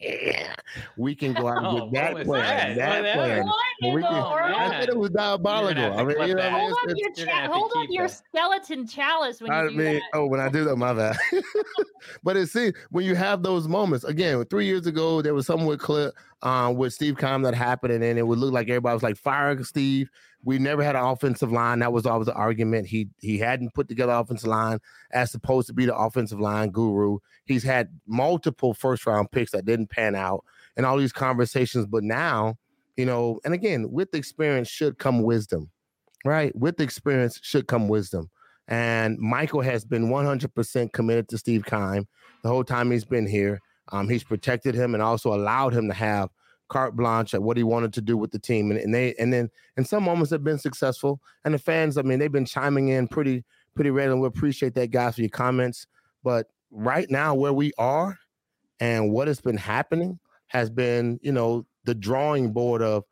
we 0.96 1.14
can 1.14 1.32
go 1.32 1.48
out 1.48 1.64
and 1.64 1.82
with 1.82 1.92
that 1.92 2.24
plan, 2.24 2.76
that, 2.76 3.02
that 3.02 3.14
plan. 3.14 3.50
We 3.94 4.02
can, 4.02 4.12
I 4.12 4.80
said 4.80 4.88
it 4.90 4.96
was 4.96 5.10
diabolical. 5.10 5.98
I 5.98 6.04
mean, 6.04 6.28
you 6.28 6.34
know, 6.34 6.50
hold 6.50 6.78
on 6.88 6.96
your, 6.96 7.12
cha- 7.12 7.48
hold 7.48 7.72
on 7.76 7.92
your 7.92 8.08
skeleton 8.08 8.86
chalice 8.86 9.40
when 9.40 9.50
you 9.50 9.58
I 9.58 9.68
do 9.68 9.76
mean, 9.76 9.94
that. 9.94 10.02
Oh, 10.14 10.26
when 10.26 10.40
I 10.40 10.48
do 10.48 10.64
that, 10.64 10.76
my 10.76 10.92
bad. 10.92 11.16
but 12.22 12.36
it 12.36 12.48
seems 12.48 12.74
when 12.90 13.04
you 13.04 13.14
have 13.14 13.42
those 13.42 13.66
moments 13.66 14.04
again. 14.04 14.44
Three 14.46 14.66
years 14.66 14.86
ago, 14.86 15.20
there 15.22 15.34
was 15.34 15.46
something 15.46 15.66
with 15.66 15.80
Kliff 15.80 16.12
um, 16.42 16.76
with 16.76 16.92
Steve 16.92 17.18
Keim 17.18 17.42
that 17.42 17.54
happened, 17.54 17.92
and 17.92 18.02
then 18.02 18.18
it 18.18 18.26
would 18.26 18.38
look 18.38 18.52
like 18.52 18.68
everybody 18.68 18.94
was 18.94 19.02
like 19.02 19.16
fire 19.16 19.62
Steve. 19.64 20.08
We 20.44 20.58
never 20.58 20.84
had 20.84 20.94
an 20.94 21.04
offensive 21.04 21.50
line. 21.50 21.80
That 21.80 21.92
was 21.92 22.06
always 22.06 22.26
the 22.26 22.34
argument. 22.34 22.86
He 22.86 23.08
he 23.20 23.38
hadn't 23.38 23.74
put 23.74 23.88
together 23.88 24.12
offensive 24.12 24.48
line 24.48 24.78
as 25.12 25.32
supposed 25.32 25.66
to 25.66 25.74
be 25.74 25.86
the 25.86 25.96
offensive 25.96 26.38
line 26.38 26.70
guru. 26.70 27.18
He's 27.44 27.64
had 27.64 27.88
multiple 28.06 28.72
first 28.72 29.04
round 29.06 29.32
picks 29.32 29.50
that 29.50 29.64
didn't 29.64 29.90
pan 29.90 30.14
out, 30.14 30.44
and 30.76 30.86
all 30.86 30.96
these 30.96 31.12
conversations. 31.12 31.86
But 31.86 32.04
now, 32.04 32.56
you 32.96 33.04
know, 33.04 33.40
and 33.44 33.52
again, 33.52 33.90
with 33.90 34.14
experience 34.14 34.68
should 34.68 34.98
come 34.98 35.22
wisdom, 35.22 35.70
right? 36.24 36.54
With 36.54 36.80
experience 36.80 37.40
should 37.42 37.66
come 37.66 37.88
wisdom. 37.88 38.30
And 38.68 39.18
Michael 39.18 39.62
has 39.62 39.86
been 39.86 40.10
100% 40.10 40.92
committed 40.92 41.28
to 41.30 41.38
Steve 41.38 41.64
Keim 41.64 42.06
the 42.42 42.50
whole 42.50 42.64
time 42.64 42.90
he's 42.90 43.04
been 43.04 43.26
here. 43.26 43.60
Um, 43.92 44.08
he's 44.08 44.24
protected 44.24 44.74
him 44.74 44.94
and 44.94 45.02
also 45.02 45.34
allowed 45.34 45.74
him 45.74 45.88
to 45.88 45.94
have 45.94 46.30
carte 46.68 46.94
blanche 46.94 47.34
at 47.34 47.42
what 47.42 47.56
he 47.56 47.62
wanted 47.62 47.92
to 47.94 48.00
do 48.00 48.16
with 48.16 48.30
the 48.30 48.38
team. 48.38 48.70
And, 48.70 48.78
and 48.78 48.94
they 48.94 49.14
and 49.18 49.32
then 49.32 49.50
in 49.76 49.84
some 49.84 50.04
moments 50.04 50.30
have 50.30 50.44
been 50.44 50.58
successful. 50.58 51.20
And 51.44 51.54
the 51.54 51.58
fans, 51.58 51.98
I 51.98 52.02
mean, 52.02 52.18
they've 52.18 52.30
been 52.30 52.44
chiming 52.44 52.88
in 52.88 53.08
pretty 53.08 53.44
pretty 53.74 53.90
regularly. 53.90 54.20
We 54.20 54.26
appreciate 54.26 54.74
that, 54.74 54.90
guys, 54.90 55.14
for 55.14 55.22
your 55.22 55.30
comments. 55.30 55.86
But 56.22 56.48
right 56.70 57.10
now, 57.10 57.34
where 57.34 57.52
we 57.52 57.72
are 57.78 58.18
and 58.80 59.10
what 59.12 59.28
has 59.28 59.40
been 59.40 59.56
happening 59.56 60.18
has 60.48 60.70
been, 60.70 61.18
you 61.22 61.32
know, 61.32 61.66
the 61.84 61.94
drawing 61.94 62.52
board 62.52 62.82
of, 62.82 63.04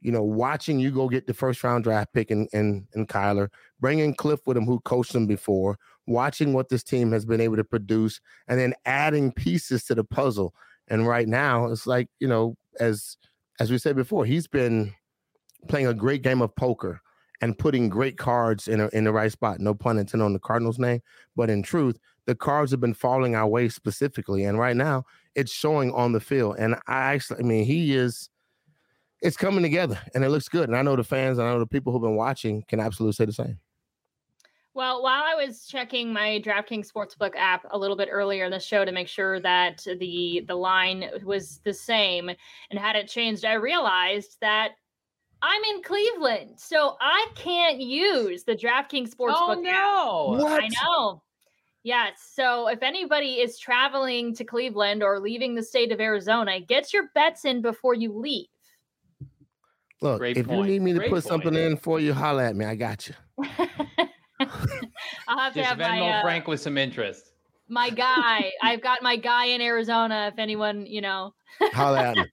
you 0.00 0.12
know, 0.12 0.22
watching 0.22 0.78
you 0.78 0.90
go 0.90 1.08
get 1.08 1.26
the 1.26 1.34
first 1.34 1.62
round 1.64 1.84
draft 1.84 2.12
pick 2.12 2.30
and 2.30 2.48
and 2.52 2.86
in 2.94 3.06
Kyler, 3.06 3.48
bringing 3.80 4.14
Kliff 4.14 4.40
with 4.46 4.56
him 4.56 4.66
who 4.66 4.80
coached 4.80 5.14
him 5.14 5.26
before, 5.26 5.78
watching 6.06 6.52
what 6.52 6.68
this 6.68 6.82
team 6.82 7.12
has 7.12 7.24
been 7.24 7.40
able 7.40 7.56
to 7.56 7.64
produce, 7.64 8.20
and 8.48 8.58
then 8.58 8.74
adding 8.84 9.32
pieces 9.32 9.84
to 9.84 9.94
the 9.94 10.04
puzzle. 10.04 10.54
And 10.88 11.06
right 11.06 11.28
now, 11.28 11.66
it's 11.66 11.86
like 11.86 12.08
you 12.20 12.28
know, 12.28 12.56
as 12.80 13.16
as 13.60 13.70
we 13.70 13.78
said 13.78 13.96
before, 13.96 14.24
he's 14.24 14.46
been 14.46 14.94
playing 15.68 15.86
a 15.86 15.94
great 15.94 16.22
game 16.22 16.42
of 16.42 16.54
poker 16.56 17.00
and 17.40 17.58
putting 17.58 17.88
great 17.88 18.16
cards 18.16 18.68
in 18.68 18.80
a, 18.80 18.88
in 18.88 19.04
the 19.04 19.12
right 19.12 19.32
spot. 19.32 19.60
No 19.60 19.74
pun 19.74 19.98
intended 19.98 20.24
on 20.24 20.32
the 20.32 20.38
Cardinals' 20.38 20.78
name, 20.78 21.00
but 21.36 21.50
in 21.50 21.62
truth, 21.62 21.98
the 22.26 22.34
cards 22.34 22.70
have 22.70 22.80
been 22.80 22.94
falling 22.94 23.34
our 23.34 23.46
way 23.46 23.68
specifically, 23.68 24.44
and 24.44 24.58
right 24.58 24.76
now, 24.76 25.04
it's 25.34 25.52
showing 25.52 25.92
on 25.92 26.12
the 26.12 26.20
field. 26.20 26.56
And 26.58 26.74
I 26.86 27.14
actually, 27.14 27.40
I 27.40 27.42
mean, 27.42 27.64
he 27.64 27.94
is. 27.94 28.28
It's 29.22 29.38
coming 29.38 29.62
together, 29.62 29.98
and 30.14 30.22
it 30.22 30.28
looks 30.28 30.48
good. 30.48 30.68
And 30.68 30.76
I 30.76 30.82
know 30.82 30.96
the 30.96 31.04
fans, 31.04 31.38
and 31.38 31.48
I 31.48 31.52
know 31.52 31.58
the 31.58 31.66
people 31.66 31.92
who've 31.92 32.02
been 32.02 32.16
watching 32.16 32.62
can 32.68 32.78
absolutely 32.78 33.14
say 33.14 33.24
the 33.24 33.32
same. 33.32 33.58
Well, 34.74 35.04
while 35.04 35.22
I 35.22 35.36
was 35.36 35.66
checking 35.66 36.12
my 36.12 36.42
DraftKings 36.44 36.90
Sportsbook 36.90 37.36
app 37.36 37.64
a 37.70 37.78
little 37.78 37.96
bit 37.96 38.08
earlier 38.10 38.44
in 38.44 38.50
the 38.50 38.58
show 38.58 38.84
to 38.84 38.90
make 38.90 39.06
sure 39.06 39.38
that 39.38 39.86
the 40.00 40.44
the 40.48 40.54
line 40.56 41.08
was 41.24 41.60
the 41.64 41.72
same 41.72 42.28
and 42.28 42.78
had 42.78 42.96
it 42.96 43.08
changed, 43.08 43.44
I 43.44 43.52
realized 43.54 44.36
that 44.40 44.72
I'm 45.42 45.62
in 45.64 45.82
Cleveland, 45.82 46.54
so 46.56 46.96
I 47.00 47.28
can't 47.36 47.78
use 47.78 48.42
the 48.42 48.56
DraftKings 48.56 49.14
oh, 49.18 49.26
Sportsbook. 49.26 49.66
App. 49.66 49.94
Oh 49.94 50.36
no! 50.36 50.36
App. 50.36 50.42
What? 50.42 50.64
I 50.64 50.68
know. 50.68 51.22
Yes. 51.84 52.12
So 52.34 52.68
if 52.68 52.82
anybody 52.82 53.34
is 53.34 53.58
traveling 53.58 54.34
to 54.34 54.44
Cleveland 54.44 55.04
or 55.04 55.20
leaving 55.20 55.54
the 55.54 55.62
state 55.62 55.92
of 55.92 56.00
Arizona, 56.00 56.58
get 56.58 56.92
your 56.92 57.10
bets 57.14 57.44
in 57.44 57.62
before 57.62 57.94
you 57.94 58.10
leave. 58.10 58.46
Look, 60.00 60.18
Great 60.18 60.36
if 60.36 60.46
point. 60.46 60.66
you 60.66 60.72
need 60.72 60.82
me 60.82 60.92
to 60.94 60.98
Great 60.98 61.10
put 61.10 61.22
point. 61.22 61.44
something 61.44 61.54
in 61.54 61.76
for 61.76 62.00
you, 62.00 62.12
holla 62.12 62.46
at 62.46 62.56
me. 62.56 62.64
I 62.64 62.74
got 62.74 63.08
you. 63.08 63.14
I'll 65.28 65.38
have 65.38 65.54
Just 65.54 65.68
to 65.68 65.74
have 65.76 65.78
Venmo 65.78 66.00
my 66.00 66.18
uh, 66.18 66.22
Frank 66.22 66.46
with 66.46 66.60
some 66.60 66.78
interest. 66.78 67.32
My 67.68 67.90
guy, 68.06 68.52
I've 68.62 68.82
got 68.82 69.02
my 69.02 69.16
guy 69.16 69.46
in 69.46 69.60
Arizona. 69.60 70.30
If 70.32 70.38
anyone, 70.38 70.86
you 70.86 71.00
know, 71.00 71.34
holla 71.72 72.14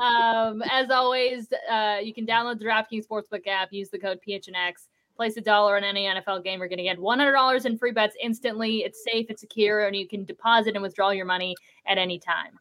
um, 0.00 0.62
as 0.70 0.90
always, 0.90 1.48
uh, 1.70 1.98
you 2.02 2.14
can 2.14 2.26
download 2.26 2.58
the 2.58 2.64
DraftKings 2.64 3.06
Sportsbook 3.06 3.46
app. 3.46 3.72
Use 3.72 3.90
the 3.90 3.98
code 3.98 4.18
PHNX. 4.26 4.86
Place 5.16 5.36
a 5.38 5.40
dollar 5.40 5.76
on 5.76 5.84
any 5.84 6.04
NFL 6.04 6.44
game. 6.44 6.60
We're 6.60 6.68
going 6.68 6.76
to 6.76 6.84
get 6.84 6.98
$100 6.98 7.64
in 7.64 7.78
free 7.78 7.92
bets 7.92 8.14
instantly. 8.22 8.78
It's 8.80 9.02
safe, 9.02 9.26
it's 9.30 9.40
secure, 9.40 9.86
and 9.86 9.96
you 9.96 10.06
can 10.06 10.26
deposit 10.26 10.74
and 10.74 10.82
withdraw 10.82 11.08
your 11.08 11.24
money 11.24 11.54
at 11.86 11.96
any 11.96 12.18
time. 12.18 12.58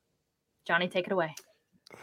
Johnny, 0.66 0.88
take 0.88 1.06
it 1.06 1.12
away. 1.12 1.36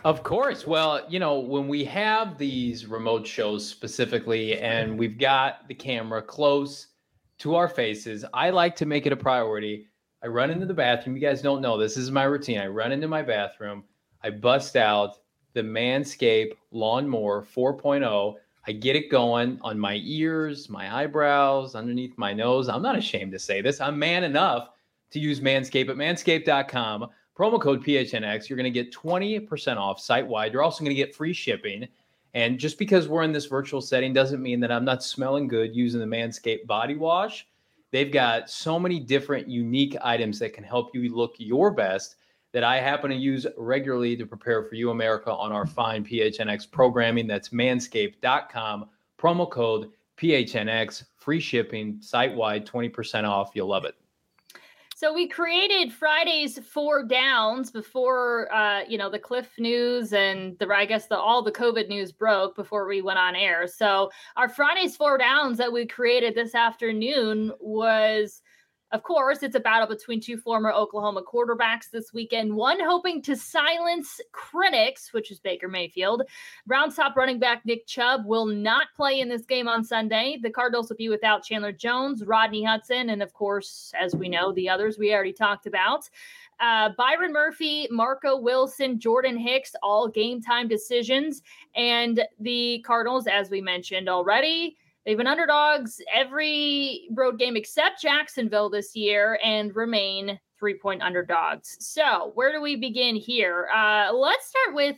Of 0.05 0.23
course. 0.23 0.67
Well, 0.67 1.05
you 1.09 1.19
know, 1.19 1.39
when 1.39 1.69
we 1.69 1.85
have 1.85 2.39
these 2.39 2.87
remote 2.87 3.27
shows 3.27 3.69
specifically 3.69 4.59
and 4.59 4.99
we've 4.99 5.19
got 5.19 5.69
the 5.69 5.75
camera 5.75 6.23
close 6.23 6.89
to 7.39 7.55
our 7.55 7.69
faces, 7.69 8.25
I 8.35 8.51
like 8.51 8.77
to 8.77 8.87
make 8.87 9.07
it 9.07 9.13
a 9.13 9.17
priority. 9.17 9.87
I 10.23 10.27
run 10.27 10.51
into 10.51 10.67
the 10.67 10.75
bathroom. 10.75 11.17
You 11.17 11.23
guys 11.23 11.43
don't 11.43 11.63
know 11.63 11.79
this 11.79 11.97
is 11.97 12.11
my 12.11 12.25
routine. 12.25 12.59
I 12.59 12.67
run 12.67 12.93
into 12.93 13.09
my 13.09 13.23
bathroom, 13.23 13.85
I 14.23 14.31
bust 14.31 14.77
out 14.77 15.19
the 15.55 15.63
Manscaped 15.63 16.53
Lawnmower 16.71 17.43
4.0. 17.43 18.35
I 18.67 18.73
get 18.73 18.95
it 18.95 19.11
going 19.11 19.59
on 19.63 19.79
my 19.79 20.01
ears, 20.05 20.69
my 20.69 21.03
eyebrows, 21.03 21.75
underneath 21.75 22.17
my 22.17 22.33
nose. 22.33 22.69
I'm 22.69 22.83
not 22.83 22.97
ashamed 22.97 23.33
to 23.33 23.39
say 23.39 23.61
this. 23.61 23.81
I'm 23.81 23.99
man 23.99 24.23
enough 24.23 24.69
to 25.11 25.19
use 25.19 25.41
Manscaped 25.41 25.91
at 25.91 25.97
manscaped.com 25.97 27.09
promo 27.43 27.61
code 27.61 27.85
PHNX, 27.85 28.49
you're 28.49 28.57
going 28.57 28.73
to 28.73 28.83
get 28.83 28.93
20% 28.93 29.77
off 29.77 29.99
site 29.99 30.25
wide. 30.25 30.53
You're 30.53 30.63
also 30.63 30.85
going 30.85 30.95
to 30.95 31.03
get 31.03 31.13
free 31.13 31.33
shipping. 31.33 31.89
And 32.35 32.57
just 32.57 32.79
because 32.79 33.09
we're 33.09 33.25
in 33.25 33.33
this 33.33 33.47
virtual 33.47 33.81
setting 33.81 34.13
doesn't 34.13 34.41
mean 34.41 34.61
that 34.61 34.71
I'm 34.71 34.85
not 34.85 35.03
smelling 35.03 35.49
good 35.49 35.75
using 35.75 35.99
the 35.99 36.07
Manscaped 36.07 36.67
body 36.69 36.95
wash. 36.95 37.49
They've 37.91 38.13
got 38.13 38.49
so 38.49 38.79
many 38.79 39.01
different 39.01 39.49
unique 39.49 39.97
items 40.03 40.39
that 40.39 40.53
can 40.53 40.63
help 40.63 40.95
you 40.95 41.13
look 41.13 41.35
your 41.39 41.73
best 41.73 42.15
that 42.53 42.63
I 42.63 42.79
happen 42.79 43.11
to 43.11 43.17
use 43.17 43.45
regularly 43.59 44.17
to 44.19 44.25
prepare 44.25 44.63
for 44.63 44.77
you, 44.77 44.91
America, 44.91 45.33
on 45.33 45.51
our 45.51 45.67
fine 45.67 46.05
PHNX 46.05 46.71
programming. 46.71 47.27
That's 47.27 47.49
manscaped.com, 47.49 48.89
promo 49.19 49.51
code 49.51 49.91
PHNX 50.17 51.05
free 51.17 51.41
shipping, 51.41 52.01
site 52.01 52.37
wide, 52.37 52.65
20% 52.67 53.25
off. 53.29 53.51
You'll 53.55 53.67
love 53.67 53.85
it. 53.85 53.97
So 55.03 55.13
we 55.13 55.27
created 55.27 55.93
Friday's 55.93 56.61
four 56.61 57.03
downs 57.03 57.73
before 57.73 58.49
uh, 58.55 58.85
you 58.87 58.97
know 58.97 59.11
the 59.11 59.19
Kliff 59.19 59.49
news 59.59 60.13
and 60.13 60.57
the 60.61 60.73
I 60.73 60.85
guess 60.85 61.09
the 61.09 61.19
all 61.19 61.43
the 61.43 61.51
COVID 61.51 61.89
news 61.89 62.13
broke 62.13 62.55
before 62.55 62.87
we 62.87 63.03
went 63.03 63.19
on 63.19 63.35
air. 63.35 63.67
So 63.67 64.13
our 64.37 64.49
Friday's 64.49 64.95
four 64.95 65.19
downs 65.19 65.59
that 65.59 65.73
we 65.73 65.89
created 65.89 66.37
this 66.37 66.55
afternoon 66.55 67.51
was 67.59 68.43
of 68.93 69.03
course, 69.03 69.43
it's 69.43 69.57
a 69.57 69.61
battle 69.61 69.89
between 69.89 70.21
two 70.21 70.37
former 70.37 70.71
Oklahoma 70.71 71.23
quarterbacks 71.23 71.91
this 71.91 72.13
weekend. 72.13 72.55
One 72.55 72.79
hoping 72.79 73.23
to 73.23 73.35
silence 73.35 74.21
critics, 74.33 75.13
which 75.13 75.31
is 75.31 75.41
Baker 75.41 75.67
Mayfield. 75.67 76.23
Browns 76.67 76.97
top 76.97 77.17
running 77.17 77.39
back 77.39 77.65
Nick 77.65 77.87
Chubb 77.87 78.27
will 78.27 78.45
not 78.45 78.89
play 78.95 79.21
in 79.21 79.29
this 79.31 79.47
game 79.47 79.67
on 79.67 79.83
Sunday. 79.83 80.39
The 80.43 80.51
Cardinals 80.51 80.91
will 80.91 80.97
be 80.97 81.09
without 81.09 81.43
Chandler 81.43 81.73
Jones, 81.73 82.25
Rodney 82.25 82.63
Hudson, 82.63 83.11
and 83.11 83.23
of 83.23 83.33
course, 83.33 83.93
as 83.99 84.15
we 84.15 84.29
know, 84.29 84.53
the 84.53 84.69
others 84.69 84.99
we 84.99 85.15
already 85.15 85.33
talked 85.33 85.67
about. 85.67 86.09
Uh, 86.61 86.91
Byron 86.97 87.33
Murphy, 87.33 87.89
Marco 87.91 88.37
Wilson, 88.37 89.01
Jordan 89.01 89.37
Hicks, 89.37 89.75
all 89.83 90.07
game 90.07 90.41
time 90.41 90.69
decisions. 90.69 91.43
And 91.75 92.23
the 92.39 92.85
Cardinals, 92.87 93.27
as 93.27 93.51
we 93.51 93.61
mentioned 93.61 94.09
already, 94.09 94.77
They've 95.05 95.17
been 95.17 95.27
underdogs 95.27 96.01
every 96.15 97.09
road 97.13 97.39
game 97.39 97.57
except 97.57 98.01
Jacksonville 98.01 98.71
this 98.71 98.95
year 98.95 99.39
and 99.43 99.75
remain 99.75 100.39
three 100.59 100.79
point 100.79 101.03
underdogs. 101.03 101.77
So, 101.81 102.31
where 102.35 102.53
do 102.53 102.61
we 102.61 102.77
begin 102.77 103.17
here? 103.17 103.69
Uh, 103.75 104.13
let's 104.13 104.47
start 104.47 104.75
with 104.77 104.97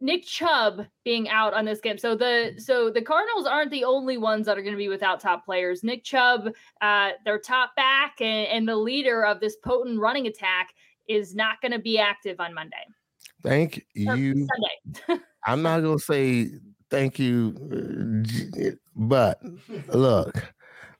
Nick 0.00 0.26
Chubb 0.26 0.84
being 1.02 1.30
out 1.30 1.54
on 1.54 1.64
this 1.64 1.80
game. 1.80 1.96
So 1.96 2.14
the 2.14 2.54
so 2.58 2.90
the 2.90 3.00
Cardinals 3.00 3.46
aren't 3.46 3.70
the 3.70 3.84
only 3.84 4.18
ones 4.18 4.44
that 4.44 4.58
are 4.58 4.62
going 4.62 4.74
to 4.74 4.78
be 4.78 4.90
without 4.90 5.18
top 5.18 5.46
players. 5.46 5.82
Nick 5.82 6.04
Chubb, 6.04 6.50
uh, 6.82 7.10
their 7.24 7.38
top 7.38 7.74
back 7.74 8.20
and, 8.20 8.46
and 8.48 8.68
the 8.68 8.76
leader 8.76 9.24
of 9.24 9.40
this 9.40 9.56
potent 9.64 9.98
running 9.98 10.26
attack, 10.26 10.74
is 11.08 11.34
not 11.34 11.60
going 11.62 11.72
to 11.72 11.78
be 11.78 11.98
active 11.98 12.38
on 12.38 12.52
Monday. 12.52 12.76
Thank 13.42 13.86
you. 13.94 14.46
Sunday. 15.06 15.22
I'm 15.46 15.62
not 15.62 15.80
gonna 15.80 15.98
say 15.98 16.50
thank 16.94 17.18
you. 17.18 18.24
Uh, 18.64 18.70
but 18.94 19.40
look, 19.88 20.54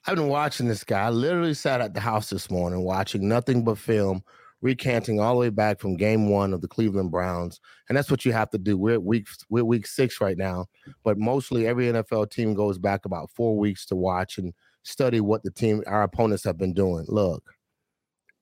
I've 0.07 0.17
been 0.17 0.29
watching 0.29 0.67
this 0.67 0.85
guy. 0.85 1.07
I 1.07 1.11
literally 1.11 1.55
sat 1.55 1.81
at 1.81 1.95
the 1.95 2.01
house 2.01 2.31
this 2.31 2.51
morning 2.51 2.83
watching 2.83 3.29
nothing 3.29 3.65
but 3.65 3.79
film, 3.79 4.23
recanting 4.61 5.21
all 5.21 5.35
the 5.35 5.41
way 5.41 5.49
back 5.51 5.79
from 5.79 5.97
game 5.97 6.29
one 6.29 6.53
of 6.53 6.61
the 6.61 6.69
Cleveland 6.69 7.11
Browns. 7.11 7.61
And 7.89 7.97
that's 7.97 8.11
what 8.11 8.25
you 8.25 8.33
have 8.33 8.51
to 8.51 8.59
do. 8.59 8.77
We're 8.77 8.95
at 8.95 9.03
week 9.03 9.29
we're 9.49 9.65
week 9.65 9.87
six 9.87 10.21
right 10.21 10.37
now, 10.37 10.67
but 11.05 11.19
mostly 11.19 11.67
every 11.67 11.87
NFL 11.87 12.31
team 12.31 12.55
goes 12.55 12.79
back 12.79 13.05
about 13.05 13.31
four 13.31 13.57
weeks 13.57 13.87
to 13.87 13.97
watch 13.97 14.39
and 14.39 14.53
study 14.83 15.21
what 15.21 15.43
the 15.45 15.51
team, 15.51 15.83
our 15.87 16.03
opponents 16.03 16.45
have 16.45 16.59
been 16.59 16.75
doing. 16.75 17.07
Look, 17.09 17.45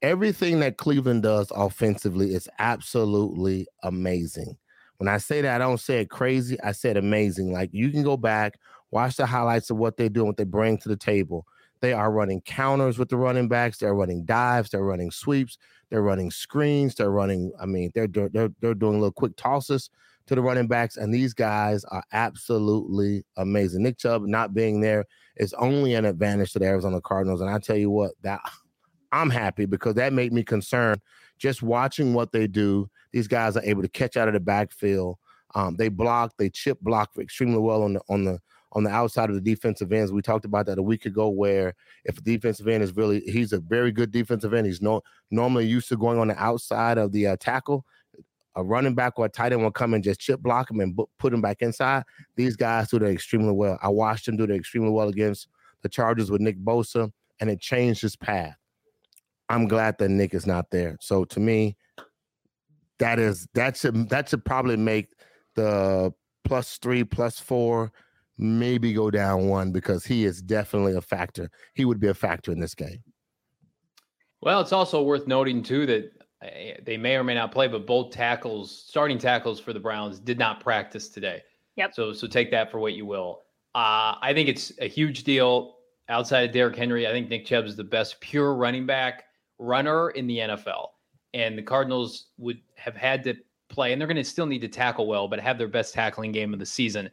everything 0.00 0.60
that 0.60 0.78
Cleveland 0.78 1.22
does 1.22 1.52
offensively 1.54 2.34
is 2.34 2.48
absolutely 2.58 3.66
amazing. 3.82 4.56
When 5.02 5.08
I 5.08 5.18
say 5.18 5.40
that, 5.40 5.60
I 5.60 5.64
don't 5.64 5.80
say 5.80 5.98
it 5.98 6.10
crazy. 6.10 6.60
I 6.62 6.70
said 6.70 6.96
amazing. 6.96 7.52
Like 7.52 7.70
you 7.72 7.90
can 7.90 8.04
go 8.04 8.16
back, 8.16 8.60
watch 8.92 9.16
the 9.16 9.26
highlights 9.26 9.68
of 9.68 9.76
what 9.76 9.96
they 9.96 10.08
do, 10.08 10.24
what 10.24 10.36
they 10.36 10.44
bring 10.44 10.78
to 10.78 10.88
the 10.88 10.96
table. 10.96 11.44
They 11.80 11.92
are 11.92 12.12
running 12.12 12.40
counters 12.42 13.00
with 13.00 13.08
the 13.08 13.16
running 13.16 13.48
backs. 13.48 13.78
They're 13.78 13.96
running 13.96 14.24
dives. 14.24 14.70
They're 14.70 14.84
running 14.84 15.10
sweeps. 15.10 15.58
They're 15.90 16.02
running 16.02 16.30
screens. 16.30 16.94
They're 16.94 17.10
running. 17.10 17.50
I 17.60 17.66
mean, 17.66 17.90
they're 17.96 18.06
they're 18.06 18.50
they're 18.60 18.74
doing 18.74 19.00
little 19.00 19.10
quick 19.10 19.34
tosses 19.34 19.90
to 20.26 20.36
the 20.36 20.40
running 20.40 20.68
backs, 20.68 20.96
and 20.96 21.12
these 21.12 21.34
guys 21.34 21.82
are 21.86 22.04
absolutely 22.12 23.24
amazing. 23.36 23.82
Nick 23.82 23.98
Chubb 23.98 24.22
not 24.22 24.54
being 24.54 24.82
there 24.82 25.04
is 25.34 25.52
only 25.54 25.94
an 25.94 26.04
advantage 26.04 26.52
to 26.52 26.60
the 26.60 26.66
Arizona 26.66 27.00
Cardinals, 27.00 27.40
and 27.40 27.50
I 27.50 27.58
tell 27.58 27.76
you 27.76 27.90
what, 27.90 28.12
that 28.22 28.40
I'm 29.10 29.30
happy 29.30 29.66
because 29.66 29.96
that 29.96 30.12
made 30.12 30.32
me 30.32 30.44
concerned 30.44 31.00
just 31.42 31.60
watching 31.60 32.14
what 32.14 32.30
they 32.30 32.46
do 32.46 32.88
these 33.12 33.28
guys 33.28 33.56
are 33.56 33.64
able 33.64 33.82
to 33.82 33.88
catch 33.88 34.16
out 34.16 34.28
of 34.28 34.34
the 34.34 34.40
backfield. 34.40 35.18
Um, 35.54 35.76
they 35.76 35.88
block, 35.88 36.32
they 36.38 36.48
chip 36.48 36.80
block 36.80 37.10
extremely 37.18 37.58
well 37.58 37.82
on 37.82 37.94
the 37.94 38.00
on 38.08 38.24
the 38.24 38.38
on 38.74 38.84
the 38.84 38.90
outside 38.90 39.28
of 39.28 39.34
the 39.34 39.40
defensive 39.40 39.92
ends. 39.92 40.12
We 40.12 40.22
talked 40.22 40.46
about 40.46 40.64
that 40.66 40.78
a 40.78 40.82
week 40.82 41.04
ago, 41.04 41.28
where 41.28 41.74
if 42.04 42.16
a 42.16 42.22
defensive 42.22 42.68
end 42.68 42.82
is 42.82 42.96
really, 42.96 43.20
he's 43.20 43.52
a 43.52 43.58
very 43.58 43.92
good 43.92 44.12
defensive 44.12 44.54
end. 44.54 44.66
He's 44.66 44.80
no 44.80 45.02
normally 45.30 45.66
used 45.66 45.90
to 45.90 45.96
going 45.98 46.18
on 46.18 46.28
the 46.28 46.42
outside 46.42 46.96
of 46.96 47.12
the 47.12 47.26
uh, 47.26 47.36
tackle. 47.38 47.84
A 48.54 48.62
running 48.62 48.94
back 48.94 49.18
or 49.18 49.26
a 49.26 49.28
tight 49.28 49.52
end 49.52 49.62
will 49.62 49.70
come 49.70 49.94
and 49.94 50.04
just 50.04 50.20
chip 50.20 50.40
block 50.40 50.70
him 50.70 50.80
and 50.80 50.98
put 51.18 51.34
him 51.34 51.40
back 51.42 51.60
inside. 51.60 52.04
These 52.36 52.56
guys 52.56 52.88
do 52.88 52.98
that 52.98 53.10
extremely 53.10 53.52
well. 53.52 53.78
I 53.82 53.88
watched 53.88 54.28
him 54.28 54.36
do 54.36 54.46
that 54.46 54.54
extremely 54.54 54.90
well 54.90 55.08
against 55.08 55.48
the 55.82 55.88
Chargers 55.88 56.30
with 56.30 56.40
Nick 56.40 56.58
Bosa, 56.58 57.10
and 57.40 57.50
it 57.50 57.60
changed 57.60 58.00
his 58.00 58.16
path. 58.16 58.56
I'm 59.48 59.68
glad 59.68 59.96
that 59.98 60.08
Nick 60.08 60.34
is 60.34 60.46
not 60.46 60.70
there. 60.70 60.96
So 61.00 61.24
to 61.26 61.40
me, 61.40 61.76
that 62.98 63.18
is 63.18 63.48
that 63.54 63.76
should 63.76 64.08
that 64.10 64.28
should 64.28 64.44
probably 64.44 64.76
make 64.76 65.08
the 65.54 66.12
plus 66.44 66.78
three, 66.78 67.04
plus 67.04 67.38
four, 67.38 67.92
maybe 68.38 68.92
go 68.92 69.10
down 69.10 69.48
one 69.48 69.72
because 69.72 70.04
he 70.04 70.24
is 70.24 70.40
definitely 70.40 70.94
a 70.94 71.00
factor. 71.00 71.50
He 71.74 71.84
would 71.84 72.00
be 72.00 72.08
a 72.08 72.14
factor 72.14 72.52
in 72.52 72.60
this 72.60 72.74
game. 72.74 73.02
Well, 74.40 74.60
it's 74.60 74.72
also 74.72 75.02
worth 75.02 75.26
noting 75.26 75.62
too 75.62 75.86
that 75.86 76.12
eh, 76.42 76.74
they 76.84 76.96
may 76.96 77.16
or 77.16 77.24
may 77.24 77.34
not 77.34 77.52
play, 77.52 77.68
but 77.68 77.86
both 77.86 78.12
tackles, 78.12 78.84
starting 78.86 79.18
tackles 79.18 79.60
for 79.60 79.72
the 79.72 79.80
Browns, 79.80 80.18
did 80.18 80.38
not 80.38 80.60
practice 80.60 81.08
today. 81.08 81.42
Yep. 81.76 81.94
So 81.94 82.12
so 82.12 82.26
take 82.26 82.50
that 82.50 82.70
for 82.70 82.78
what 82.78 82.94
you 82.94 83.06
will. 83.06 83.42
Uh, 83.74 84.16
I 84.20 84.32
think 84.34 84.48
it's 84.48 84.72
a 84.80 84.88
huge 84.88 85.24
deal. 85.24 85.76
Outside 86.08 86.42
of 86.42 86.52
Derrick 86.52 86.76
Henry, 86.76 87.06
I 87.06 87.10
think 87.10 87.28
Nick 87.28 87.46
Chubb 87.46 87.64
is 87.64 87.76
the 87.76 87.84
best 87.84 88.20
pure 88.20 88.54
running 88.54 88.84
back 88.84 89.24
runner 89.62 90.10
in 90.10 90.26
the 90.26 90.38
NFL 90.38 90.88
and 91.34 91.56
the 91.56 91.62
Cardinals 91.62 92.26
would 92.38 92.60
have 92.76 92.96
had 92.96 93.24
to 93.24 93.34
play, 93.68 93.92
and 93.92 94.00
they're 94.00 94.08
going 94.08 94.16
to 94.16 94.24
still 94.24 94.46
need 94.46 94.60
to 94.60 94.68
tackle 94.68 95.06
well, 95.06 95.28
but 95.28 95.40
have 95.40 95.58
their 95.58 95.68
best 95.68 95.94
tackling 95.94 96.32
game 96.32 96.52
of 96.52 96.58
the 96.58 96.66
season. 96.66 97.08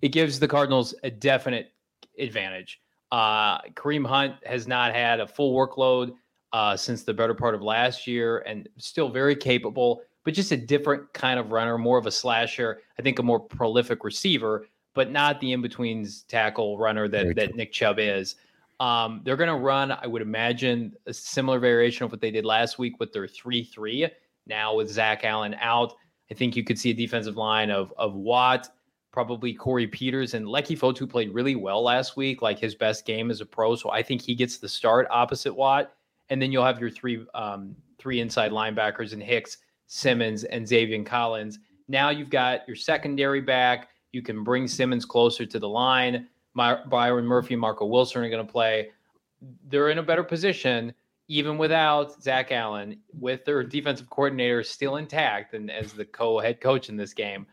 It 0.00 0.08
gives 0.08 0.40
the 0.40 0.48
Cardinals 0.48 0.94
a 1.04 1.10
definite 1.10 1.72
advantage. 2.18 2.80
Uh, 3.12 3.60
Kareem 3.74 4.06
Hunt 4.06 4.34
has 4.44 4.66
not 4.66 4.94
had 4.94 5.20
a 5.20 5.26
full 5.26 5.54
workload 5.54 6.14
uh, 6.52 6.76
since 6.76 7.02
the 7.02 7.14
better 7.14 7.34
part 7.34 7.54
of 7.54 7.62
last 7.62 8.06
year, 8.06 8.38
and 8.40 8.68
still 8.78 9.08
very 9.08 9.36
capable, 9.36 10.02
but 10.24 10.34
just 10.34 10.52
a 10.52 10.56
different 10.56 11.12
kind 11.12 11.38
of 11.38 11.52
runner, 11.52 11.78
more 11.78 11.98
of 11.98 12.06
a 12.06 12.10
slasher. 12.10 12.80
I 12.98 13.02
think 13.02 13.18
a 13.18 13.22
more 13.22 13.40
prolific 13.40 14.02
receiver, 14.02 14.66
but 14.94 15.10
not 15.10 15.40
the 15.40 15.52
in 15.52 15.62
betweens 15.62 16.24
tackle 16.24 16.78
runner 16.78 17.08
that 17.08 17.36
that 17.36 17.54
Nick 17.54 17.72
Chubb 17.72 17.98
is. 17.98 18.36
Um, 18.82 19.20
they're 19.24 19.36
going 19.36 19.48
to 19.48 19.54
run, 19.54 19.92
I 19.92 20.08
would 20.08 20.22
imagine, 20.22 20.92
a 21.06 21.14
similar 21.14 21.60
variation 21.60 22.04
of 22.04 22.10
what 22.10 22.20
they 22.20 22.32
did 22.32 22.44
last 22.44 22.80
week 22.80 22.98
with 22.98 23.12
their 23.12 23.28
3 23.28 23.62
3. 23.62 24.08
Now, 24.48 24.74
with 24.74 24.90
Zach 24.90 25.24
Allen 25.24 25.54
out, 25.60 25.94
I 26.32 26.34
think 26.34 26.56
you 26.56 26.64
could 26.64 26.76
see 26.76 26.90
a 26.90 26.94
defensive 26.94 27.36
line 27.36 27.70
of, 27.70 27.94
of 27.96 28.14
Watt, 28.14 28.68
probably 29.12 29.54
Corey 29.54 29.86
Peters, 29.86 30.34
and 30.34 30.46
Leki 30.46 30.76
Fotu 30.76 31.08
played 31.08 31.32
really 31.32 31.54
well 31.54 31.80
last 31.80 32.16
week, 32.16 32.42
like 32.42 32.58
his 32.58 32.74
best 32.74 33.06
game 33.06 33.30
as 33.30 33.40
a 33.40 33.46
pro. 33.46 33.76
So 33.76 33.90
I 33.90 34.02
think 34.02 34.20
he 34.20 34.34
gets 34.34 34.58
the 34.58 34.68
start 34.68 35.06
opposite 35.12 35.54
Watt. 35.54 35.92
And 36.28 36.42
then 36.42 36.50
you'll 36.50 36.64
have 36.64 36.80
your 36.80 36.90
three 36.90 37.24
um, 37.34 37.76
three 37.98 38.18
inside 38.18 38.50
linebackers 38.50 39.12
in 39.12 39.20
Hicks, 39.20 39.58
Simmons, 39.86 40.42
and 40.42 40.66
Zaven 40.66 41.06
Collins. 41.06 41.60
Now 41.86 42.10
you've 42.10 42.30
got 42.30 42.66
your 42.66 42.76
secondary 42.76 43.40
back. 43.40 43.90
You 44.10 44.22
can 44.22 44.42
bring 44.42 44.66
Simmons 44.66 45.04
closer 45.04 45.46
to 45.46 45.58
the 45.60 45.68
line. 45.68 46.26
My, 46.54 46.82
Byron 46.84 47.24
Murphy 47.24 47.56
Marco 47.56 47.86
Wilson 47.86 48.22
are 48.22 48.28
going 48.28 48.46
to 48.46 48.52
play. 48.52 48.90
They're 49.68 49.90
in 49.90 49.98
a 49.98 50.02
better 50.02 50.22
position, 50.22 50.92
even 51.28 51.58
without 51.58 52.22
Zach 52.22 52.52
Allen, 52.52 53.00
with 53.18 53.44
their 53.44 53.62
defensive 53.62 54.10
coordinator 54.10 54.62
still 54.62 54.96
intact 54.96 55.54
and 55.54 55.70
as 55.70 55.92
the 55.92 56.04
co-head 56.04 56.60
coach 56.60 56.88
in 56.88 56.96
this 56.96 57.14
game, 57.14 57.46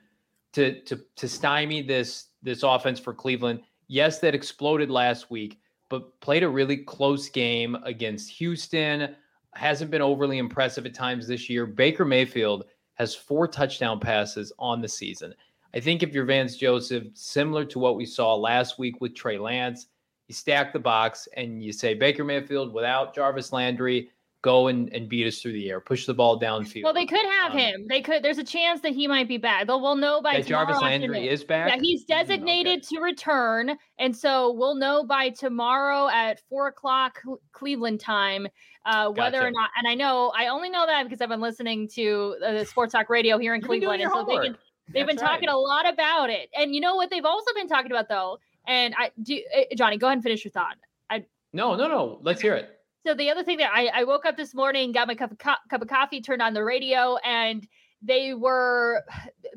to 0.54 0.82
to 0.82 1.00
to 1.16 1.28
stymie 1.28 1.82
this 1.82 2.28
this 2.44 2.64
offense 2.64 3.00
for 3.00 3.14
Cleveland. 3.14 3.62
Yes, 3.88 4.20
that 4.20 4.36
exploded 4.36 4.92
last 4.92 5.32
week, 5.32 5.60
but 5.90 6.20
played 6.20 6.44
a 6.44 6.50
really 6.50 6.78
close 6.78 7.30
game 7.30 7.76
against 7.84 8.30
Houston. 8.32 9.16
Hasn't 9.56 9.90
been 9.90 10.02
overly 10.02 10.38
impressive 10.38 10.86
at 10.86 10.94
times 10.94 11.28
this 11.28 11.50
year. 11.50 11.66
Baker 11.66 12.06
Mayfield 12.06 12.66
has 12.94 13.16
four 13.16 13.48
touchdown 13.48 14.00
passes 14.00 14.52
on 14.60 14.82
the 14.82 14.88
season. 14.88 15.34
I 15.74 15.80
think 15.80 16.04
if 16.04 16.14
you're 16.14 16.26
Vance 16.26 16.56
Joseph, 16.56 17.06
similar 17.14 17.66
to 17.66 17.80
what 17.80 17.96
we 17.96 18.06
saw 18.06 18.36
last 18.36 18.80
week 18.80 19.02
with 19.02 19.16
Trey 19.16 19.38
Lance, 19.38 19.88
you 20.28 20.36
stack 20.36 20.74
the 20.74 20.80
box 20.80 21.28
and 21.36 21.64
you 21.64 21.72
say 21.74 21.94
Baker 21.94 22.24
Mayfield 22.24 22.74
without 22.74 23.14
Jarvis 23.16 23.52
Landry, 23.52 24.10
go 24.42 24.68
and, 24.68 24.92
and 24.94 25.10
beat 25.10 25.28
us 25.28 25.42
through 25.42 25.52
the 25.52 25.70
air, 25.70 25.80
push 25.80 26.06
the 26.06 26.14
ball 26.14 26.40
downfield. 26.40 26.84
Well, 26.84 26.94
they 26.94 27.06
could 27.06 27.26
have 27.42 27.52
um, 27.52 27.58
him. 27.58 27.88
They 27.88 28.02
could. 28.02 28.24
There's 28.24 28.38
a 28.38 28.44
chance 28.44 28.82
that 28.82 28.94
he 28.94 29.08
might 29.08 29.28
be 29.28 29.38
back. 29.38 29.68
They'll 29.68 29.82
we'll 29.82 29.96
know 29.96 30.22
by 30.22 30.42
Jarvis 30.42 30.82
Landry 30.82 31.08
afternoon. 31.08 31.34
is 31.34 31.44
back. 31.44 31.70
Yeah, 31.70 31.82
he's 31.82 32.06
designated 32.06 32.80
okay. 32.80 32.96
to 32.96 33.02
return, 33.02 33.78
and 33.98 34.16
so 34.16 34.54
we'll 34.54 34.76
know 34.76 35.04
by 35.04 35.30
tomorrow 35.30 36.08
at 36.10 36.40
four 36.50 36.68
o'clock 36.68 37.22
Cleveland 37.52 38.00
time 38.00 38.48
uh, 38.86 39.10
whether 39.10 39.40
gotcha. 39.40 39.48
or 39.48 39.52
not. 39.52 39.70
And 39.78 39.88
I 39.88 39.96
know 39.96 40.32
I 40.36 40.48
only 40.48 40.70
know 40.70 40.86
that 40.86 41.04
because 41.04 41.22
I've 41.22 41.30
been 41.30 41.42
listening 41.42 41.88
to 41.90 42.36
uh, 42.46 42.54
the 42.54 42.66
Sports 42.66 42.94
Talk 42.94 43.10
Radio 43.10 43.38
here 43.38 43.54
in 43.54 43.62
You've 43.62 43.68
Cleveland, 43.68 44.02
and 44.02 44.12
so 44.12 44.26
they 44.26 44.38
can 44.38 44.58
They've 44.94 45.06
That's 45.06 45.20
been 45.20 45.28
talking 45.28 45.48
right. 45.48 45.56
a 45.56 45.58
lot 45.58 45.88
about 45.88 46.30
it. 46.30 46.50
And 46.58 46.74
you 46.74 46.82
know 46.82 46.96
what 46.96 47.10
they've 47.10 47.26
also 47.26 47.54
been 47.54 47.68
talking 47.68 47.92
about 47.92 48.10
though? 48.10 48.40
And 48.68 48.94
I 48.98 49.12
do, 49.22 49.42
eh, 49.54 49.66
Johnny, 49.76 49.98
go 49.98 50.08
ahead 50.08 50.18
and 50.18 50.24
finish 50.24 50.44
your 50.44 50.52
thought. 50.52 50.78
I 51.10 51.26
no, 51.54 51.76
no, 51.76 51.88
no. 51.88 52.20
Let's 52.22 52.42
hear 52.42 52.56
it. 52.56 52.70
So 53.06 53.14
the 53.14 53.30
other 53.30 53.44
thing 53.44 53.58
that 53.58 53.72
I, 53.74 53.88
I 53.88 54.04
woke 54.04 54.26
up 54.26 54.36
this 54.36 54.54
morning, 54.54 54.92
got 54.92 55.08
my 55.08 55.16
cup 55.16 55.32
of 55.32 55.38
co- 55.38 55.54
cup 55.70 55.82
of 55.82 55.88
coffee, 55.88 56.22
turned 56.22 56.42
on 56.42 56.54
the 56.54 56.64
radio, 56.64 57.18
and 57.24 57.66
they 58.02 58.34
were 58.34 59.04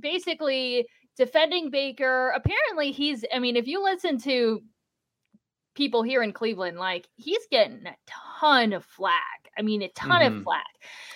basically 0.00 0.86
defending 1.16 1.70
Baker. 1.70 2.32
Apparently, 2.36 2.92
he's. 2.92 3.24
I 3.34 3.38
mean, 3.38 3.56
if 3.56 3.66
you 3.66 3.82
listen 3.82 4.18
to 4.20 4.62
people 5.74 6.02
here 6.02 6.22
in 6.22 6.32
Cleveland, 6.32 6.78
like 6.78 7.08
he's 7.16 7.46
getting 7.50 7.86
a 7.86 7.96
ton 8.06 8.72
of 8.72 8.84
flack. 8.84 9.41
I 9.58 9.62
mean, 9.62 9.82
a 9.82 9.88
ton 9.88 10.22
mm-hmm. 10.22 10.38
of 10.38 10.42
flack. 10.44 10.66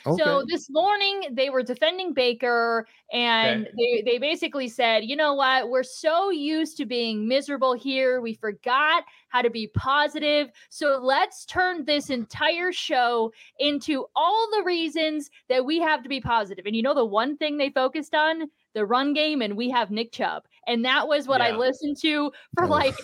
Okay. 0.06 0.22
So 0.22 0.44
this 0.46 0.68
morning 0.70 1.22
they 1.32 1.50
were 1.50 1.62
defending 1.62 2.14
Baker 2.14 2.86
and 3.12 3.66
okay. 3.66 4.02
they, 4.04 4.12
they 4.12 4.18
basically 4.18 4.68
said, 4.68 5.04
you 5.04 5.16
know 5.16 5.34
what? 5.34 5.68
We're 5.68 5.82
so 5.82 6.30
used 6.30 6.76
to 6.76 6.86
being 6.86 7.26
miserable 7.26 7.72
here. 7.72 8.20
We 8.20 8.34
forgot 8.34 9.04
how 9.28 9.42
to 9.42 9.50
be 9.50 9.66
positive. 9.68 10.50
So 10.68 11.00
let's 11.02 11.44
turn 11.44 11.84
this 11.84 12.10
entire 12.10 12.72
show 12.72 13.32
into 13.58 14.06
all 14.14 14.48
the 14.56 14.62
reasons 14.62 15.30
that 15.48 15.64
we 15.64 15.80
have 15.80 16.02
to 16.04 16.08
be 16.08 16.20
positive. 16.20 16.66
And 16.66 16.76
you 16.76 16.82
know, 16.82 16.94
the 16.94 17.04
one 17.04 17.36
thing 17.36 17.56
they 17.56 17.70
focused 17.70 18.14
on? 18.14 18.48
The 18.74 18.84
run 18.84 19.14
game, 19.14 19.40
and 19.40 19.56
we 19.56 19.70
have 19.70 19.90
Nick 19.90 20.12
Chubb. 20.12 20.42
And 20.66 20.84
that 20.84 21.08
was 21.08 21.26
what 21.26 21.40
yeah. 21.40 21.46
I 21.46 21.52
listened 21.52 21.96
to 22.02 22.30
for 22.54 22.66
like 22.66 22.94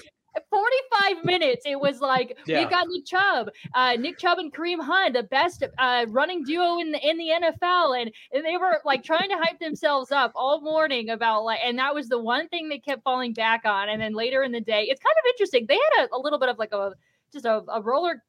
45 0.49 1.25
minutes. 1.25 1.67
It 1.67 1.79
was 1.79 2.01
like 2.01 2.39
yeah. 2.47 2.61
we've 2.61 2.71
got 2.71 2.87
Nick 2.89 3.07
Chubb, 3.07 3.51
uh, 3.75 3.95
Nick 3.99 4.19
Chubb 4.19 4.39
and 4.39 4.53
Kareem 4.53 4.81
Hunt, 4.81 5.15
the 5.15 5.23
best 5.23 5.65
uh, 5.79 6.07
running 6.09 6.45
duo 6.45 6.79
in 6.79 6.93
the 6.93 7.09
in 7.09 7.19
the 7.19 7.29
NFL, 7.29 8.01
and, 8.01 8.11
and 8.33 8.45
they 8.45 8.57
were 8.57 8.81
like 8.85 9.03
trying 9.03 9.29
to 9.29 9.37
hype 9.37 9.59
themselves 9.59 10.11
up 10.11 10.33
all 10.35 10.61
morning 10.61 11.11
about 11.11 11.45
like, 11.45 11.61
and 11.65 11.79
that 11.79 11.95
was 11.95 12.09
the 12.09 12.19
one 12.19 12.49
thing 12.49 12.69
they 12.69 12.79
kept 12.79 13.03
falling 13.03 13.33
back 13.33 13.63
on. 13.65 13.89
And 13.89 14.01
then 14.01 14.15
later 14.15 14.43
in 14.43 14.53
the 14.53 14.61
day, 14.61 14.85
it's 14.85 15.01
kind 15.01 15.17
of 15.19 15.29
interesting. 15.29 15.67
They 15.67 15.79
had 15.97 16.07
a, 16.07 16.17
a 16.17 16.19
little 16.19 16.39
bit 16.39 16.49
of 16.49 16.59
like 16.59 16.73
a 16.73 16.93
just 17.33 17.45
a, 17.45 17.63
a 17.69 17.81
roller 17.81 18.23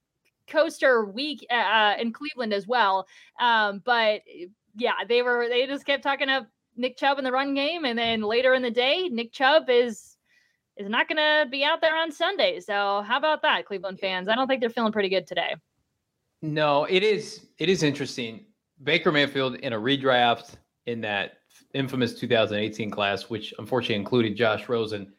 coaster 0.47 1.05
week 1.05 1.45
uh, 1.49 1.53
uh 1.53 1.95
in 1.99 2.11
Cleveland 2.11 2.53
as 2.53 2.67
well. 2.67 3.07
Um, 3.39 3.81
but 3.83 4.21
yeah, 4.75 5.03
they 5.07 5.21
were 5.21 5.47
they 5.49 5.65
just 5.67 5.85
kept 5.85 6.03
talking 6.03 6.29
of 6.29 6.45
Nick 6.75 6.97
Chubb 6.97 7.17
in 7.17 7.23
the 7.23 7.31
run 7.31 7.53
game, 7.53 7.85
and 7.85 7.97
then 7.97 8.21
later 8.21 8.53
in 8.53 8.61
the 8.61 8.71
day, 8.71 9.07
Nick 9.09 9.31
Chubb 9.31 9.69
is 9.69 10.12
is 10.77 10.89
not 10.89 11.07
going 11.07 11.17
to 11.17 11.49
be 11.49 11.63
out 11.63 11.81
there 11.81 11.95
on 11.95 12.11
Sunday. 12.11 12.59
So 12.59 13.03
how 13.07 13.17
about 13.17 13.41
that, 13.43 13.65
Cleveland 13.65 13.99
fans? 13.99 14.27
I 14.27 14.35
don't 14.35 14.47
think 14.47 14.61
they're 14.61 14.69
feeling 14.69 14.91
pretty 14.91 15.09
good 15.09 15.27
today. 15.27 15.55
No, 16.41 16.85
it 16.85 17.03
is. 17.03 17.47
It 17.57 17.69
is 17.69 17.83
interesting. 17.83 18.45
Baker 18.83 19.11
Mayfield 19.11 19.55
in 19.55 19.73
a 19.73 19.79
redraft 19.79 20.55
in 20.87 20.99
that 21.01 21.37
infamous 21.73 22.19
2018 22.19 22.89
class, 22.89 23.29
which 23.29 23.53
unfortunately 23.59 23.95
included 23.95 24.35
Josh 24.35 24.67
Rosen. 24.67 25.13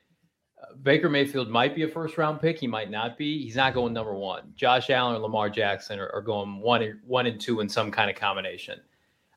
Uh, 0.61 0.75
Baker 0.83 1.09
Mayfield 1.09 1.49
might 1.49 1.75
be 1.75 1.83
a 1.83 1.89
first 1.89 2.19
round 2.19 2.41
pick. 2.41 2.59
He 2.59 2.67
might 2.67 2.91
not 2.91 3.17
be. 3.17 3.43
He's 3.43 3.57
not 3.57 3.75
going 3.75 3.93
number 3.93 4.15
one. 4.15 4.53
Josh 4.55 4.91
Allen 4.91 5.17
or 5.17 5.21
Lamar 5.21 5.49
Jackson 5.49 5.99
are, 5.99 6.11
are 6.11 6.21
going 6.21 6.61
one, 6.61 7.01
one 7.07 7.27
and 7.27 7.41
two 7.41 7.61
in 7.61 7.69
some 7.69 7.91
kind 7.91 8.11
of 8.11 8.17
combination. 8.17 8.81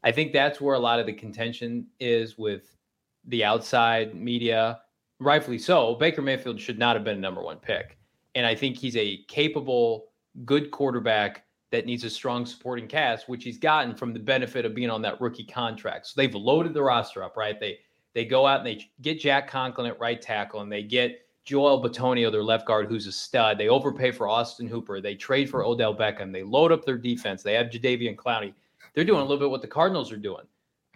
I 0.04 0.12
think 0.12 0.34
that's 0.34 0.60
where 0.60 0.76
a 0.76 0.80
lot 0.80 1.00
of 1.00 1.06
the 1.06 1.14
contention 1.14 1.88
is 2.00 2.38
with 2.38 2.76
the 3.26 3.44
outside 3.44 4.16
media 4.16 4.82
rightfully 5.20 5.60
so, 5.60 5.96
Baker 5.96 6.22
Mayfield 6.22 6.60
should 6.60 6.80
not 6.80 6.96
have 6.96 7.04
been 7.04 7.18
a 7.18 7.22
number 7.22 7.42
one 7.42 7.58
pick. 7.58 7.98
And 8.36 8.46
I 8.46 8.56
think 8.56 8.78
he's 8.78 8.96
a 8.96 9.24
capable, 9.28 10.10
good 10.46 10.72
quarterback 10.72 11.44
that 11.72 11.86
needs 11.86 12.04
a 12.04 12.10
strong 12.10 12.46
supporting 12.46 12.88
cast, 12.88 13.28
which 13.28 13.44
he's 13.44 13.58
gotten 13.58 13.96
from 13.96 14.14
the 14.14 14.20
benefit 14.20 14.66
of 14.66 14.74
being 14.74 14.90
on 14.90 15.02
that 15.02 15.20
rookie 15.20 15.44
contract. 15.44 16.08
So 16.08 16.14
they've 16.16 16.34
loaded 16.34 16.74
the 16.74 16.84
roster 16.84 17.24
up, 17.24 17.36
right? 17.36 17.60
They 17.60 17.80
they 18.14 18.26
go 18.26 18.48
out 18.48 18.60
and 18.60 18.68
they 18.68 18.90
get 19.02 19.20
Jack 19.20 19.48
Conklin 19.50 19.86
at 19.88 20.00
right 20.00 20.20
tackle, 20.22 20.62
and 20.62 20.72
they 20.72 20.82
get 20.82 21.28
Joel 21.46 21.84
Bitonio, 21.84 22.32
their 22.32 22.44
left 22.44 22.66
guard, 22.66 22.88
who's 22.88 23.06
a 23.06 23.12
stud. 23.12 23.58
They 23.58 23.70
overpay 23.70 24.12
for 24.12 24.28
Austin 24.28 24.68
Hooper. 24.68 25.02
They 25.02 25.16
trade 25.16 25.50
for 25.50 25.64
Odell 25.64 25.96
Beckham. 25.96 26.32
They 26.34 26.44
load 26.44 26.72
up 26.72 26.84
their 26.84 26.98
defense. 26.98 27.44
They 27.44 27.54
have 27.54 27.68
Jadeveon 27.68 28.16
Clowney. 28.16 28.54
They're 28.94 29.04
doing 29.04 29.20
a 29.20 29.24
little 29.24 29.38
bit 29.38 29.50
what 29.50 29.62
the 29.62 29.68
Cardinals 29.68 30.12
are 30.12 30.18
doing 30.18 30.46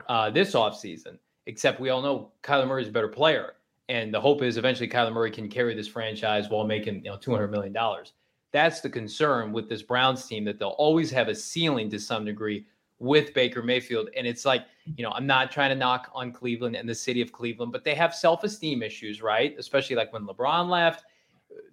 uh, 0.08 0.30
this 0.30 0.54
offseason, 0.54 1.18
except 1.46 1.80
we 1.80 1.90
all 1.90 2.02
know 2.02 2.32
Kyler 2.44 2.68
Murray's 2.68 2.88
a 2.88 2.92
better 2.92 3.08
player. 3.08 3.54
And 3.92 4.14
the 4.14 4.22
hope 4.22 4.42
is 4.42 4.56
eventually 4.56 4.88
Kyler 4.88 5.12
Murray 5.12 5.32
can 5.32 5.50
carry 5.50 5.76
this 5.76 5.88
franchise 5.90 6.50
while 6.50 6.64
making 6.64 7.04
you 7.04 7.12
know 7.12 7.18
two 7.18 7.32
hundred 7.32 7.50
million 7.52 7.74
dollars. 7.74 8.14
That's 8.54 8.80
the 8.80 8.90
concern 8.90 9.52
with 9.52 9.68
this 9.68 9.82
Browns 9.82 10.26
team 10.26 10.46
that 10.46 10.60
they'll 10.60 10.70
always 10.70 11.12
have 11.12 11.28
a 11.28 11.36
ceiling 11.36 11.90
to 11.90 12.00
some 12.00 12.24
degree 12.24 12.66
with 13.00 13.34
Baker 13.34 13.62
Mayfield. 13.62 14.08
And 14.16 14.26
it's 14.26 14.46
like, 14.46 14.64
you 14.96 15.04
know, 15.04 15.12
I'm 15.12 15.28
not 15.28 15.52
trying 15.52 15.72
to 15.72 15.76
knock 15.76 16.10
on 16.14 16.32
Cleveland 16.32 16.78
and 16.78 16.88
the 16.88 16.96
city 16.96 17.22
of 17.22 17.34
Cleveland, 17.34 17.74
but 17.74 17.84
they 17.84 17.96
have 17.96 18.16
self-esteem 18.16 18.82
issues, 18.82 19.22
right? 19.22 19.56
Especially 19.58 19.96
like 19.98 20.14
when 20.14 20.26
LeBron 20.26 20.70
left, 20.70 21.04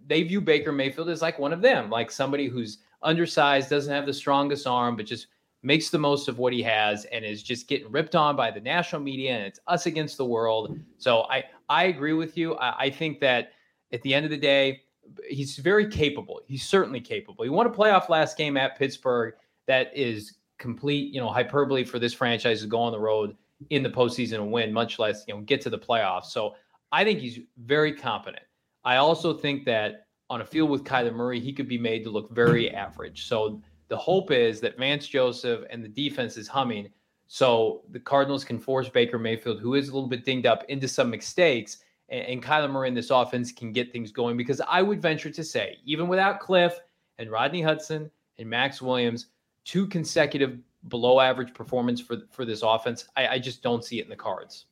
they 0.07 0.23
view 0.25 0.41
Baker 0.41 0.73
Mayfield 0.73 1.11
as 1.11 1.23
like 1.23 1.39
one 1.39 1.53
of 1.53 1.63
them, 1.63 1.89
like 1.89 2.11
somebody 2.11 2.49
who's 2.49 2.79
undersized, 3.03 3.71
doesn't 3.71 3.93
have 3.93 4.07
the 4.07 4.15
strongest 4.15 4.67
arm, 4.67 4.97
but 4.97 5.07
just 5.07 5.29
makes 5.63 5.91
the 5.91 5.99
most 5.99 6.29
of 6.29 6.39
what 6.39 6.53
he 6.53 6.63
has 6.63 7.05
and 7.07 7.25
is 7.25 7.43
just 7.43 7.69
getting 7.69 7.93
ripped 7.93 8.17
on 8.17 8.35
by 8.35 8.51
the 8.51 8.61
national 8.61 9.03
media 9.03 9.33
and 9.33 9.45
it's 9.45 9.61
us 9.67 9.87
against 9.87 10.17
the 10.17 10.25
world. 10.25 10.79
So 10.99 11.23
I 11.31 11.45
I 11.69 11.85
agree 11.85 12.15
with 12.15 12.37
you. 12.37 12.55
I, 12.57 12.87
I 12.87 12.91
think 12.91 13.21
that 13.21 13.53
at 13.93 14.03
the 14.03 14.15
end 14.15 14.25
of 14.25 14.31
the 14.31 14.37
day, 14.37 14.83
he's 15.29 15.57
very 15.57 15.89
capable. 15.89 16.41
He's 16.47 16.67
certainly 16.67 17.01
capable. 17.01 17.45
He 17.45 17.51
won 17.51 17.67
a 17.67 17.71
playoff 17.71 18.09
last 18.09 18.37
game 18.37 18.57
at 18.57 18.79
Pittsburgh. 18.79 19.35
That 19.67 19.91
is 19.97 20.35
complete, 20.59 21.13
you 21.13 21.21
know, 21.21 21.29
hyperbole 21.29 21.85
for 21.85 21.99
this 21.99 22.13
franchise 22.13 22.63
to 22.63 22.67
go 22.67 22.81
on 22.81 22.93
the 22.93 22.99
road 22.99 23.37
in 23.71 23.83
the 23.83 23.91
postseason 23.91 24.35
and 24.35 24.53
win, 24.53 24.73
much 24.73 24.99
less, 24.99 25.25
you 25.27 25.35
know, 25.35 25.41
get 25.41 25.61
to 25.63 25.71
the 25.71 25.79
playoffs. 25.79 26.27
So 26.27 26.55
I 26.93 27.05
think 27.05 27.21
he's 27.21 27.41
very 27.65 27.93
competent. 27.93 28.45
I 28.85 28.97
also 28.97 29.35
think 29.35 29.65
that 29.67 30.07
on 30.31 30.41
a 30.41 30.45
field 30.45 30.71
with 30.71 30.85
Kyler 30.85 31.15
Murray, 31.15 31.41
he 31.41 31.53
could 31.53 31.69
be 31.69 31.79
made 31.79 32.05
to 32.05 32.11
look 32.11 32.31
very 32.31 32.71
average. 32.71 33.27
So 33.27 33.63
the 33.89 33.97
hope 33.97 34.31
is 34.31 34.61
that 34.61 34.79
Vance 34.79 35.07
Joseph 35.07 35.65
and 35.71 35.83
the 35.83 35.89
defense 35.89 36.37
is 36.37 36.47
humming. 36.49 36.89
So 37.29 37.83
the 37.91 38.01
Cardinals 38.01 38.43
can 38.43 38.59
force 38.59 38.89
Baker 38.89 39.19
Mayfield, 39.19 39.61
who 39.61 39.75
is 39.75 39.89
a 39.89 39.95
little 39.95 40.09
bit 40.09 40.25
dinged 40.25 40.47
up, 40.47 40.65
into 40.69 40.89
some 40.89 41.11
mistakes. 41.11 41.79
And, 42.09 42.27
and 42.27 42.43
Kyler 42.43 42.71
Murray 42.71 42.89
in 42.89 42.95
this 42.95 43.11
offense 43.11 43.53
can 43.53 43.71
get 43.73 43.93
things 43.93 44.11
going 44.11 44.37
because 44.37 44.61
I 44.67 44.83
would 44.83 45.01
venture 45.01 45.31
to 45.31 45.45
say, 45.45 45.77
even 45.85 46.09
without 46.09 46.41
Kliff 46.41 46.73
and 47.19 47.31
Rodney 47.31 47.61
Hudson 47.61 48.11
and 48.39 48.49
Maxx 48.49 48.81
Williams, 48.81 49.27
two 49.65 49.87
consecutive 49.87 50.59
below 50.89 51.21
average 51.21 51.53
performance 51.53 52.01
for, 52.01 52.17
for 52.31 52.47
this 52.47 52.63
offense, 52.63 53.07
I, 53.15 53.29
I 53.29 53.39
just 53.39 53.63
don't 53.63 53.85
see 53.85 54.01
it 54.01 54.05
in 54.05 54.11
the 54.11 54.17
cards. 54.17 54.65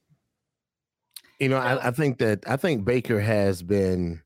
You 1.38 1.50
know, 1.50 1.58
I, 1.58 1.88
I 1.88 1.90
think 1.90 2.16
that 2.18 2.42
I 2.46 2.56
think 2.56 2.86
Baker 2.86 3.20
has 3.20 3.62
been 3.62 4.22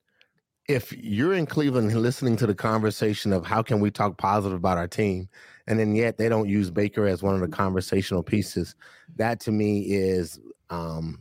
if 0.70 0.92
you're 0.92 1.34
in 1.34 1.46
Cleveland 1.46 1.92
listening 1.92 2.36
to 2.36 2.46
the 2.46 2.54
conversation 2.54 3.32
of 3.32 3.44
how 3.44 3.60
can 3.60 3.80
we 3.80 3.90
talk 3.90 4.16
positive 4.18 4.56
about 4.56 4.78
our 4.78 4.86
team, 4.86 5.28
and 5.66 5.80
then 5.80 5.96
yet 5.96 6.16
they 6.16 6.28
don't 6.28 6.48
use 6.48 6.70
Baker 6.70 7.06
as 7.06 7.24
one 7.24 7.34
of 7.34 7.40
the 7.40 7.48
conversational 7.48 8.22
pieces, 8.22 8.76
that 9.16 9.40
to 9.40 9.50
me 9.50 9.80
is 9.80 10.38
um, 10.70 11.18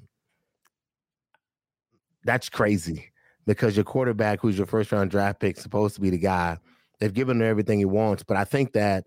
that's 2.26 2.48
crazy 2.48 3.12
because 3.48 3.76
your 3.76 3.86
quarterback, 3.86 4.40
who's 4.40 4.56
your 4.56 4.68
first 4.68 4.92
round 4.92 5.10
draft 5.10 5.40
pick, 5.40 5.58
supposed 5.58 5.96
to 5.96 6.02
be 6.02 6.12
the 6.12 6.20
guy. 6.20 6.60
They've 7.00 7.14
given 7.14 7.42
him 7.42 7.48
everything 7.48 7.80
he 7.80 7.86
wants, 7.86 8.22
but 8.22 8.38
I 8.38 8.44
think 8.44 8.74
that 8.74 9.06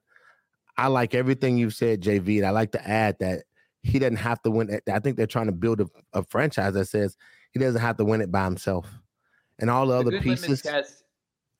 I 0.76 0.88
like 0.88 1.14
everything 1.14 1.56
you've 1.56 1.74
said, 1.74 2.02
JV. 2.02 2.38
And 2.38 2.46
I 2.46 2.50
like 2.50 2.72
to 2.72 2.88
add 2.88 3.16
that 3.20 3.44
he 3.82 4.00
doesn't 4.00 4.16
have 4.16 4.42
to 4.42 4.50
win. 4.50 4.80
I 4.92 4.98
think 4.98 5.16
they're 5.16 5.26
trying 5.26 5.46
to 5.46 5.52
build 5.52 5.82
a, 5.82 5.86
a 6.14 6.24
franchise 6.24 6.74
that 6.74 6.86
says 6.86 7.16
he 7.52 7.60
doesn't 7.60 7.80
have 7.80 7.96
to 7.98 8.04
win 8.04 8.22
it 8.22 8.32
by 8.32 8.44
himself 8.44 8.88
and 9.62 9.70
all 9.70 9.86
the, 9.86 9.94
the 9.94 9.98
other 10.00 10.20
pieces. 10.20 10.60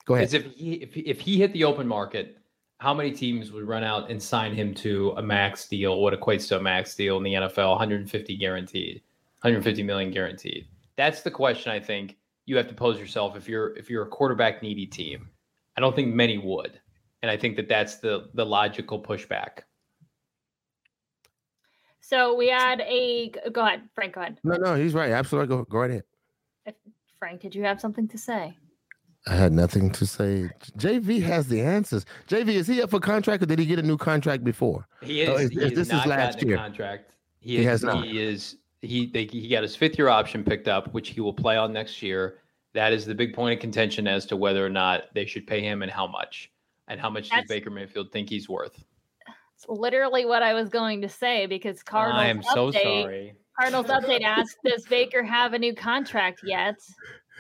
Go 0.05 0.14
ahead. 0.14 0.26
Is 0.26 0.34
if 0.34 0.53
he 0.55 0.74
if, 0.74 0.96
if 0.96 1.20
he 1.20 1.38
hit 1.38 1.53
the 1.53 1.64
open 1.64 1.86
market, 1.86 2.36
how 2.78 2.92
many 2.92 3.12
teams 3.12 3.53
would 3.53 3.66
run 3.66 3.84
out 3.84 4.11
and 4.11 4.20
sign 4.20 4.55
him 4.55 4.74
to 4.74 5.14
a 5.16 5.22
max 5.22 5.68
deal? 5.68 6.00
What 6.00 6.12
equates 6.12 6.48
to 6.48 6.59
a 6.59 6.61
max 6.61 6.94
deal 6.94 7.16
in 7.16 7.22
the 7.22 7.34
NFL? 7.34 7.70
150 7.70 8.36
guaranteed, 8.36 9.00
150 9.40 9.82
million 9.84 10.11
guaranteed. 10.11 10.66
That's 10.96 11.22
the 11.22 11.30
question 11.30 11.72
I 11.72 11.80
think 11.80 12.18
you 12.44 12.57
have 12.57 12.68
to 12.68 12.74
pose 12.74 12.98
yourself 12.98 13.36
if 13.36 13.48
you're 13.48 13.76
if 13.76 13.88
you're 13.88 14.03
a 14.03 14.09
quarterback 14.09 14.62
needy 14.62 14.86
team. 14.86 15.30
I 15.76 15.80
don't 15.80 15.96
think 15.96 16.12
many 16.12 16.36
would, 16.36 16.78
and 17.22 17.30
I 17.30 17.36
think 17.36 17.57
that 17.57 17.68
that's 17.68 17.96
the 17.96 18.28
the 18.34 18.44
logical 18.44 19.00
pushback. 19.00 19.61
So 22.00 22.34
we 22.34 22.48
had 22.48 22.80
a 22.80 23.30
go 23.53 23.64
ahead, 23.64 23.82
Frank. 23.94 24.14
Go 24.14 24.22
ahead. 24.22 24.40
No, 24.42 24.57
no, 24.57 24.74
he's 24.74 24.92
right. 24.92 25.12
Absolutely, 25.12 25.57
go 25.57 25.64
go 25.64 25.78
right 25.78 25.90
ahead. 25.90 26.05
If, 27.22 27.28
Frank, 27.28 27.40
did 27.40 27.54
you 27.54 27.62
have 27.62 27.80
something 27.80 28.08
to 28.08 28.18
say? 28.18 28.56
I 29.28 29.34
had 29.34 29.52
nothing 29.52 29.90
to 29.92 30.04
say. 30.04 30.50
JV 30.76 31.22
has 31.22 31.46
the 31.46 31.60
answers. 31.60 32.04
JV, 32.28 32.48
is 32.48 32.66
he 32.66 32.82
up 32.82 32.90
for 32.90 32.98
contract 32.98 33.44
or 33.44 33.46
did 33.46 33.60
he 33.60 33.66
get 33.66 33.78
a 33.78 33.82
new 33.82 33.96
contract 33.96 34.42
before? 34.42 34.88
He 35.00 35.22
is. 35.22 35.28
Oh, 35.28 35.36
is, 35.36 35.50
he 35.50 35.60
is 35.60 35.72
this 35.72 35.92
is 35.92 36.04
last 36.06 36.42
year. 36.42 36.56
Contract. 36.56 37.12
He, 37.38 37.50
he 37.50 37.58
is, 37.58 37.66
has 37.66 37.84
not. 37.84 38.04
He 38.04 38.20
is. 38.20 38.56
He 38.80 39.06
they, 39.06 39.26
he 39.26 39.48
got 39.48 39.62
his 39.62 39.76
fifth 39.76 39.96
year 39.96 40.08
option 40.08 40.42
picked 40.42 40.66
up, 40.66 40.92
which 40.92 41.10
he 41.10 41.20
will 41.20 41.32
play 41.32 41.56
on 41.56 41.72
next 41.72 42.02
year. 42.02 42.38
That 42.74 42.92
is 42.92 43.06
the 43.06 43.14
big 43.14 43.32
point 43.32 43.54
of 43.54 43.60
contention 43.60 44.08
as 44.08 44.26
to 44.26 44.36
whether 44.36 44.66
or 44.66 44.70
not 44.70 45.04
they 45.14 45.24
should 45.24 45.46
pay 45.46 45.60
him 45.60 45.82
and 45.82 45.92
how 45.92 46.08
much, 46.08 46.50
and 46.88 46.98
how 46.98 47.08
much 47.08 47.30
That's, 47.30 47.42
does 47.42 47.48
Baker 47.48 47.70
Mayfield 47.70 48.10
think 48.10 48.28
he's 48.28 48.48
worth. 48.48 48.84
It's 49.54 49.68
literally 49.68 50.24
what 50.24 50.42
I 50.42 50.54
was 50.54 50.68
going 50.68 51.02
to 51.02 51.08
say 51.08 51.46
because 51.46 51.84
Cardinals. 51.84 52.24
I 52.24 52.26
am 52.26 52.42
so 52.42 52.72
sorry. 52.72 53.34
Cardinals 53.59 53.86
update 53.86 54.22
asks, 54.22 54.57
does 54.64 54.86
Baker 54.86 55.22
have 55.22 55.53
a 55.53 55.59
new 55.59 55.74
contract 55.74 56.40
yet? 56.44 56.76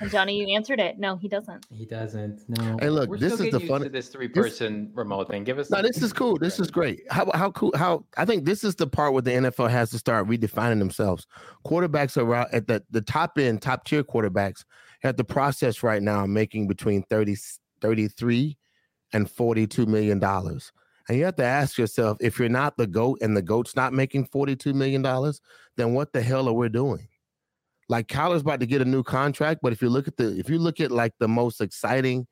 And 0.00 0.10
Johnny, 0.10 0.36
you 0.36 0.54
answered 0.54 0.80
it. 0.80 0.98
No, 0.98 1.16
he 1.16 1.28
doesn't. 1.28 1.66
He 1.70 1.84
doesn't. 1.84 2.40
No. 2.48 2.76
Hey, 2.80 2.88
look, 2.88 3.08
We're 3.10 3.18
this 3.18 3.34
still 3.34 3.46
is 3.46 3.52
the 3.52 3.60
fun- 3.60 3.82
to 3.82 3.88
This 3.88 4.08
three-person 4.08 4.90
remote 4.94 5.28
thing. 5.28 5.44
Give 5.44 5.58
us. 5.58 5.70
No, 5.70 5.82
this 5.82 6.02
is 6.02 6.12
cool. 6.12 6.38
This 6.38 6.58
is 6.58 6.70
great. 6.70 7.02
How 7.10 7.30
how 7.34 7.50
cool? 7.52 7.72
How 7.76 8.04
I 8.16 8.24
think 8.24 8.44
this 8.44 8.64
is 8.64 8.74
the 8.74 8.86
part 8.86 9.12
where 9.12 9.22
the 9.22 9.30
NFL 9.32 9.70
has 9.70 9.90
to 9.90 9.98
start 9.98 10.26
redefining 10.26 10.78
themselves. 10.78 11.26
Quarterbacks 11.64 12.16
are 12.16 12.34
out 12.34 12.52
at 12.52 12.66
the 12.66 12.82
the 12.90 13.02
top 13.02 13.38
end, 13.38 13.62
top 13.62 13.84
tier 13.84 14.02
quarterbacks 14.02 14.64
have 15.02 15.16
the 15.16 15.24
process 15.24 15.82
right 15.82 16.02
now 16.02 16.24
making 16.26 16.68
between 16.68 17.02
30, 17.04 17.36
33 17.80 18.56
and 19.12 19.30
42 19.30 19.86
million 19.86 20.18
dollars. 20.18 20.72
And 21.08 21.18
you 21.18 21.24
have 21.24 21.36
to 21.36 21.44
ask 21.44 21.76
yourself 21.76 22.16
if 22.20 22.38
you're 22.38 22.48
not 22.48 22.76
the 22.76 22.86
GOAT 22.86 23.18
and 23.20 23.36
the 23.36 23.42
GOAT's 23.42 23.74
not 23.76 23.92
making 23.92 24.26
42 24.26 24.72
million 24.72 25.02
dollars, 25.02 25.40
then 25.76 25.94
what 25.94 26.12
the 26.12 26.22
hell 26.22 26.48
are 26.48 26.52
we 26.52 26.68
doing? 26.68 27.08
Like 27.88 28.08
Kyler's 28.08 28.42
about 28.42 28.60
to 28.60 28.66
get 28.66 28.80
a 28.80 28.86
new 28.86 29.02
contract, 29.02 29.60
but 29.62 29.72
if 29.72 29.82
you 29.82 29.88
look 29.88 30.08
at 30.08 30.16
the 30.16 30.38
if 30.38 30.48
you 30.48 30.58
look 30.58 30.80
at 30.80 30.90
like 30.90 31.12
the 31.18 31.28
most 31.28 31.60
exciting, 31.60 32.26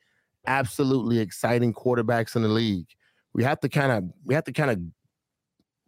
absolutely 0.46 1.18
exciting 1.18 1.74
quarterbacks 1.74 2.36
in 2.36 2.42
the 2.42 2.48
league, 2.48 2.86
we 3.34 3.44
have 3.44 3.60
to 3.60 3.68
kind 3.68 3.92
of 3.92 4.04
we 4.24 4.34
have 4.34 4.44
to 4.44 4.52
kind 4.52 4.70
of 4.70 4.80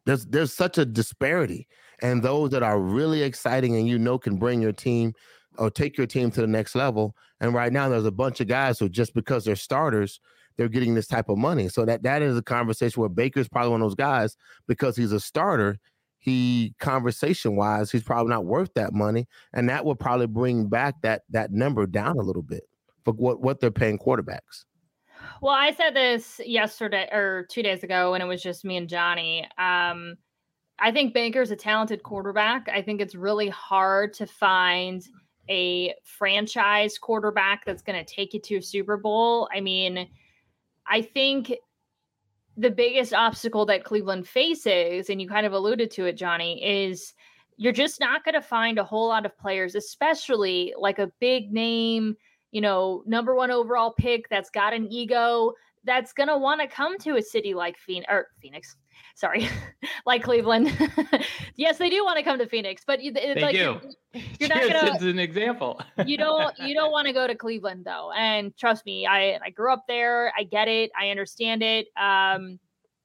there's 0.05 0.27
there's 0.27 0.53
such 0.53 0.79
a 0.79 0.85
disparity 0.85 1.67
and 2.01 2.23
those 2.23 2.51
that 2.51 2.63
are 2.63 2.81
really 2.81 3.23
exciting 3.23 3.77
and 3.77 3.89
you 3.89 3.99
know 3.99 4.19
can 4.19 4.37
bring 4.37 4.61
your 4.61 4.73
team 4.73 5.13
or 5.59 5.71
take 5.71 5.97
your 5.97 6.07
team 6.07 6.31
to 6.31 6.41
the 6.41 6.47
next 6.47 6.75
level 6.75 7.15
and 7.41 7.55
right 7.55 7.73
now 7.73 7.89
there's 7.89 8.05
a 8.05 8.11
bunch 8.11 8.41
of 8.41 8.49
guys 8.49 8.79
who 8.79 8.89
just 8.89 9.15
because 9.15 9.45
they're 9.45 9.57
starters 9.57 10.21
they're 10.57 10.69
getting 10.69 10.95
this 10.95 11.07
type 11.07 11.29
of 11.29 11.39
money 11.39 11.69
so 11.69 11.85
that 11.85 12.03
that 12.03 12.23
is 12.23 12.37
a 12.37 12.43
conversation 12.43 13.01
where 13.01 13.09
baker's 13.09 13.49
probably 13.49 13.71
one 13.71 13.81
of 13.81 13.87
those 13.87 13.95
guys 13.95 14.37
because 14.67 14.97
he's 14.97 15.13
a 15.13 15.21
starter 15.21 15.79
he 16.23 16.75
conversation 16.79 17.57
wise 17.57 17.91
he's 17.91 18.03
probably 18.03 18.31
not 18.31 18.47
worth 18.47 18.73
that 18.75 18.95
money 18.95 19.27
and 19.53 19.69
that 19.69 19.85
will 19.85 19.97
probably 19.97 20.27
bring 20.27 20.69
back 20.69 20.95
that 21.03 21.23
that 21.29 21.53
number 21.53 21.87
down 21.87 22.17
a 22.19 22.23
little 22.23 22.43
bit 22.43 22.63
for 23.05 23.13
what 23.13 23.41
what 23.41 23.61
they're 23.61 23.71
paying 23.71 23.99
quarterbacks 23.99 24.65
Well, 25.41 25.55
I 25.55 25.73
said 25.73 25.95
this 25.95 26.41
yesterday 26.45 27.09
or 27.13 27.47
two 27.51 27.63
days 27.63 27.83
ago 27.83 28.13
when 28.13 28.23
it 28.23 28.27
was 28.27 28.43
just 28.43 28.65
me 28.65 28.77
and 28.77 28.89
Johnny. 28.89 29.47
Um, 29.59 30.17
I 30.79 30.91
think 30.93 31.15
Baker's 31.15 31.51
a 31.51 31.57
talented 31.57 32.03
quarterback. 32.03 32.69
I 32.69 32.83
think 32.83 33.01
it's 33.01 33.15
really 33.15 33.49
hard 33.49 34.15
to 34.15 34.27
find 34.27 35.07
a 35.49 35.95
franchise 36.05 36.99
quarterback 36.99 37.65
that's 37.65 37.83
going 37.83 38.05
to 38.05 38.15
take 38.15 38.35
you 38.35 38.41
to 38.41 38.57
a 38.57 38.63
Super 38.63 38.97
Bowl. 38.97 39.49
I 39.55 39.61
mean, 39.61 40.09
I 40.87 41.03
think 41.03 41.53
the 42.57 42.71
biggest 42.71 43.15
obstacle 43.15 43.65
that 43.67 43.85
Cleveland 43.85 44.29
faces, 44.29 45.09
and 45.09 45.21
you 45.21 45.29
kind 45.29 45.47
of 45.47 45.53
alluded 45.53 45.91
to 45.93 46.05
it, 46.07 46.17
Johnny, 46.17 46.63
is 46.63 47.15
you're 47.57 47.73
just 47.73 48.01
not 48.01 48.25
going 48.25 48.35
to 48.35 48.43
find 48.43 48.79
a 48.79 48.85
whole 48.85 49.09
lot 49.09 49.27
of 49.27 49.37
players, 49.39 49.75
especially 49.75 50.75
like 50.79 50.99
a 50.99 51.13
big 51.21 51.53
name, 51.53 52.17
you 52.51 52.61
know, 52.61 53.03
number 53.07 53.35
one 53.35 53.51
overall 53.51 53.95
pick 53.99 54.29
that's 54.29 54.51
got 54.51 54.75
an 54.75 54.87
ego 54.91 55.53
that's 55.85 56.13
going 56.13 56.29
to 56.29 56.39
want 56.39 56.61
to 56.61 56.67
come 56.67 56.99
to 56.99 57.17
a 57.17 57.23
city 57.23 57.55
like 57.55 57.77
Phoenix 57.79 58.07
or 58.11 58.29
Phoenix. 58.41 58.77
Sorry, 59.15 59.49
like 60.07 60.23
Cleveland. 60.23 60.73
yes, 61.57 61.79
they 61.79 61.91
do 61.91 62.05
want 62.05 62.17
to 62.19 62.23
come 62.23 62.39
to 62.39 62.47
Phoenix, 62.49 62.83
but 62.87 63.03
you, 63.03 63.13
it's 63.15 63.35
They 63.35 63.41
like 63.43 63.55
do. 63.55 63.81
you're 64.41 64.49
not 64.49 64.61
gonna- 64.63 64.95
It's 64.95 65.03
an 65.05 65.19
example. 65.19 65.81
you 66.07 66.17
don't 66.17 66.59
you 66.61 66.75
don't 66.75 66.91
want 66.91 67.07
to 67.07 67.13
go 67.13 67.27
to 67.27 67.35
Cleveland 67.35 67.85
though. 67.85 68.11
And 68.17 68.57
trust 68.57 68.85
me, 68.87 69.07
I 69.07 69.39
I 69.45 69.51
grew 69.51 69.73
up 69.73 69.85
there. 69.87 70.33
I 70.37 70.45
get 70.45 70.69
it. 70.69 70.91
I 70.99 71.11
understand 71.11 71.63
it. 71.63 71.87
Um 72.01 72.59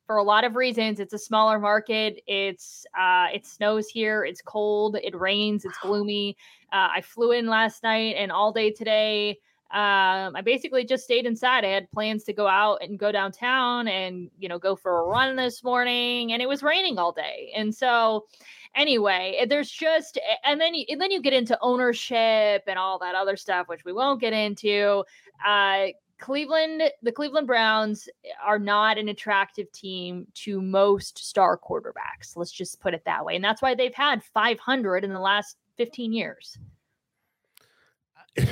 for 0.05 0.15
a 0.17 0.23
lot 0.23 0.45
of 0.45 0.55
reasons, 0.55 1.01
it's 1.01 1.13
a 1.13 1.19
smaller 1.19 1.59
market. 1.59 2.21
It's 2.27 2.85
uh 2.97 3.27
it 3.33 3.45
snows 3.45 3.87
here, 3.89 4.23
it's 4.23 4.41
cold, 4.41 4.95
it 4.95 5.13
rains, 5.13 5.65
it's 5.65 5.77
gloomy. 5.79 6.37
Uh, 6.71 6.87
I 6.95 7.01
flew 7.01 7.31
in 7.31 7.47
last 7.47 7.83
night 7.83 8.15
and 8.17 8.31
all 8.31 8.51
day 8.51 8.71
today. 8.71 9.39
Um, 9.71 10.33
I 10.37 10.41
basically 10.45 10.85
just 10.85 11.03
stayed 11.03 11.25
inside. 11.25 11.65
I 11.65 11.69
had 11.69 11.91
plans 11.91 12.23
to 12.25 12.33
go 12.33 12.47
out 12.47 12.81
and 12.81 12.97
go 12.97 13.11
downtown 13.11 13.89
and 13.89 14.31
you 14.39 14.47
know 14.47 14.57
go 14.57 14.77
for 14.77 14.99
a 14.99 15.03
run 15.03 15.35
this 15.35 15.61
morning, 15.61 16.31
and 16.31 16.41
it 16.41 16.47
was 16.47 16.63
raining 16.63 16.97
all 16.97 17.11
day. 17.11 17.51
And 17.53 17.75
so, 17.75 18.27
anyway, 18.75 19.45
there's 19.49 19.69
just 19.69 20.17
and 20.45 20.61
then 20.61 20.73
you, 20.73 20.85
and 20.87 21.01
then 21.01 21.11
you 21.11 21.21
get 21.21 21.33
into 21.33 21.57
ownership 21.61 22.63
and 22.65 22.79
all 22.79 22.97
that 22.99 23.13
other 23.13 23.35
stuff, 23.35 23.67
which 23.67 23.83
we 23.83 23.91
won't 23.91 24.21
get 24.21 24.31
into. 24.31 25.03
Uh, 25.45 25.87
Cleveland, 26.19 26.81
the 27.03 27.11
Cleveland 27.11 27.45
Browns 27.45 28.07
are 28.43 28.57
not 28.57 28.97
an 28.97 29.09
attractive 29.09 29.71
team 29.71 30.25
to 30.33 30.61
most 30.61 31.17
star 31.17 31.59
quarterbacks. 31.59 32.35
Let's 32.35 32.51
just 32.51 32.79
put 32.79 32.93
it 32.93 33.03
that 33.05 33.25
way, 33.25 33.35
and 33.35 33.43
that's 33.43 33.61
why 33.61 33.75
they've 33.75 33.93
had 33.93 34.23
500 34.23 35.03
in 35.03 35.11
the 35.11 35.19
last 35.19 35.57
15 35.75 36.13
years. 36.13 36.57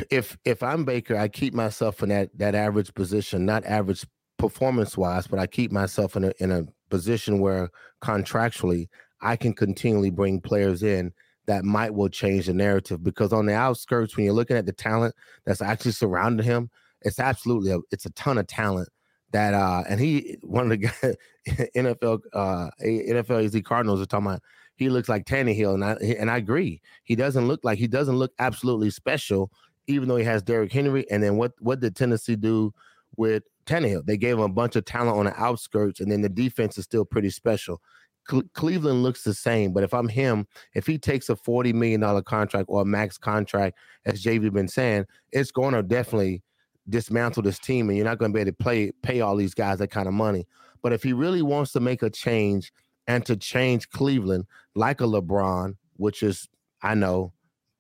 If 0.10 0.38
if 0.46 0.64
I'm 0.64 0.86
Baker, 0.86 1.18
I 1.18 1.28
keep 1.28 1.54
myself 1.54 2.02
in 2.02 2.10
that 2.10 2.30
that 2.38 2.56
average 2.56 2.94
position, 2.94 3.46
not 3.46 3.66
average 3.66 4.06
performance 4.38 4.98
wise, 4.98 5.28
but 5.28 5.40
I 5.40 5.48
keep 5.48 5.72
myself 5.72 6.16
in 6.16 6.26
a 6.26 6.34
in 6.40 6.52
a 6.52 6.64
position 6.90 7.40
where 7.40 7.70
contractually 8.02 8.88
I 9.22 9.36
can 9.36 9.54
continually 9.54 10.10
bring 10.10 10.42
players 10.42 10.84
in 10.84 11.14
that 11.48 11.64
might 11.64 11.94
will 11.94 12.10
change 12.10 12.48
the 12.48 12.54
narrative. 12.54 13.04
Because 13.04 13.32
on 13.32 13.46
the 13.46 13.54
outskirts, 13.54 14.16
when 14.16 14.26
you're 14.26 14.34
looking 14.34 14.58
at 14.58 14.66
the 14.66 14.74
talent 14.74 15.16
that's 15.46 15.62
actually 15.62 15.92
surrounding 15.92 16.46
him, 16.46 16.70
it's 17.02 17.20
absolutely 17.20 17.72
a, 17.72 17.80
it's 17.92 18.06
a 18.06 18.12
ton 18.12 18.38
of 18.38 18.48
talent 18.48 18.90
that 19.32 19.54
uh 19.54 19.84
and 19.90 20.00
he 20.00 20.38
one 20.42 20.64
of 20.64 20.70
the 20.70 20.78
guys 20.78 21.16
NFL 21.76 22.22
uh 22.34 22.70
NFL 22.82 23.44
AZ 23.44 23.62
Cardinals 23.66 24.02
are 24.02 24.06
talking 24.06 24.28
about 24.28 24.42
he 24.78 24.90
looks 24.90 25.10
like 25.10 25.26
Tannehill 25.26 25.74
and 25.74 25.84
I 25.84 25.94
and 25.94 26.32
I 26.32 26.38
agree. 26.38 26.82
He 27.04 27.16
doesn't 27.16 27.48
look 27.48 27.62
like 27.64 27.78
he 27.78 27.88
doesn't 27.88 28.18
look 28.18 28.32
absolutely 28.40 28.90
special 28.90 29.52
even 29.88 30.08
though 30.08 30.16
he 30.16 30.24
has 30.24 30.44
Derrick 30.44 30.72
Henry 30.72 31.10
and 31.10 31.22
then 31.22 31.38
what 31.38 31.54
what 31.60 31.80
did 31.80 31.96
Tennessee 31.96 32.36
do 32.36 32.74
with 33.18 33.44
Tannehill 33.66 34.06
they 34.06 34.18
gave 34.18 34.36
him 34.36 34.44
a 34.44 34.50
bunch 34.50 34.76
of 34.76 34.86
talent 34.86 35.18
on 35.18 35.26
the 35.26 35.40
outskirts 35.40 36.00
and 36.00 36.12
then 36.12 36.22
the 36.22 36.30
defense 36.30 36.78
is 36.78 36.84
still 36.84 37.06
pretty 37.06 37.30
special 37.30 37.82
Cle- 38.28 38.44
Cleveland 38.54 39.04
looks 39.04 39.24
the 39.24 39.34
same 39.34 39.74
but 39.74 39.84
if 39.84 39.94
I'm 39.94 40.08
him 40.08 40.48
if 40.74 40.86
he 40.86 40.98
takes 40.98 41.30
a 41.30 41.36
40 41.36 41.74
million 41.74 42.02
dollar 42.02 42.22
contract 42.22 42.66
or 42.68 42.82
a 42.82 42.86
max 42.86 43.18
contract 43.18 43.78
as 44.06 44.24
JV 44.24 44.52
been 44.52 44.68
saying 44.68 45.06
it's 45.32 45.52
going 45.52 45.74
to 45.74 45.84
definitely 45.84 46.44
dismantle 46.90 47.44
this 47.44 47.60
team 47.60 47.90
and 47.90 47.98
you're 47.98 48.06
not 48.06 48.18
going 48.18 48.32
to 48.32 48.36
be 48.36 48.42
able 48.42 48.52
to 48.52 48.64
play 48.64 48.92
pay 49.02 49.22
all 49.22 49.36
these 49.36 49.54
guys 49.54 49.80
that 49.80 49.90
kind 49.90 50.08
of 50.08 50.14
money. 50.14 50.48
But 50.82 50.94
if 50.94 51.04
he 51.04 51.14
really 51.14 51.42
wants 51.42 51.72
to 51.74 51.80
make 51.80 52.04
a 52.04 52.10
change 52.10 52.72
and 53.08 53.26
to 53.26 53.36
change 53.36 53.90
Cleveland 53.90 54.46
like 54.76 55.02
a 55.02 55.06
LeBron, 55.06 55.76
which 55.98 56.24
is 56.24 56.48
I 56.82 56.96
know 56.96 57.34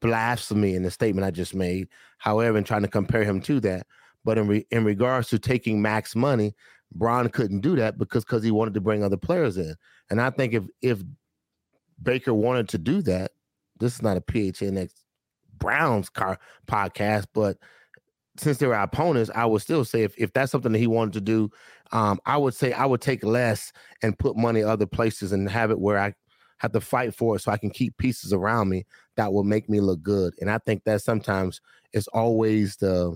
blasphemy 0.05 0.75
in 0.75 0.83
the 0.83 0.91
statement 0.91 1.25
I 1.25 1.31
just 1.31 1.55
made. 1.55 1.87
However, 2.17 2.57
in 2.57 2.63
trying 2.63 2.83
to 2.83 2.87
compare 2.87 3.23
him 3.23 3.41
to 3.41 3.59
that, 3.61 3.87
but 4.23 4.37
in 4.37 4.47
re, 4.47 4.65
in 4.71 4.83
regards 4.83 5.29
to 5.29 5.39
taking 5.39 5.81
max 5.81 6.15
money, 6.15 6.55
Bron 6.93 7.29
couldn't 7.29 7.61
do 7.61 7.75
that 7.75 7.97
because 7.97 8.23
because 8.23 8.43
he 8.43 8.51
wanted 8.51 8.73
to 8.73 8.81
bring 8.81 9.03
other 9.03 9.17
players 9.17 9.57
in. 9.57 9.75
And 10.09 10.21
I 10.21 10.29
think 10.29 10.53
if 10.53 10.63
if 10.81 11.03
Baker 12.01 12.33
wanted 12.33 12.69
to 12.69 12.77
do 12.77 13.01
that, 13.03 13.31
this 13.79 13.95
is 13.95 14.01
not 14.01 14.17
a 14.17 14.21
PHNX 14.21 14.91
Browns 15.57 16.09
car 16.09 16.39
podcast, 16.67 17.25
but 17.33 17.57
since 18.37 18.57
they're 18.57 18.73
our 18.73 18.83
opponents, 18.83 19.31
I 19.33 19.45
would 19.45 19.61
still 19.61 19.85
say 19.85 20.03
if, 20.03 20.13
if 20.17 20.33
that's 20.33 20.51
something 20.51 20.73
that 20.73 20.79
he 20.79 20.87
wanted 20.87 21.13
to 21.13 21.21
do, 21.21 21.49
um, 21.91 22.19
I 22.25 22.37
would 22.37 22.53
say 22.53 22.73
I 22.73 22.85
would 22.85 23.01
take 23.01 23.23
less 23.23 23.71
and 24.01 24.17
put 24.17 24.35
money 24.35 24.61
other 24.61 24.85
places 24.85 25.31
and 25.31 25.49
have 25.49 25.71
it 25.71 25.79
where 25.79 25.97
I 25.97 26.13
have 26.57 26.71
to 26.73 26.81
fight 26.81 27.13
for 27.13 27.35
it 27.35 27.39
so 27.39 27.51
I 27.51 27.57
can 27.57 27.69
keep 27.69 27.97
pieces 27.97 28.33
around 28.33 28.69
me 28.69 28.85
that 29.17 29.31
will 29.31 29.43
make 29.43 29.69
me 29.69 29.79
look 29.79 30.01
good. 30.01 30.33
And 30.39 30.49
I 30.49 30.57
think 30.59 30.83
that 30.85 31.01
sometimes 31.01 31.61
it's 31.93 32.07
always 32.07 32.77
the 32.77 33.15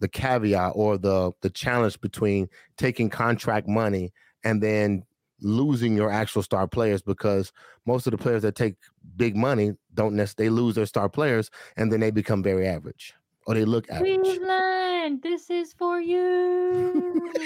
the 0.00 0.08
caveat 0.08 0.72
or 0.74 0.98
the 0.98 1.32
the 1.40 1.50
challenge 1.50 2.00
between 2.00 2.48
taking 2.76 3.08
contract 3.08 3.68
money 3.68 4.12
and 4.44 4.62
then 4.62 5.04
losing 5.40 5.96
your 5.96 6.10
actual 6.10 6.42
star 6.42 6.66
players 6.66 7.02
because 7.02 7.52
most 7.86 8.06
of 8.06 8.12
the 8.12 8.18
players 8.18 8.42
that 8.42 8.54
take 8.54 8.76
big 9.16 9.36
money 9.36 9.72
don't 9.94 10.14
necessarily 10.14 10.48
they 10.48 10.62
lose 10.62 10.74
their 10.74 10.86
star 10.86 11.08
players 11.08 11.50
and 11.76 11.92
then 11.92 12.00
they 12.00 12.10
become 12.10 12.42
very 12.42 12.66
average 12.66 13.14
or 13.46 13.54
they 13.54 13.64
look 13.64 13.90
average. 13.90 14.20
Cleveland, 14.20 15.22
this 15.22 15.50
is 15.50 15.72
for 15.72 16.00
you. 16.00 17.30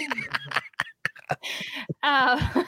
uh, 2.03 2.39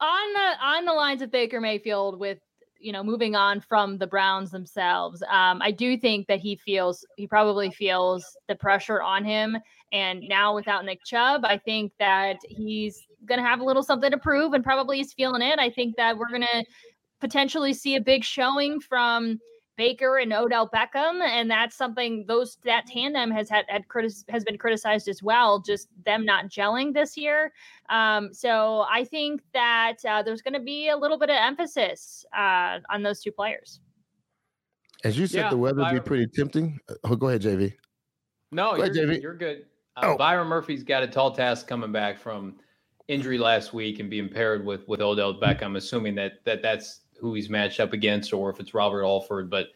on 0.00 0.32
the 0.32 0.54
on 0.60 0.84
the 0.84 0.92
lines 0.92 1.22
of 1.22 1.30
Baker 1.30 1.60
Mayfield, 1.60 2.18
with 2.18 2.38
you 2.78 2.92
know 2.92 3.02
moving 3.02 3.34
on 3.34 3.60
from 3.60 3.98
the 3.98 4.06
Browns 4.06 4.50
themselves, 4.50 5.22
um, 5.22 5.60
I 5.62 5.70
do 5.70 5.96
think 5.96 6.26
that 6.28 6.40
he 6.40 6.56
feels 6.56 7.04
he 7.16 7.26
probably 7.26 7.70
feels 7.70 8.24
the 8.48 8.54
pressure 8.54 9.02
on 9.02 9.24
him. 9.24 9.56
And 9.92 10.22
now 10.28 10.54
without 10.54 10.84
Nick 10.84 11.04
Chubb, 11.04 11.44
I 11.44 11.58
think 11.58 11.92
that 11.98 12.36
he's 12.46 13.06
to 13.40 13.46
have 13.46 13.60
a 13.60 13.64
little 13.64 13.82
something 13.82 14.10
to 14.10 14.18
prove, 14.18 14.52
and 14.52 14.62
probably 14.62 14.98
he's 14.98 15.12
feeling 15.12 15.42
it. 15.42 15.58
I 15.58 15.70
think 15.70 15.96
that 15.96 16.16
we're 16.16 16.28
to 16.42 16.64
potentially 17.20 17.72
see 17.72 17.96
a 17.96 18.00
big 18.00 18.24
showing 18.24 18.80
from 18.80 19.38
Baker 19.78 20.18
and 20.18 20.32
Odell 20.32 20.68
Beckham, 20.68 21.22
and 21.22 21.50
that's 21.50 21.76
something 21.76 22.26
those 22.26 22.58
that 22.64 22.86
tandem 22.86 23.30
has 23.30 23.48
had, 23.48 23.64
had 23.68 23.86
critis- 23.88 24.28
has 24.28 24.44
been 24.44 24.58
criticized 24.58 25.08
as 25.08 25.22
well. 25.22 25.60
Just 25.60 25.88
them 26.04 26.26
not 26.26 26.50
gelling 26.50 26.92
this 26.92 27.16
year. 27.16 27.52
Um, 27.88 28.34
so 28.34 28.84
I 28.90 29.04
think 29.04 29.40
that 29.54 29.96
uh, 30.06 30.22
there's 30.22 30.42
going 30.42 30.54
to 30.54 30.60
be 30.60 30.88
a 30.90 30.96
little 30.96 31.16
bit 31.16 31.30
of 31.30 31.36
emphasis 31.38 32.26
uh, 32.36 32.80
on 32.90 33.02
those 33.02 33.22
two 33.22 33.32
players. 33.32 33.80
As 35.04 35.16
you 35.16 35.26
said, 35.28 35.42
Yeah, 35.44 35.50
the 35.50 35.56
weather 35.56 35.80
would 35.82 35.92
be 35.94 36.00
pretty 36.00 36.26
tempting. 36.26 36.78
Uh, 37.04 37.14
go 37.14 37.28
ahead, 37.28 37.42
JV. 37.42 37.72
No, 38.50 38.76
Go 38.76 38.84
you're, 38.84 39.06
JV. 39.06 39.22
you're 39.22 39.36
good. 39.36 39.66
Uh, 39.96 40.00
Oh. 40.08 40.16
Byron 40.16 40.48
Murphy's 40.48 40.82
got 40.82 41.02
a 41.02 41.06
tall 41.06 41.30
task 41.30 41.66
coming 41.68 41.92
back 41.92 42.18
from 42.18 42.56
injury 43.06 43.38
last 43.38 43.72
week 43.72 44.00
and 44.00 44.10
being 44.10 44.28
paired 44.28 44.64
with 44.66 44.86
with 44.88 45.00
Odell 45.00 45.34
Beckham. 45.40 45.76
Assuming 45.76 46.14
that 46.16 46.44
that 46.44 46.62
that's 46.62 47.00
who 47.18 47.34
he's 47.34 47.50
matched 47.50 47.80
up 47.80 47.92
against, 47.92 48.32
or 48.32 48.50
if 48.50 48.60
it's 48.60 48.74
Robert 48.74 49.04
Alford. 49.04 49.50
But 49.50 49.68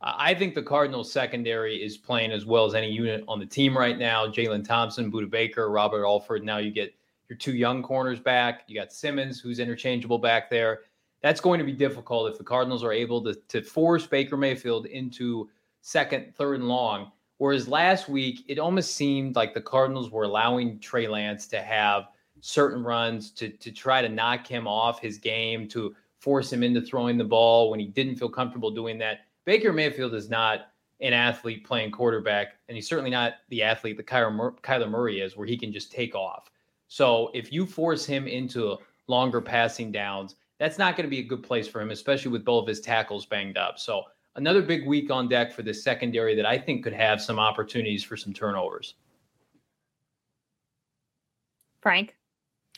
I 0.00 0.34
think 0.34 0.54
the 0.54 0.62
Cardinals 0.62 1.10
secondary 1.10 1.82
is 1.82 1.96
playing 1.96 2.32
as 2.32 2.44
well 2.44 2.64
as 2.64 2.74
any 2.74 2.90
unit 2.90 3.24
on 3.28 3.38
the 3.38 3.46
team 3.46 3.76
right 3.76 3.98
now. 3.98 4.26
Jalen 4.26 4.66
Thompson, 4.66 5.10
Budda 5.10 5.30
Baker, 5.30 5.70
Robert 5.70 6.04
Alford. 6.04 6.44
Now 6.44 6.58
you 6.58 6.70
get 6.70 6.94
your 7.28 7.36
two 7.36 7.54
young 7.54 7.82
corners 7.82 8.20
back. 8.20 8.62
You 8.66 8.76
got 8.76 8.92
Simmons, 8.92 9.40
who's 9.40 9.58
interchangeable 9.58 10.18
back 10.18 10.50
there. 10.50 10.80
That's 11.22 11.40
going 11.40 11.58
to 11.58 11.64
be 11.64 11.72
difficult 11.72 12.30
if 12.30 12.38
the 12.38 12.44
Cardinals 12.44 12.84
are 12.84 12.92
able 12.92 13.22
to, 13.24 13.34
to 13.48 13.62
force 13.62 14.06
Baker 14.06 14.36
Mayfield 14.36 14.86
into 14.86 15.48
second, 15.80 16.34
third, 16.36 16.60
and 16.60 16.68
long. 16.68 17.10
Whereas 17.38 17.68
last 17.68 18.08
week, 18.08 18.44
it 18.48 18.58
almost 18.58 18.94
seemed 18.94 19.34
like 19.34 19.54
the 19.54 19.60
Cardinals 19.60 20.10
were 20.10 20.24
allowing 20.24 20.78
Trey 20.78 21.08
Lance 21.08 21.46
to 21.48 21.60
have 21.60 22.08
certain 22.40 22.84
runs 22.84 23.30
to, 23.32 23.48
to 23.48 23.72
try 23.72 24.02
to 24.02 24.08
knock 24.08 24.46
him 24.46 24.68
off 24.68 25.00
his 25.00 25.18
game, 25.18 25.68
to 25.68 25.94
force 26.26 26.52
him 26.52 26.64
into 26.64 26.80
throwing 26.80 27.16
the 27.16 27.22
ball 27.22 27.70
when 27.70 27.78
he 27.78 27.86
didn't 27.86 28.16
feel 28.16 28.28
comfortable 28.28 28.72
doing 28.72 28.98
that. 28.98 29.20
Baker 29.44 29.72
Mayfield 29.72 30.12
is 30.12 30.28
not 30.28 30.72
an 31.00 31.12
athlete 31.12 31.64
playing 31.64 31.92
quarterback, 31.92 32.54
and 32.68 32.74
he's 32.74 32.88
certainly 32.88 33.12
not 33.12 33.34
the 33.48 33.62
athlete 33.62 33.96
that 33.96 34.08
Kyler, 34.08 34.34
Mur- 34.34 34.56
Kyler 34.60 34.90
Murray 34.90 35.20
is, 35.20 35.36
where 35.36 35.46
he 35.46 35.56
can 35.56 35.72
just 35.72 35.92
take 35.92 36.16
off. 36.16 36.50
So 36.88 37.30
if 37.32 37.52
you 37.52 37.64
force 37.64 38.04
him 38.04 38.26
into 38.26 38.76
longer 39.06 39.40
passing 39.40 39.92
downs, 39.92 40.34
that's 40.58 40.78
not 40.78 40.96
going 40.96 41.06
to 41.06 41.10
be 41.10 41.20
a 41.20 41.28
good 41.28 41.44
place 41.44 41.68
for 41.68 41.80
him, 41.80 41.92
especially 41.92 42.32
with 42.32 42.44
both 42.44 42.62
of 42.62 42.68
his 42.68 42.80
tackles 42.80 43.24
banged 43.24 43.56
up. 43.56 43.78
So 43.78 44.02
another 44.34 44.62
big 44.62 44.84
week 44.84 45.12
on 45.12 45.28
deck 45.28 45.52
for 45.52 45.62
the 45.62 45.72
secondary 45.72 46.34
that 46.34 46.44
I 46.44 46.58
think 46.58 46.82
could 46.82 46.92
have 46.92 47.22
some 47.22 47.38
opportunities 47.38 48.02
for 48.02 48.16
some 48.16 48.32
turnovers. 48.32 48.94
Frank. 51.82 52.16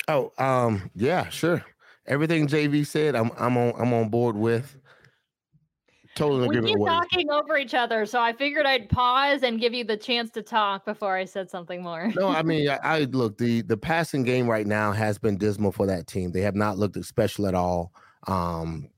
Oh, 0.06 0.32
um, 0.36 0.90
yeah, 0.94 1.30
sure. 1.30 1.64
Everything 2.08 2.46
JV 2.48 2.86
said, 2.86 3.14
I'm 3.14 3.30
I'm 3.38 3.56
on 3.56 3.74
I'm 3.78 3.92
on 3.92 4.08
board 4.08 4.36
with. 4.36 4.76
Totally 6.16 6.48
We 6.48 6.56
agree 6.56 6.74
keep 6.74 6.84
talking 6.84 7.30
over 7.30 7.56
each 7.58 7.74
other, 7.74 8.04
so 8.04 8.20
I 8.20 8.32
figured 8.32 8.66
I'd 8.66 8.88
pause 8.88 9.44
and 9.44 9.60
give 9.60 9.72
you 9.72 9.84
the 9.84 9.96
chance 9.96 10.30
to 10.30 10.42
talk 10.42 10.84
before 10.84 11.14
I 11.14 11.24
said 11.24 11.48
something 11.48 11.80
more. 11.80 12.10
no, 12.16 12.26
I 12.26 12.42
mean, 12.44 12.68
I, 12.68 12.78
I 12.82 12.98
look 13.04 13.38
the 13.38 13.60
the 13.62 13.76
passing 13.76 14.24
game 14.24 14.48
right 14.48 14.66
now 14.66 14.90
has 14.90 15.16
been 15.16 15.36
dismal 15.36 15.70
for 15.70 15.86
that 15.86 16.08
team. 16.08 16.32
They 16.32 16.40
have 16.40 16.56
not 16.56 16.76
looked 16.76 17.02
special 17.04 17.46
at 17.46 17.54
all. 17.54 17.92
Um, 18.26 18.88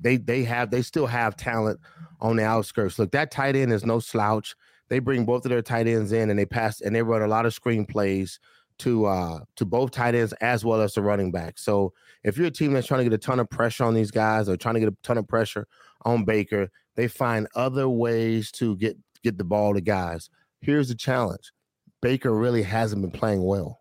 they 0.00 0.16
they 0.16 0.42
have 0.44 0.70
they 0.70 0.82
still 0.82 1.06
have 1.06 1.36
talent 1.36 1.78
on 2.20 2.36
the 2.36 2.44
outskirts. 2.44 2.98
Look, 2.98 3.12
that 3.12 3.30
tight 3.30 3.54
end 3.54 3.72
is 3.72 3.84
no 3.84 4.00
slouch. 4.00 4.56
They 4.88 4.98
bring 4.98 5.24
both 5.24 5.44
of 5.44 5.50
their 5.50 5.62
tight 5.62 5.86
ends 5.86 6.12
in 6.12 6.30
and 6.30 6.38
they 6.38 6.46
pass 6.46 6.80
and 6.80 6.94
they 6.94 7.02
run 7.02 7.22
a 7.22 7.28
lot 7.28 7.46
of 7.46 7.54
screen 7.54 7.86
plays 7.86 8.40
to 8.78 9.06
uh 9.06 9.40
to 9.56 9.64
both 9.64 9.92
tight 9.92 10.14
ends 10.14 10.32
as 10.40 10.64
well 10.64 10.80
as 10.80 10.94
the 10.94 11.02
running 11.02 11.30
back. 11.30 11.58
So 11.58 11.92
if 12.24 12.38
you're 12.38 12.46
a 12.46 12.50
team 12.50 12.72
that's 12.72 12.86
trying 12.86 13.04
to 13.04 13.04
get 13.04 13.12
a 13.12 13.18
ton 13.18 13.38
of 13.38 13.48
pressure 13.50 13.84
on 13.84 13.94
these 13.94 14.10
guys 14.10 14.48
or 14.48 14.56
trying 14.56 14.74
to 14.74 14.80
get 14.80 14.88
a 14.88 14.96
ton 15.02 15.18
of 15.18 15.28
pressure 15.28 15.66
on 16.02 16.24
Baker, 16.24 16.70
they 16.96 17.06
find 17.06 17.46
other 17.54 17.88
ways 17.88 18.50
to 18.52 18.76
get 18.76 18.96
get 19.22 19.38
the 19.38 19.44
ball 19.44 19.74
to 19.74 19.80
guys. 19.80 20.30
Here's 20.60 20.88
the 20.88 20.94
challenge. 20.94 21.52
Baker 22.00 22.34
really 22.34 22.62
hasn't 22.62 23.02
been 23.02 23.10
playing 23.10 23.44
well. 23.44 23.80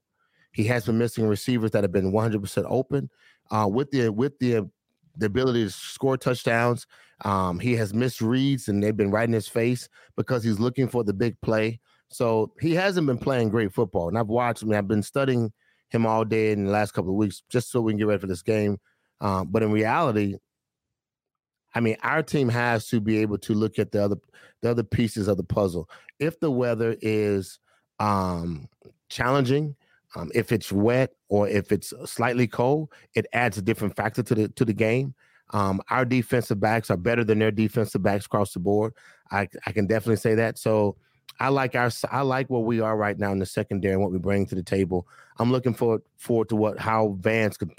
He 0.52 0.66
has 0.66 0.86
been 0.86 0.98
missing 0.98 1.28
receivers 1.28 1.72
that 1.72 1.84
have 1.84 1.92
been 1.92 2.12
100% 2.12 2.66
open. 2.70 3.10
Uh, 3.52 3.68
with 3.70 3.92
the 3.92 4.10
with 4.10 4.38
the 4.40 4.70
the 5.18 5.26
ability 5.26 5.64
to 5.64 5.70
score 5.70 6.18
touchdowns, 6.18 6.88
um, 7.24 7.60
he 7.60 7.74
has 7.76 7.94
missed 7.94 8.22
reads 8.22 8.68
and 8.68 8.84
they've 8.84 8.98
been 8.98 9.12
right 9.12 9.28
in 9.28 9.34
his 9.34 9.48
face 9.48 9.88
because 10.18 10.44
he's 10.44 10.60
looking 10.60 10.88
for 10.88 11.04
the 11.04 11.14
big 11.14 11.40
play. 11.42 11.80
So 12.10 12.54
he 12.60 12.74
hasn't 12.76 13.08
been 13.08 13.18
playing 13.18 13.50
great 13.50 13.74
football. 13.74 14.08
And 14.08 14.18
I've 14.18 14.28
watched 14.28 14.64
him. 14.64 14.72
I've 14.74 14.88
been 14.88 15.04
studying 15.04 15.52
him 15.94 16.06
all 16.06 16.26
day 16.26 16.52
in 16.52 16.66
the 16.66 16.72
last 16.72 16.92
couple 16.92 17.12
of 17.12 17.18
weeks 17.18 17.44
just 17.50 17.72
so 17.72 17.82
we 17.82 17.92
can 17.92 18.00
get 18.00 18.08
ready 18.08 18.20
for 18.20 18.28
this 18.28 18.42
game. 18.42 18.78
Um, 19.22 19.48
but 19.50 19.64
in 19.64 19.72
reality, 19.72 20.38
I 21.76 21.80
mean, 21.80 21.98
our 22.04 22.22
team 22.22 22.50
has 22.50 22.88
to 22.90 23.00
be 23.00 23.20
able 23.20 23.38
to 23.40 23.54
look 23.54 23.80
at 23.80 23.92
the 23.92 24.04
other 24.04 24.18
the 24.62 24.72
other 24.72 24.84
pieces 24.84 25.28
of 25.28 25.38
the 25.38 25.44
puzzle. 25.44 25.90
If 26.20 26.40
the 26.40 26.52
weather 26.52 26.96
is 27.02 27.60
um, 28.00 28.68
challenging, 29.10 29.76
um, 30.16 30.32
if 30.34 30.52
it's 30.52 30.72
wet 30.72 31.12
or 31.30 31.48
if 31.48 31.72
it's 31.72 31.94
slightly 32.06 32.48
cold, 32.48 32.90
it 33.16 33.26
adds 33.34 33.58
a 33.58 33.62
different 33.62 33.96
factor 33.96 34.24
to 34.24 34.36
the 34.36 34.48
to 34.50 34.66
the 34.66 34.74
game. 34.74 35.16
Um, 35.52 35.82
our 35.90 36.06
defensive 36.06 36.60
backs 36.60 36.90
are 36.90 36.98
better 36.98 37.24
than 37.24 37.40
their 37.40 37.52
defensive 37.52 38.02
backs 38.02 38.26
across 38.26 38.54
the 38.54 38.60
board. 38.60 38.94
I, 39.32 39.48
I 39.66 39.72
can 39.72 39.88
definitely 39.88 40.18
say 40.18 40.36
that. 40.36 40.58
So 40.58 40.98
I 41.40 41.50
like 41.50 41.76
our 41.76 41.90
I 42.12 42.22
like 42.22 42.50
where 42.50 42.62
we 42.62 42.80
are 42.80 42.96
right 42.96 43.18
now 43.18 43.32
in 43.32 43.40
the 43.40 43.46
secondary 43.46 43.94
and 43.94 44.02
what 44.02 44.12
we 44.12 44.20
bring 44.20 44.46
to 44.48 44.56
the 44.56 44.64
table. 44.64 45.08
I'm 45.40 45.52
looking 45.52 45.74
forward 45.74 46.04
forward 46.18 46.50
to 46.50 46.56
what 46.56 46.80
how 46.80 47.18
Vance 47.20 47.58
could 47.58 47.72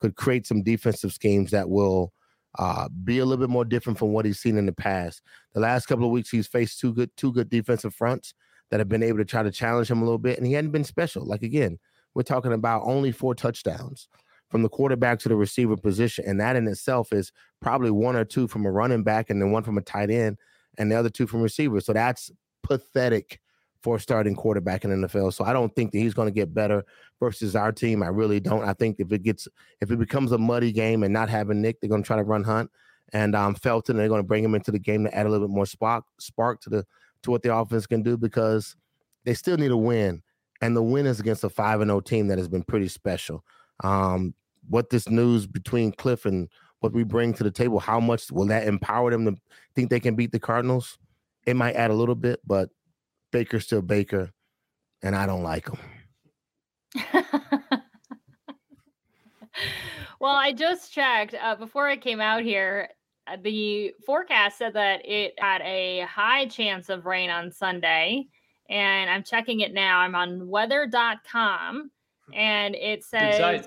could 0.00 0.16
create 0.16 0.46
some 0.46 0.62
defensive 0.62 1.12
schemes 1.12 1.50
that 1.50 1.68
will 1.68 2.12
uh, 2.58 2.88
be 3.04 3.18
a 3.18 3.24
little 3.24 3.42
bit 3.42 3.50
more 3.50 3.64
different 3.64 3.98
from 3.98 4.12
what 4.12 4.24
he's 4.24 4.40
seen 4.40 4.56
in 4.56 4.66
the 4.66 4.72
past. 4.72 5.22
The 5.54 5.60
last 5.60 5.86
couple 5.86 6.04
of 6.04 6.10
weeks, 6.10 6.30
he's 6.30 6.46
faced 6.46 6.80
two 6.80 6.92
good 6.92 7.10
two 7.16 7.32
good 7.32 7.48
defensive 7.48 7.94
fronts 7.94 8.34
that 8.70 8.80
have 8.80 8.88
been 8.88 9.02
able 9.02 9.18
to 9.18 9.24
try 9.24 9.42
to 9.42 9.50
challenge 9.50 9.90
him 9.90 10.00
a 10.00 10.04
little 10.04 10.18
bit, 10.18 10.38
and 10.38 10.46
he 10.46 10.52
hadn't 10.52 10.70
been 10.70 10.84
special. 10.84 11.24
Like 11.24 11.42
again, 11.42 11.78
we're 12.14 12.22
talking 12.22 12.52
about 12.52 12.82
only 12.84 13.12
four 13.12 13.34
touchdowns 13.34 14.08
from 14.48 14.62
the 14.62 14.68
quarterback 14.68 15.20
to 15.20 15.28
the 15.28 15.36
receiver 15.36 15.76
position, 15.76 16.24
and 16.26 16.40
that 16.40 16.56
in 16.56 16.66
itself 16.66 17.12
is 17.12 17.32
probably 17.60 17.90
one 17.90 18.16
or 18.16 18.24
two 18.24 18.48
from 18.48 18.66
a 18.66 18.70
running 18.70 19.04
back, 19.04 19.30
and 19.30 19.40
then 19.40 19.52
one 19.52 19.62
from 19.62 19.78
a 19.78 19.82
tight 19.82 20.10
end, 20.10 20.36
and 20.78 20.90
the 20.90 20.96
other 20.96 21.10
two 21.10 21.26
from 21.26 21.42
receivers. 21.42 21.86
So 21.86 21.92
that's 21.92 22.30
pathetic 22.70 23.40
for 23.82 23.98
starting 23.98 24.34
quarterback 24.34 24.84
in 24.84 24.90
NFL. 24.90 25.32
So 25.32 25.44
I 25.44 25.52
don't 25.52 25.74
think 25.74 25.92
that 25.92 25.98
he's 25.98 26.14
going 26.14 26.28
to 26.28 26.32
get 26.32 26.54
better 26.54 26.84
versus 27.18 27.56
our 27.56 27.72
team. 27.72 28.02
I 28.02 28.08
really 28.08 28.38
don't. 28.38 28.62
I 28.62 28.74
think 28.74 29.00
if 29.00 29.12
it 29.12 29.22
gets 29.22 29.48
if 29.80 29.90
it 29.90 29.98
becomes 29.98 30.32
a 30.32 30.38
muddy 30.38 30.72
game 30.72 31.02
and 31.02 31.12
not 31.12 31.28
having 31.28 31.60
Nick, 31.60 31.80
they're 31.80 31.90
going 31.90 32.02
to 32.02 32.06
try 32.06 32.16
to 32.16 32.22
run 32.22 32.44
Hunt 32.44 32.70
and 33.12 33.34
um, 33.34 33.54
Felton. 33.54 33.96
They're 33.96 34.08
going 34.08 34.22
to 34.22 34.26
bring 34.26 34.44
him 34.44 34.54
into 34.54 34.70
the 34.70 34.78
game 34.78 35.04
to 35.04 35.14
add 35.14 35.26
a 35.26 35.28
little 35.28 35.48
bit 35.48 35.54
more 35.54 35.66
spark 35.66 36.04
spark 36.18 36.60
to 36.62 36.70
the 36.70 36.86
to 37.22 37.30
what 37.30 37.42
the 37.42 37.54
offense 37.54 37.86
can 37.86 38.02
do 38.02 38.16
because 38.16 38.76
they 39.24 39.34
still 39.34 39.56
need 39.56 39.70
a 39.70 39.76
win, 39.76 40.22
and 40.60 40.76
the 40.76 40.82
win 40.82 41.06
is 41.06 41.20
against 41.20 41.44
a 41.44 41.50
five 41.50 41.80
and 41.80 41.88
zero 41.88 42.00
team 42.00 42.28
that 42.28 42.38
has 42.38 42.48
been 42.48 42.64
pretty 42.64 42.88
special. 42.88 43.44
Um, 43.82 44.34
what 44.68 44.90
this 44.90 45.08
news 45.08 45.46
between 45.46 45.92
Kliff 45.92 46.26
and 46.26 46.48
what 46.80 46.92
we 46.92 47.02
bring 47.02 47.32
to 47.34 47.44
the 47.44 47.50
table, 47.50 47.78
how 47.78 47.98
much 47.98 48.30
will 48.30 48.46
that 48.46 48.66
empower 48.66 49.10
them 49.10 49.24
to 49.24 49.36
think 49.74 49.90
they 49.90 50.00
can 50.00 50.14
beat 50.14 50.32
the 50.32 50.38
Cardinals? 50.38 50.98
It 51.46 51.56
might 51.56 51.74
add 51.76 51.90
a 51.90 51.94
little 51.94 52.14
bit, 52.14 52.40
but 52.46 52.68
Baker's 53.32 53.64
still 53.64 53.82
Baker, 53.82 54.30
and 55.02 55.14
I 55.16 55.26
don't 55.26 55.42
like 55.42 55.68
him. 55.68 55.78
well, 60.20 60.34
I 60.34 60.52
just 60.52 60.92
checked 60.92 61.34
uh, 61.40 61.56
before 61.56 61.88
I 61.88 61.96
came 61.96 62.20
out 62.20 62.42
here. 62.42 62.88
uh, 63.26 63.36
The 63.42 63.92
forecast 64.04 64.58
said 64.58 64.74
that 64.74 65.00
it 65.04 65.34
had 65.38 65.62
a 65.62 66.00
high 66.02 66.46
chance 66.46 66.88
of 66.88 67.06
rain 67.06 67.30
on 67.30 67.50
Sunday, 67.50 68.26
and 68.68 69.10
I'm 69.10 69.22
checking 69.22 69.60
it 69.60 69.72
now. 69.72 69.98
I'm 70.00 70.14
on 70.14 70.48
weather.com, 70.48 71.90
and 72.34 72.74
it 72.74 73.02
says 73.04 73.36
site. 73.38 73.66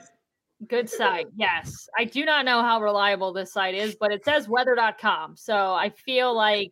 Good 0.68 0.90
site. 0.90 1.28
Yes, 1.36 1.88
I 1.98 2.06
do 2.06 2.26
not 2.26 2.46
know 2.46 2.62
how 2.62 2.82
reliable 2.82 3.34
this 3.34 3.54
site 3.54 3.76
is, 3.76 3.96
but 3.96 4.12
it 4.12 4.24
says 4.26 4.48
weather.com. 4.48 5.36
So 5.38 5.74
I 5.74 5.90
feel 5.90 6.36
like 6.36 6.72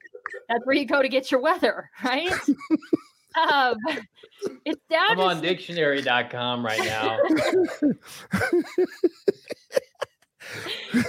that's 0.50 0.66
where 0.66 0.76
you 0.76 0.86
go 0.86 1.02
to 1.02 1.10
get 1.10 1.32
your 1.32 1.42
weather, 1.42 1.90
right? 2.04 2.32
um, 3.40 3.76
it's 4.66 4.82
down 4.90 5.12
I'm 5.12 5.18
to 5.18 5.24
on 5.24 5.42
dictionary.com 5.42 6.66
right 6.66 6.80
now. 6.80 7.18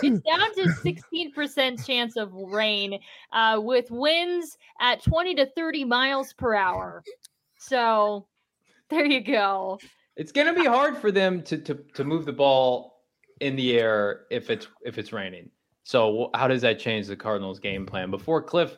it's 0.03 0.21
down 0.21 0.55
to 0.55 0.63
16% 0.85 1.87
chance 1.87 2.17
of 2.17 2.33
rain 2.33 2.99
uh, 3.33 3.59
with 3.63 3.91
winds 3.91 4.59
at 4.81 5.03
20 5.03 5.35
to 5.37 5.47
30 5.47 5.85
miles 5.85 6.33
per 6.33 6.55
hour. 6.55 7.03
So 7.59 8.27
there 8.91 9.07
you 9.07 9.21
go. 9.21 9.79
It's 10.17 10.33
going 10.33 10.47
to 10.47 10.61
be 10.61 10.67
hard 10.67 10.99
for 10.99 11.11
them 11.11 11.43
to, 11.43 11.59
to 11.59 11.75
to 11.95 12.05
move 12.05 12.27
the 12.27 12.33
ball 12.33 13.03
in 13.41 13.57
the 13.57 13.79
air 13.79 14.23
if 14.31 14.51
it's 14.51 14.69
if 14.85 14.99
it's 14.99 15.13
raining. 15.13 15.51
So 15.85 16.31
how 16.35 16.49
does 16.49 16.63
that 16.63 16.79
change 16.79 17.07
the 17.07 17.17
Cardinals' 17.17 17.59
game 17.59 17.87
plan? 17.87 18.11
Before 18.11 18.43
Kliff 18.43 18.77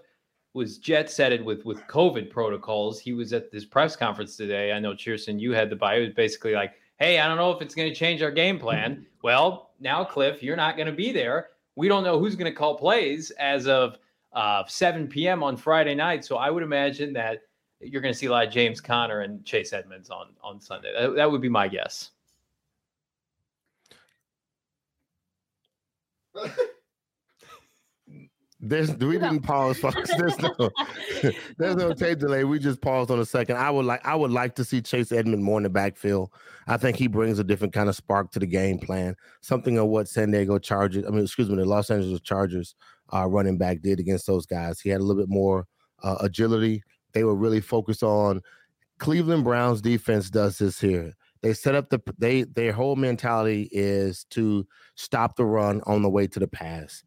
was 0.54 0.78
jet 0.78 1.10
setted 1.10 1.44
with 1.44 1.64
with 1.64 1.80
COVID 1.82 2.30
protocols, 2.30 3.00
he 3.00 3.12
was 3.12 3.32
at 3.32 3.50
this 3.50 3.64
press 3.64 3.96
conference 3.96 4.36
today. 4.36 4.72
I 4.72 4.78
know 4.78 4.92
Cheerson, 4.92 5.40
you 5.40 5.52
had 5.52 5.70
the 5.70 5.76
bio. 5.76 5.98
It 5.98 6.04
was 6.06 6.14
basically 6.14 6.54
like, 6.54 6.74
"Hey, 6.98 7.18
I 7.18 7.26
don't 7.26 7.36
know 7.36 7.50
if 7.50 7.60
it's 7.60 7.74
going 7.74 7.88
to 7.88 7.94
change 7.94 8.22
our 8.22 8.30
game 8.30 8.58
plan." 8.58 9.06
Well, 9.22 9.70
now 9.80 10.04
Kliff, 10.04 10.40
you're 10.42 10.56
not 10.56 10.76
going 10.76 10.86
to 10.86 10.92
be 10.92 11.12
there. 11.12 11.48
We 11.76 11.88
don't 11.88 12.04
know 12.04 12.18
who's 12.18 12.36
going 12.36 12.50
to 12.50 12.56
call 12.56 12.76
plays 12.76 13.30
as 13.32 13.66
of 13.66 13.98
uh, 14.32 14.64
7 14.66 15.08
p.m. 15.08 15.42
on 15.42 15.56
Friday 15.56 15.94
night. 15.94 16.24
So 16.24 16.36
I 16.36 16.50
would 16.50 16.62
imagine 16.62 17.12
that 17.14 17.42
you're 17.84 18.02
going 18.02 18.12
to 18.12 18.18
see 18.18 18.26
a 18.26 18.30
lot 18.30 18.46
of 18.46 18.52
James 18.52 18.80
Conner 18.80 19.20
and 19.20 19.44
Chase 19.44 19.72
Edmonds 19.72 20.10
on 20.10 20.28
on 20.42 20.60
Sunday. 20.60 20.92
That, 20.98 21.14
that 21.16 21.30
would 21.30 21.40
be 21.40 21.48
my 21.48 21.68
guess. 21.68 22.10
There's 28.66 28.96
we 28.96 29.18
didn't 29.18 29.42
pause, 29.42 29.76
folks. 29.76 30.10
There's 30.18 30.38
no 30.38 30.70
there's 31.58 31.76
no 31.76 31.92
tape 31.92 32.18
delay. 32.18 32.44
We 32.44 32.58
just 32.58 32.80
paused 32.80 33.10
on 33.10 33.20
a 33.20 33.26
second. 33.26 33.58
I 33.58 33.70
would 33.70 33.84
like 33.84 34.04
I 34.06 34.14
would 34.14 34.30
like 34.30 34.54
to 34.54 34.64
see 34.64 34.80
Chase 34.80 35.12
Edmond 35.12 35.44
more 35.44 35.58
in 35.58 35.64
the 35.64 35.68
backfield. 35.68 36.30
I 36.66 36.78
think 36.78 36.96
he 36.96 37.06
brings 37.06 37.38
a 37.38 37.44
different 37.44 37.74
kind 37.74 37.90
of 37.90 37.94
spark 37.94 38.30
to 38.32 38.38
the 38.38 38.46
game 38.46 38.78
plan. 38.78 39.16
Something 39.42 39.76
of 39.76 39.88
what 39.88 40.08
San 40.08 40.30
Diego 40.30 40.58
Chargers, 40.58 41.04
I 41.06 41.10
mean, 41.10 41.24
excuse 41.24 41.50
me, 41.50 41.56
the 41.56 41.66
Los 41.66 41.90
Angeles 41.90 42.22
Chargers 42.22 42.74
uh, 43.12 43.26
running 43.26 43.58
back 43.58 43.82
did 43.82 44.00
against 44.00 44.26
those 44.26 44.46
guys. 44.46 44.80
He 44.80 44.88
had 44.88 45.02
a 45.02 45.04
little 45.04 45.22
bit 45.22 45.28
more 45.28 45.66
uh, 46.02 46.16
agility. 46.20 46.82
They 47.14 47.24
were 47.24 47.34
really 47.34 47.60
focused 47.60 48.02
on 48.02 48.42
Cleveland 48.98 49.44
Browns 49.44 49.80
defense 49.80 50.30
does 50.30 50.58
this 50.58 50.80
here. 50.80 51.14
They 51.42 51.54
set 51.54 51.74
up 51.74 51.90
the 51.90 52.00
they 52.18 52.42
their 52.42 52.72
whole 52.72 52.96
mentality 52.96 53.68
is 53.72 54.24
to 54.30 54.66
stop 54.94 55.36
the 55.36 55.44
run 55.44 55.80
on 55.86 56.02
the 56.02 56.10
way 56.10 56.26
to 56.26 56.38
the 56.40 56.48
pass 56.48 57.02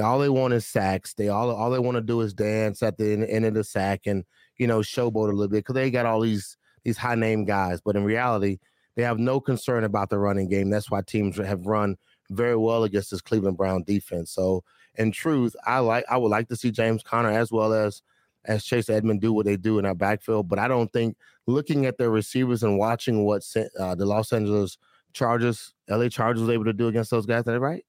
all 0.00 0.18
they 0.18 0.28
want 0.28 0.54
is 0.54 0.66
sacks. 0.66 1.14
They 1.14 1.28
all 1.28 1.50
all 1.50 1.70
they 1.70 1.78
want 1.78 1.96
to 1.96 2.02
do 2.02 2.20
is 2.20 2.32
dance 2.32 2.82
at 2.82 2.96
the 2.96 3.12
end, 3.12 3.24
end 3.24 3.44
of 3.44 3.54
the 3.54 3.64
sack 3.64 4.06
and 4.06 4.24
you 4.56 4.66
know 4.66 4.80
showboat 4.80 5.28
a 5.28 5.32
little 5.32 5.48
bit 5.48 5.58
because 5.58 5.74
they 5.74 5.90
got 5.90 6.06
all 6.06 6.20
these 6.20 6.56
these 6.84 6.96
high 6.96 7.14
name 7.14 7.44
guys. 7.44 7.80
But 7.80 7.96
in 7.96 8.04
reality, 8.04 8.58
they 8.96 9.02
have 9.02 9.18
no 9.18 9.40
concern 9.40 9.84
about 9.84 10.10
the 10.10 10.18
running 10.18 10.48
game. 10.48 10.70
That's 10.70 10.90
why 10.90 11.02
teams 11.02 11.36
have 11.36 11.66
run 11.66 11.96
very 12.30 12.56
well 12.56 12.84
against 12.84 13.10
this 13.10 13.20
Cleveland 13.20 13.56
Brown 13.56 13.82
defense. 13.84 14.32
So 14.32 14.64
in 14.96 15.12
truth, 15.12 15.54
I 15.66 15.80
like 15.80 16.04
I 16.08 16.16
would 16.16 16.30
like 16.30 16.48
to 16.48 16.56
see 16.56 16.70
James 16.70 17.02
Conner 17.02 17.30
as 17.30 17.50
well 17.50 17.72
as 17.72 18.02
as 18.44 18.64
Chase 18.64 18.88
Edmond 18.88 19.20
do 19.20 19.32
what 19.32 19.46
they 19.46 19.56
do 19.56 19.78
in 19.78 19.86
our 19.86 19.94
backfield. 19.94 20.48
But 20.48 20.58
I 20.58 20.68
don't 20.68 20.92
think 20.92 21.16
looking 21.46 21.86
at 21.86 21.98
their 21.98 22.10
receivers 22.10 22.62
and 22.62 22.78
watching 22.78 23.24
what 23.24 23.42
uh, 23.78 23.94
the 23.94 24.06
Los 24.06 24.32
Angeles 24.32 24.78
Chargers, 25.12 25.74
LA 25.88 26.08
Chargers 26.08 26.42
was 26.42 26.50
able 26.50 26.64
to 26.64 26.72
do 26.72 26.88
against 26.88 27.10
those 27.10 27.26
guys, 27.26 27.40
is 27.40 27.44
that 27.46 27.60
right? 27.60 27.84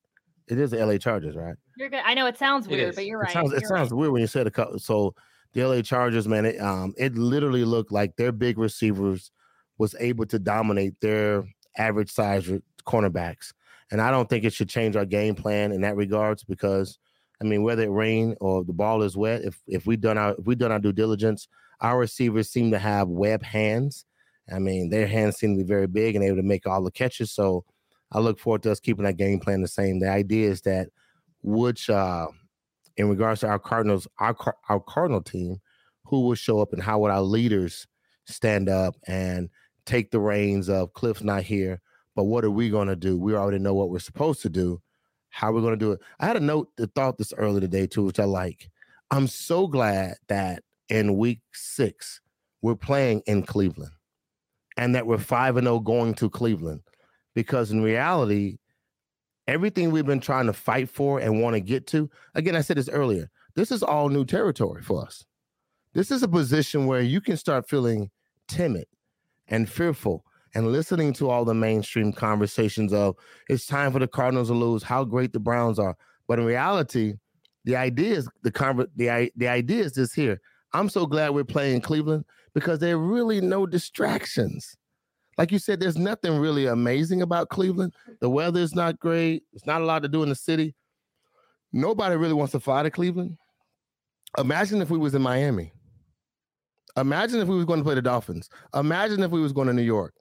It 0.47 0.59
is 0.59 0.71
the 0.71 0.85
LA 0.85 0.97
Chargers, 0.97 1.35
right? 1.35 1.55
You're 1.77 1.89
good. 1.89 2.01
I 2.05 2.13
know 2.13 2.27
it 2.27 2.37
sounds 2.37 2.67
weird, 2.67 2.89
it 2.89 2.95
but 2.95 3.05
you're 3.05 3.19
right. 3.19 3.29
It 3.29 3.33
sounds, 3.33 3.53
it 3.53 3.65
sounds 3.65 3.91
right. 3.91 3.97
weird 3.97 4.11
when 4.11 4.21
you 4.21 4.27
said 4.27 4.47
a 4.47 4.79
so 4.79 5.15
the 5.53 5.65
LA 5.65 5.81
Chargers, 5.81 6.27
man, 6.27 6.45
it 6.45 6.59
um 6.59 6.93
it 6.97 7.15
literally 7.15 7.63
looked 7.63 7.91
like 7.91 8.15
their 8.15 8.31
big 8.31 8.57
receivers 8.57 9.31
was 9.77 9.95
able 9.99 10.25
to 10.25 10.39
dominate 10.39 10.99
their 10.99 11.45
average 11.77 12.11
size 12.11 12.49
cornerbacks. 12.85 13.53
And 13.91 14.01
I 14.01 14.11
don't 14.11 14.29
think 14.29 14.43
it 14.43 14.53
should 14.53 14.69
change 14.69 14.95
our 14.95 15.05
game 15.05 15.35
plan 15.35 15.71
in 15.71 15.81
that 15.81 15.95
regards 15.95 16.43
because 16.43 16.99
I 17.41 17.45
mean 17.45 17.63
whether 17.63 17.84
it 17.84 17.91
rain 17.91 18.36
or 18.39 18.63
the 18.63 18.73
ball 18.73 19.03
is 19.03 19.17
wet, 19.17 19.43
if 19.43 19.59
if 19.67 19.86
we 19.86 19.97
done 19.97 20.17
our 20.17 20.36
if 20.38 20.45
we 20.45 20.55
done 20.55 20.71
our 20.71 20.79
due 20.79 20.93
diligence, 20.93 21.47
our 21.81 21.99
receivers 21.99 22.49
seem 22.49 22.71
to 22.71 22.79
have 22.79 23.07
web 23.09 23.43
hands. 23.43 24.05
I 24.53 24.59
mean, 24.59 24.89
their 24.89 25.07
hands 25.07 25.38
seem 25.38 25.57
to 25.57 25.63
be 25.63 25.67
very 25.67 25.88
big 25.88 26.15
and 26.15 26.23
able 26.23 26.38
to 26.38 26.43
make 26.43 26.67
all 26.67 26.84
the 26.84 26.91
catches. 26.91 27.31
So 27.31 27.65
I 28.11 28.19
look 28.19 28.39
forward 28.39 28.63
to 28.63 28.71
us 28.71 28.79
keeping 28.79 29.05
that 29.05 29.17
game 29.17 29.39
plan 29.39 29.61
the 29.61 29.67
same. 29.67 29.99
The 29.99 30.09
idea 30.09 30.49
is 30.49 30.61
that 30.61 30.89
which, 31.41 31.89
uh, 31.89 32.27
in 32.97 33.09
regards 33.09 33.41
to 33.41 33.47
our 33.47 33.59
Cardinals, 33.59 34.07
our 34.19 34.36
our 34.69 34.79
Cardinal 34.79 35.21
team, 35.21 35.61
who 36.05 36.21
will 36.21 36.36
show 36.36 36.59
up 36.61 36.73
and 36.73 36.81
how 36.81 36.99
would 36.99 37.11
our 37.11 37.21
leaders 37.21 37.88
stand 38.25 38.69
up 38.69 38.95
and 39.07 39.49
take 39.86 40.11
the 40.11 40.19
reins 40.19 40.69
of 40.69 40.93
Kliff's 40.93 41.23
not 41.23 41.43
here, 41.43 41.81
but 42.15 42.25
what 42.25 42.45
are 42.45 42.51
we 42.51 42.69
going 42.69 42.88
to 42.88 42.95
do? 42.95 43.17
We 43.17 43.36
already 43.36 43.59
know 43.59 43.73
what 43.73 43.89
we're 43.89 43.99
supposed 43.99 44.41
to 44.43 44.49
do. 44.49 44.81
How 45.34 45.49
we're 45.49 45.55
we 45.55 45.61
going 45.61 45.79
to 45.79 45.86
do 45.86 45.91
it? 45.93 46.01
I 46.19 46.27
had 46.27 46.38
a 46.38 46.39
note 46.39 46.69
that 46.77 46.93
thought 46.93 47.17
this 47.17 47.34
earlier 47.36 47.61
today 47.61 47.88
too, 47.88 48.03
which 48.03 48.19
I 48.19 48.25
like. 48.25 48.69
I'm 49.09 49.25
so 49.25 49.65
glad 49.65 50.17
that 50.27 50.61
in 50.89 51.17
week 51.17 51.41
six 51.53 52.21
we're 52.61 52.75
playing 52.75 53.23
in 53.25 53.41
Cleveland, 53.41 53.93
and 54.77 54.93
that 54.93 55.07
we're 55.07 55.17
five 55.17 55.57
and 55.57 55.65
zero 55.65 55.77
oh 55.77 55.79
going 55.79 56.13
to 56.15 56.29
Cleveland 56.29 56.81
because 57.34 57.71
in 57.71 57.81
reality, 57.81 58.57
everything 59.47 59.89
we've 59.89 60.05
been 60.05 60.19
trying 60.19 60.45
to 60.45 60.53
fight 60.53 60.88
for 60.88 61.19
and 61.19 61.41
want 61.41 61.55
to 61.55 61.59
get 61.59 61.88
to, 61.88 62.11
again, 62.36 62.55
I 62.55 62.61
said 62.61 62.77
this 62.77 62.88
earlier, 62.88 63.31
this 63.55 63.71
is 63.71 63.81
all 63.81 64.09
new 64.09 64.25
territory 64.25 64.84
for 64.84 65.01
us. 65.01 65.25
This 65.93 66.11
is 66.11 66.21
a 66.21 66.27
position 66.27 66.86
where 66.86 67.01
you 67.01 67.21
can 67.21 67.38
start 67.38 67.67
feeling 67.67 68.11
timid 68.47 68.86
and 69.47 69.67
fearful 69.67 70.25
and 70.55 70.71
listening 70.71 71.13
to 71.13 71.29
all 71.29 71.45
the 71.45 71.53
mainstream 71.53 72.13
conversations 72.13 72.93
of 72.93 73.15
it's 73.49 73.65
time 73.65 73.91
for 73.91 73.99
the 73.99 74.07
Cardinals 74.07 74.49
to 74.49 74.53
lose, 74.53 74.83
how 74.83 75.03
great 75.03 75.33
the 75.33 75.39
Browns 75.39 75.79
are. 75.79 75.97
But 76.27 76.39
in 76.39 76.45
reality, 76.45 77.15
the 77.65 77.75
idea 77.75 78.17
is 78.17 78.29
the 78.43 78.51
conver- 78.51 78.89
the, 78.95 79.31
the 79.35 79.47
idea 79.47 79.83
is 79.83 79.93
this 79.93 80.13
here. 80.13 80.39
I'm 80.73 80.89
so 80.89 81.05
glad 81.05 81.29
we're 81.29 81.43
playing 81.43 81.81
Cleveland 81.81 82.25
because 82.53 82.79
there 82.79 82.95
are 82.95 82.99
really 82.99 83.41
no 83.41 83.65
distractions 83.65 84.75
like 85.37 85.51
you 85.51 85.59
said, 85.59 85.79
there's 85.79 85.97
nothing 85.97 86.37
really 86.37 86.67
amazing 86.67 87.21
about 87.21 87.49
Cleveland. 87.49 87.93
The 88.19 88.29
weather 88.29 88.59
is 88.59 88.75
not 88.75 88.99
great. 88.99 89.43
It's 89.53 89.65
not 89.65 89.81
a 89.81 89.85
lot 89.85 90.03
to 90.03 90.07
do 90.07 90.23
in 90.23 90.29
the 90.29 90.35
city. 90.35 90.75
Nobody 91.71 92.15
really 92.15 92.33
wants 92.33 92.51
to 92.51 92.59
fly 92.59 92.83
to 92.83 92.91
Cleveland. 92.91 93.37
Imagine 94.37 94.81
if 94.81 94.89
we 94.89 94.97
was 94.97 95.15
in 95.15 95.21
Miami. 95.21 95.73
Imagine 96.97 97.39
if 97.39 97.47
we 97.47 97.55
was 97.55 97.65
going 97.65 97.79
to 97.79 97.83
play 97.83 97.95
the 97.95 98.01
Dolphins. 98.01 98.49
Imagine 98.75 99.23
if 99.23 99.31
we 99.31 99.41
was 99.41 99.53
going 99.53 99.67
to 99.67 99.73
New 99.73 99.81
York. 99.81 100.13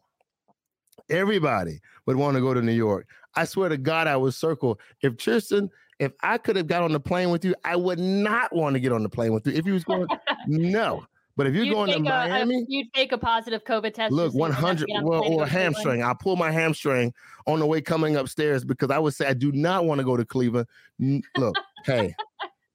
Everybody 1.11 1.81
would 2.07 2.17
want 2.17 2.37
to 2.37 2.41
go 2.41 2.55
to 2.55 2.63
New 2.63 2.73
York. 2.73 3.09
I 3.35 3.45
swear 3.45 3.69
to 3.69 3.77
God, 3.77 4.07
I 4.07 4.17
would 4.17 4.35
circle. 4.35 4.79
If 5.01 5.17
Tristan, 5.17 5.71
if 5.99 6.13
I 6.23 6.39
could 6.39 6.57
have 6.57 6.67
got 6.67 6.83
on 6.83 6.93
the 6.93 7.01
plane 7.01 7.31
with 7.31 7.45
you, 7.45 7.55
I 7.65 7.77
would 7.77 7.99
not 7.99 8.55
want 8.55 8.75
to 8.75 8.81
get 8.81 8.93
on 8.93 9.03
the 9.03 9.09
plane 9.09 9.33
with 9.33 9.47
you. 9.47 9.53
If 9.53 9.67
you 9.67 9.73
was 9.73 9.85
going, 9.85 10.07
no. 10.47 11.05
But 11.37 11.47
if 11.47 11.55
you're 11.55 11.65
you'd 11.65 11.75
going 11.75 11.91
to 11.93 11.99
Miami, 11.99 12.57
a, 12.57 12.65
you'd 12.69 12.93
take 12.93 13.13
a 13.13 13.19
positive 13.19 13.65
COVID 13.65 13.95
test. 13.95 14.13
Look, 14.13 14.35
100 14.35 14.87
well, 15.03 15.25
or 15.25 15.45
a 15.45 15.49
hamstring. 15.49 16.03
I'll 16.03 16.15
pull 16.15 16.37
my 16.37 16.51
hamstring 16.51 17.15
on 17.47 17.59
the 17.59 17.67
way 17.67 17.81
coming 17.81 18.17
upstairs 18.17 18.65
because 18.65 18.91
I 18.91 18.99
would 18.99 19.15
say 19.15 19.27
I 19.27 19.33
do 19.33 19.51
not 19.53 19.87
want 19.87 19.99
to 20.01 20.05
go 20.05 20.17
to 20.17 20.27
Cleveland. 20.27 20.67
Look, 20.99 21.57
hey, 21.87 22.15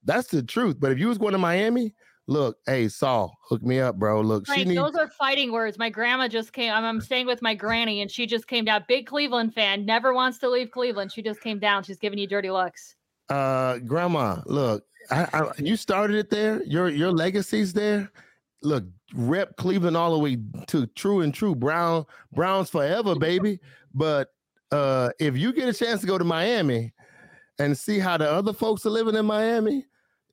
that's 0.06 0.30
the 0.30 0.42
truth. 0.42 0.78
But 0.80 0.92
if 0.92 0.98
you 0.98 1.08
was 1.08 1.20
going 1.20 1.34
to 1.34 1.38
Miami, 1.38 1.94
look, 2.28 2.58
hey, 2.66 2.88
Saul, 2.88 3.38
hook 3.44 3.64
me 3.64 3.80
up, 3.80 3.98
bro. 3.98 4.22
Look, 4.22 4.46
Frank, 4.46 4.68
needs- 4.68 4.80
those 4.80 4.96
are 4.96 5.10
fighting 5.10 5.52
words. 5.52 5.78
My 5.78 5.90
grandma 5.90 6.28
just 6.28 6.54
came. 6.54 6.72
I'm, 6.72 6.86
I'm 6.86 7.02
staying 7.02 7.26
with 7.26 7.42
my 7.42 7.56
granny, 7.56 8.02
and 8.02 8.12
she 8.12 8.26
just 8.26 8.48
came 8.48 8.66
down. 8.66 8.86
Big 8.88 9.08
Cleveland 9.08 9.54
fan, 9.54 9.86
never 9.86 10.14
wants 10.14 10.38
to 10.40 10.50
leave 10.50 10.72
Cleveland. 10.72 11.12
She 11.12 11.22
just 11.22 11.42
came 11.42 11.60
down. 11.60 11.84
She's 11.84 11.98
giving 11.98 12.20
you 12.20 12.28
dirty 12.28 12.52
looks. 12.52 12.96
Uh, 13.30 13.80
grandma, 13.80 14.42
look, 14.46 14.86
I, 15.12 15.28
I, 15.34 15.52
you 15.58 15.76
started 15.76 16.18
it 16.18 16.30
there. 16.30 16.64
Your 16.64 16.90
your 16.90 17.12
legacy's 17.12 17.74
there 17.74 18.10
look, 18.62 18.84
rep 19.14 19.56
Cleveland 19.58 19.98
all 19.98 20.14
the 20.14 20.20
way 20.20 20.38
to 20.68 20.88
true 20.88 21.22
and 21.22 21.34
true. 21.34 21.56
Brown 21.56 22.06
Browns 22.34 22.70
forever, 22.70 23.16
baby. 23.16 23.60
But 23.94 24.30
uh, 24.72 25.10
if 25.20 25.38
you 25.38 25.54
get 25.54 25.70
a 25.70 25.74
chance 25.74 26.02
to 26.02 26.08
go 26.08 26.18
to 26.18 26.24
Miami 26.24 26.94
and 27.60 27.78
see 27.78 28.00
how 28.00 28.18
the 28.18 28.30
other 28.30 28.54
folks 28.54 28.86
are 28.86 28.92
living 28.92 29.16
in 29.16 29.26
Miami, 29.26 29.86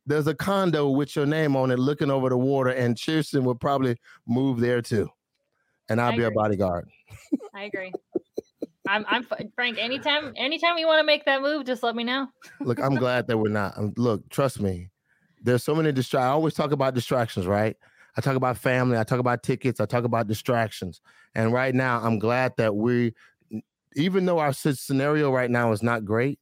there's 0.07 0.27
a 0.27 0.35
condo 0.35 0.91
with 0.91 1.17
your 1.17 1.27
name 1.27 1.57
on 1.57 1.71
it 1.71 1.79
looking 1.79 2.11
over 2.11 2.29
the 2.29 2.37
water, 2.37 2.71
and 2.71 2.97
Cheerson 2.97 3.43
will 3.45 3.55
probably 3.55 3.97
move 4.27 4.61
there 4.61 4.83
too. 4.83 5.09
And 5.89 6.01
I'll 6.01 6.17
be 6.17 6.25
a 6.25 6.31
bodyguard. 6.31 6.89
I 7.55 7.65
agree. 7.65 7.93
I'm, 8.89 9.05
I'm 9.09 9.27
Frank. 9.55 9.79
Anytime, 9.79 10.33
anytime 10.37 10.79
you 10.79 10.87
want 10.87 11.01
to 11.01 11.07
make 11.07 11.25
that 11.25 11.41
move, 11.41 11.65
just 11.65 11.83
let 11.83 11.97
me 11.97 12.05
know. 12.05 12.29
look, 12.61 12.79
I'm 12.81 12.95
glad 12.95 13.27
that 13.29 13.39
we're 13.39 13.49
not. 13.49 13.77
Um, 13.77 13.93
look, 13.97 14.29
trust 14.29 14.61
me. 14.61 14.91
There's 15.43 15.63
so 15.63 15.75
many 15.75 15.93
distractions. 15.93 16.27
I 16.27 16.33
always 16.33 16.55
talk 16.55 16.73
about 16.73 16.95
distractions, 16.95 17.47
right? 17.47 17.77
I 18.17 18.21
talk 18.21 18.37
about 18.37 18.57
family, 18.59 18.97
I 18.97 19.05
talk 19.05 19.19
about 19.19 19.43
tickets, 19.43 19.81
I 19.81 19.87
talk 19.87 20.05
about 20.05 20.27
distractions. 20.27 21.01
And 21.35 21.53
right 21.53 21.75
now, 21.75 22.01
I'm 22.01 22.19
glad 22.19 22.53
that 22.59 22.77
we, 22.77 23.13
even 23.97 24.25
though 24.25 24.39
our 24.39 24.53
scenario 24.53 25.33
right 25.33 25.51
now 25.51 25.73
is 25.73 25.83
not 25.83 26.05
great, 26.05 26.39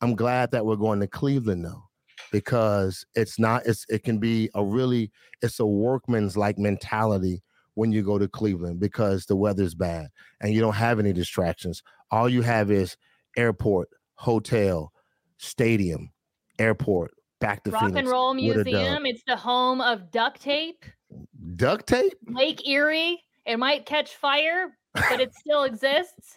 I'm 0.00 0.16
glad 0.16 0.52
that 0.52 0.64
we're 0.64 0.76
going 0.76 1.00
to 1.00 1.06
Cleveland 1.06 1.64
though, 1.64 1.84
because 2.30 3.04
it's 3.14 3.38
not, 3.38 3.66
it's 3.66 3.84
it 3.88 4.04
can 4.04 4.18
be 4.18 4.50
a 4.54 4.64
really, 4.64 5.10
it's 5.42 5.60
a 5.60 5.66
workman's 5.66 6.36
like 6.36 6.58
mentality 6.58 7.42
when 7.74 7.92
you 7.92 8.02
go 8.02 8.18
to 8.18 8.28
Cleveland 8.28 8.80
because 8.80 9.26
the 9.26 9.36
weather's 9.36 9.74
bad 9.74 10.08
and 10.40 10.52
you 10.52 10.60
don't 10.60 10.74
have 10.74 10.98
any 10.98 11.12
distractions. 11.12 11.82
All 12.10 12.28
you 12.28 12.42
have 12.42 12.70
is 12.70 12.96
airport, 13.36 13.88
hotel, 14.14 14.92
stadium, 15.38 16.10
airport, 16.58 17.12
back 17.40 17.64
to 17.64 17.70
Rock 17.70 17.82
Phoenix. 17.82 17.98
and 17.98 18.08
Roll 18.08 18.34
Museum. 18.34 19.06
It's 19.06 19.22
the 19.26 19.36
home 19.36 19.80
of 19.80 20.10
duct 20.10 20.42
tape. 20.42 20.84
Duct 21.56 21.86
tape? 21.86 22.12
Lake 22.28 22.66
Erie. 22.68 23.22
It 23.46 23.58
might 23.58 23.86
catch 23.86 24.14
fire, 24.16 24.76
but 24.94 25.20
it 25.20 25.32
still 25.34 25.64
exists. 25.64 26.36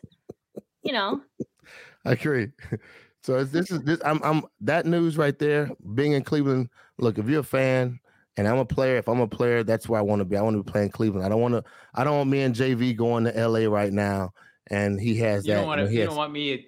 You 0.83 0.93
know. 0.93 1.21
I 2.05 2.13
agree. 2.13 2.49
So 3.24 3.43
this 3.43 3.71
is 3.71 3.82
this. 3.82 3.99
I'm 4.03 4.21
I'm 4.24 4.43
that 4.61 4.86
news 4.86 5.17
right 5.17 5.38
there. 5.38 5.71
Being 5.93 6.11
in 6.11 6.24
Cleveland. 6.24 6.69
Look, 6.97 7.17
if 7.17 7.28
you're 7.28 7.39
a 7.39 7.43
fan 7.43 7.99
and 8.38 8.47
I'm 8.47 8.57
a 8.57 8.65
player, 8.65 8.97
if 8.97 9.07
I'm 9.07 9.21
a 9.21 9.28
player, 9.28 9.63
that's 9.63 9.88
where 9.88 9.99
I 9.99 10.03
want 10.03 10.19
to 10.19 10.26
be. 10.26 10.36
I 10.36 10.41
want 10.41 10.57
to 10.57 10.63
be 10.63 10.71
playing 10.71 10.89
Cleveland. 10.89 11.26
I 11.26 11.30
don't 11.30 11.41
want 11.41 11.53
to. 11.53 11.63
I 11.93 12.03
don't 12.03 12.17
want 12.17 12.30
me 12.30 12.41
and 12.41 12.53
JV 12.53 12.95
going 12.95 13.24
to 13.26 13.47
LA 13.47 13.69
right 13.69 13.93
now, 13.93 14.34
and 14.69 14.99
he 14.99 15.17
has 15.17 15.45
you 15.45 15.53
that. 15.53 15.59
Don't 15.59 15.67
want 15.67 15.86
to, 15.86 15.93
you, 15.93 16.01
you 16.01 16.05
don't 16.05 16.17
want 16.17 16.34
me 16.34 16.67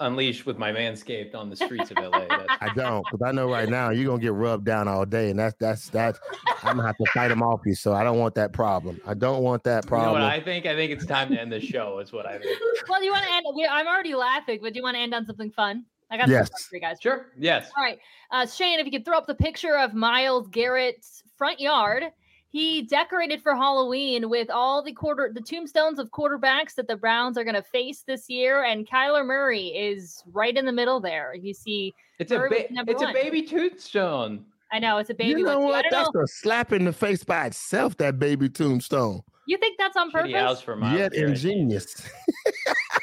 unleashed 0.00 0.44
with 0.44 0.58
my 0.58 0.72
manscaped 0.72 1.34
on 1.34 1.48
the 1.48 1.56
streets 1.56 1.90
of 1.90 1.96
LA. 1.96 2.26
I 2.60 2.70
don't, 2.74 3.04
because 3.04 3.26
I 3.26 3.32
know 3.32 3.50
right 3.50 3.68
now 3.68 3.90
you're 3.90 4.06
gonna 4.06 4.22
get 4.22 4.32
rubbed 4.32 4.64
down 4.64 4.88
all 4.88 5.04
day, 5.04 5.30
and 5.30 5.38
that's 5.38 5.56
that's 5.58 5.88
that's 5.88 6.18
I'm 6.62 6.76
gonna 6.76 6.86
have 6.86 6.96
to 6.98 7.06
fight 7.12 7.28
them 7.28 7.42
off 7.42 7.60
you. 7.64 7.74
So 7.74 7.94
I 7.94 8.04
don't 8.04 8.18
want 8.18 8.34
that 8.36 8.52
problem. 8.52 9.00
I 9.06 9.14
don't 9.14 9.42
want 9.42 9.64
that 9.64 9.86
problem. 9.86 10.12
You 10.12 10.18
know 10.18 10.24
what 10.24 10.32
I 10.32 10.40
think? 10.40 10.66
I 10.66 10.74
think 10.74 10.92
it's 10.92 11.06
time 11.06 11.30
to 11.30 11.40
end 11.40 11.52
the 11.52 11.60
show. 11.60 11.98
Is 11.98 12.12
what 12.12 12.26
I 12.26 12.38
think. 12.38 12.58
Well, 12.88 13.02
you 13.02 13.10
want 13.10 13.24
to 13.24 13.32
end? 13.32 13.46
I'm 13.70 13.86
already 13.86 14.14
laughing, 14.14 14.60
but 14.62 14.72
do 14.72 14.78
you 14.78 14.82
want 14.82 14.96
to 14.96 15.00
end 15.00 15.12
on 15.12 15.26
something 15.26 15.50
fun? 15.50 15.84
I 16.10 16.16
got 16.16 16.28
Yes. 16.28 16.48
some 16.48 16.68
for 16.70 16.76
you 16.76 16.80
guys. 16.80 16.98
Sure. 17.00 17.26
Yes. 17.38 17.70
All 17.76 17.82
right. 17.82 17.98
Uh, 18.30 18.46
Shane, 18.46 18.78
if 18.78 18.86
you 18.86 18.92
could 18.92 19.04
throw 19.04 19.18
up 19.18 19.26
the 19.26 19.34
picture 19.34 19.76
of 19.76 19.92
Myles 19.94 20.48
Garrett's 20.48 21.22
front 21.36 21.60
yard. 21.60 22.04
He 22.48 22.82
decorated 22.82 23.42
for 23.42 23.54
Halloween 23.54 24.30
with 24.30 24.48
all 24.50 24.82
the 24.82 24.92
quarter 24.92 25.30
the 25.34 25.42
tombstones 25.42 25.98
of 25.98 26.08
quarterbacks 26.10 26.74
that 26.76 26.88
the 26.88 26.96
Browns 26.96 27.36
are 27.36 27.44
going 27.44 27.56
to 27.56 27.62
face 27.62 28.02
this 28.06 28.30
year, 28.30 28.62
and 28.64 28.88
Kyler 28.88 29.26
Murray 29.26 29.66
is 29.66 30.22
right 30.32 30.56
in 30.56 30.64
the 30.64 30.72
middle 30.72 30.98
there. 31.00 31.34
You 31.34 31.52
see, 31.52 31.92
It's 32.18 32.30
a 32.32 32.38
ba- 32.38 32.66
it's 32.72 33.02
one. 33.02 33.10
a 33.10 33.12
baby 33.12 33.42
tombstone. 33.42 34.46
I 34.72 34.78
know 34.78 34.96
it's 34.96 35.10
a 35.10 35.14
baby. 35.14 35.40
you 35.40 35.44
know 35.44 35.58
one. 35.58 35.72
I 35.72 35.76
what? 35.76 35.82
don't 35.82 35.92
That's 36.04 36.14
know. 36.14 36.22
a 36.22 36.26
slap 36.28 36.72
in 36.72 36.84
the 36.86 36.92
face 36.94 37.24
by 37.24 37.46
itself. 37.46 37.96
That 37.98 38.18
baby 38.18 38.48
tombstone. 38.48 39.20
You 39.46 39.58
think 39.58 39.76
that's 39.78 39.96
on 39.96 40.10
Shitty 40.10 40.32
house 40.34 40.62
purpose? 40.62 40.62
for 40.62 40.76
Myles 40.76 40.98
Yet 40.98 41.12
Garrett. 41.12 41.30
ingenious. 41.32 42.08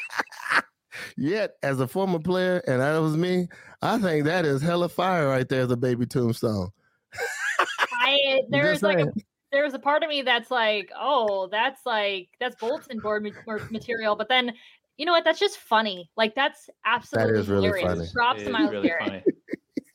Yet, 1.17 1.55
as 1.61 1.79
a 1.79 1.87
former 1.87 2.19
player, 2.19 2.63
and 2.67 2.81
that 2.81 2.97
was 2.99 3.15
me, 3.15 3.47
I 3.81 3.97
think 3.99 4.25
that 4.25 4.45
is 4.45 4.61
hella 4.61 4.89
fire 4.89 5.27
right 5.27 5.47
there 5.47 5.61
as 5.61 5.71
a 5.71 5.77
baby 5.77 6.05
tombstone. 6.05 6.69
I 7.93 8.41
there's 8.49 8.81
like 8.81 8.99
a, 8.99 9.13
there's 9.51 9.73
a 9.73 9.79
part 9.79 10.03
of 10.03 10.09
me 10.09 10.21
that's 10.23 10.49
like, 10.49 10.91
oh, 10.99 11.47
that's 11.51 11.85
like 11.85 12.29
that's 12.39 12.55
bulletin 12.55 12.99
board 12.99 13.23
ma- 13.23 13.29
ma- 13.45 13.63
material, 13.71 14.15
but 14.15 14.29
then. 14.29 14.53
You 14.95 15.07
know 15.07 15.11
what? 15.13 15.23
That's 15.23 15.39
just 15.39 15.57
funny. 15.57 16.07
Like 16.15 16.35
that's 16.35 16.69
absolutely 16.85 17.39
is 17.39 17.49
really 17.49 17.65
hilarious. 17.65 17.87
funny. 17.87 18.09
Props 18.13 18.41
It 18.41 18.45
to 18.45 18.51
Myles 18.51 18.71
really 18.71 18.87
Garrett. 18.89 19.07
funny. 19.07 19.23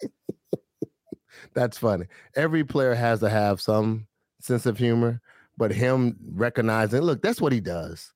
That's 1.54 1.78
funny. 1.78 2.06
Every 2.34 2.64
player 2.64 2.94
has 2.94 3.20
to 3.20 3.28
have 3.28 3.60
some 3.60 4.08
sense 4.40 4.66
of 4.66 4.76
humor, 4.76 5.20
but 5.56 5.70
him 5.72 6.16
recognizing, 6.32 7.02
look, 7.02 7.22
that's 7.22 7.40
what 7.40 7.52
he 7.52 7.60
does. 7.60 8.12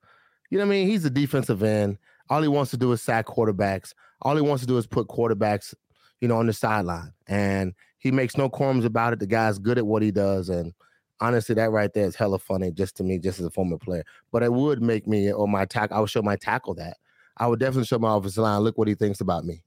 You 0.50 0.58
know 0.58 0.64
what 0.64 0.72
I 0.72 0.76
mean? 0.76 0.88
He's 0.88 1.04
a 1.04 1.10
defensive 1.10 1.62
end. 1.62 1.98
All 2.30 2.42
he 2.42 2.48
wants 2.48 2.70
to 2.72 2.76
do 2.76 2.92
is 2.92 3.02
sack 3.02 3.26
quarterbacks. 3.26 3.92
All 4.22 4.36
he 4.36 4.42
wants 4.42 4.62
to 4.62 4.66
do 4.66 4.78
is 4.78 4.86
put 4.86 5.08
quarterbacks, 5.08 5.74
you 6.20 6.28
know, 6.28 6.38
on 6.38 6.46
the 6.46 6.52
sideline. 6.52 7.12
And 7.26 7.74
he 7.98 8.10
makes 8.10 8.36
no 8.36 8.48
qualms 8.48 8.84
about 8.84 9.12
it. 9.12 9.18
The 9.18 9.26
guy's 9.26 9.58
good 9.58 9.78
at 9.78 9.86
what 9.86 10.02
he 10.02 10.10
does. 10.10 10.48
And 10.48 10.72
honestly, 11.20 11.54
that 11.54 11.70
right 11.70 11.92
there 11.92 12.06
is 12.06 12.16
hella 12.16 12.38
funny 12.38 12.70
just 12.70 12.96
to 12.96 13.04
me, 13.04 13.18
just 13.18 13.40
as 13.40 13.46
a 13.46 13.50
former 13.50 13.78
player. 13.78 14.04
But 14.30 14.42
it 14.42 14.52
would 14.52 14.82
make 14.82 15.06
me 15.06 15.32
or 15.32 15.46
my 15.46 15.64
tackle, 15.64 15.96
I 15.96 16.00
would 16.00 16.10
show 16.10 16.22
my 16.22 16.36
tackle 16.36 16.74
that. 16.74 16.96
I 17.36 17.46
would 17.46 17.60
definitely 17.60 17.86
show 17.86 17.98
my 17.98 18.16
offensive 18.16 18.42
line, 18.42 18.60
look 18.60 18.76
what 18.76 18.88
he 18.88 18.94
thinks 18.94 19.20
about 19.20 19.44
me. 19.44 19.64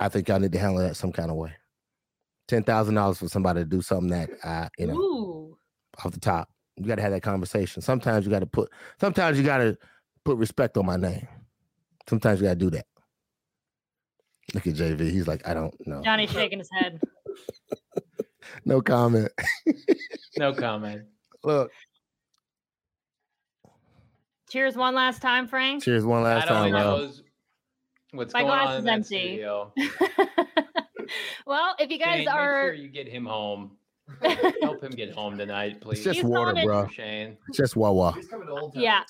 I 0.00 0.08
think 0.08 0.28
y'all 0.28 0.38
need 0.38 0.52
to 0.52 0.58
handle 0.58 0.82
that 0.82 0.96
some 0.96 1.12
kind 1.12 1.30
of 1.30 1.36
way. 1.36 1.52
Ten 2.46 2.62
thousand 2.62 2.94
dollars 2.94 3.18
for 3.18 3.28
somebody 3.28 3.60
to 3.60 3.64
do 3.64 3.82
something 3.82 4.10
that 4.10 4.30
uh, 4.42 4.68
you 4.78 4.86
know 4.86 4.94
Ooh. 4.94 5.58
off 6.04 6.12
the 6.12 6.20
top. 6.20 6.48
You 6.76 6.86
got 6.86 6.94
to 6.94 7.02
have 7.02 7.10
that 7.12 7.22
conversation. 7.22 7.82
Sometimes 7.82 8.24
you 8.24 8.30
got 8.30 8.38
to 8.38 8.46
put. 8.46 8.70
Sometimes 9.00 9.38
you 9.38 9.44
got 9.44 9.58
to 9.58 9.76
put 10.24 10.36
respect 10.38 10.76
on 10.76 10.86
my 10.86 10.96
name. 10.96 11.26
Sometimes 12.08 12.40
you 12.40 12.46
got 12.46 12.54
to 12.54 12.56
do 12.56 12.70
that. 12.70 12.86
Look 14.54 14.66
at 14.66 14.74
JV. 14.74 15.10
He's 15.10 15.28
like, 15.28 15.46
I 15.46 15.52
don't 15.54 15.74
know. 15.86 16.02
Johnny's 16.02 16.30
shaking 16.32 16.58
his 16.58 16.70
head. 16.72 17.00
No 18.64 18.80
comment. 18.80 19.30
No 20.38 20.54
comment. 20.54 21.02
Look, 21.44 21.70
Cheers 24.48 24.76
one 24.76 24.94
last 24.94 25.20
time, 25.20 25.46
Frank. 25.46 25.82
cheers 25.82 26.04
one 26.04 26.22
last 26.22 26.48
That 26.48 26.54
only 26.54 26.70
time, 26.70 26.80
bro. 26.82 26.96
knows 26.96 27.22
what's 28.12 28.32
My 28.32 28.40
going 28.40 28.52
glass 28.52 28.68
on 28.68 28.72
is 28.74 28.78
in 28.78 28.84
that 28.86 28.92
empty. 28.94 29.44
well, 31.46 31.74
if 31.78 31.90
you 31.90 31.98
guys 31.98 32.20
Shane, 32.20 32.28
are 32.28 32.68
make 32.70 32.76
sure 32.76 32.84
you 32.84 32.88
get 32.88 33.08
him 33.08 33.26
home. 33.26 33.72
Help 34.62 34.82
him 34.82 34.92
get 34.92 35.12
home 35.12 35.36
tonight, 35.36 35.82
please. 35.82 35.98
It's 35.98 36.04
just 36.04 36.16
He's 36.16 36.24
water, 36.24 36.54
bro. 36.64 36.88
Shane. 36.88 37.36
It's 37.48 37.58
just 37.58 37.76
Wawa. 37.76 38.16
yeah. 38.74 39.02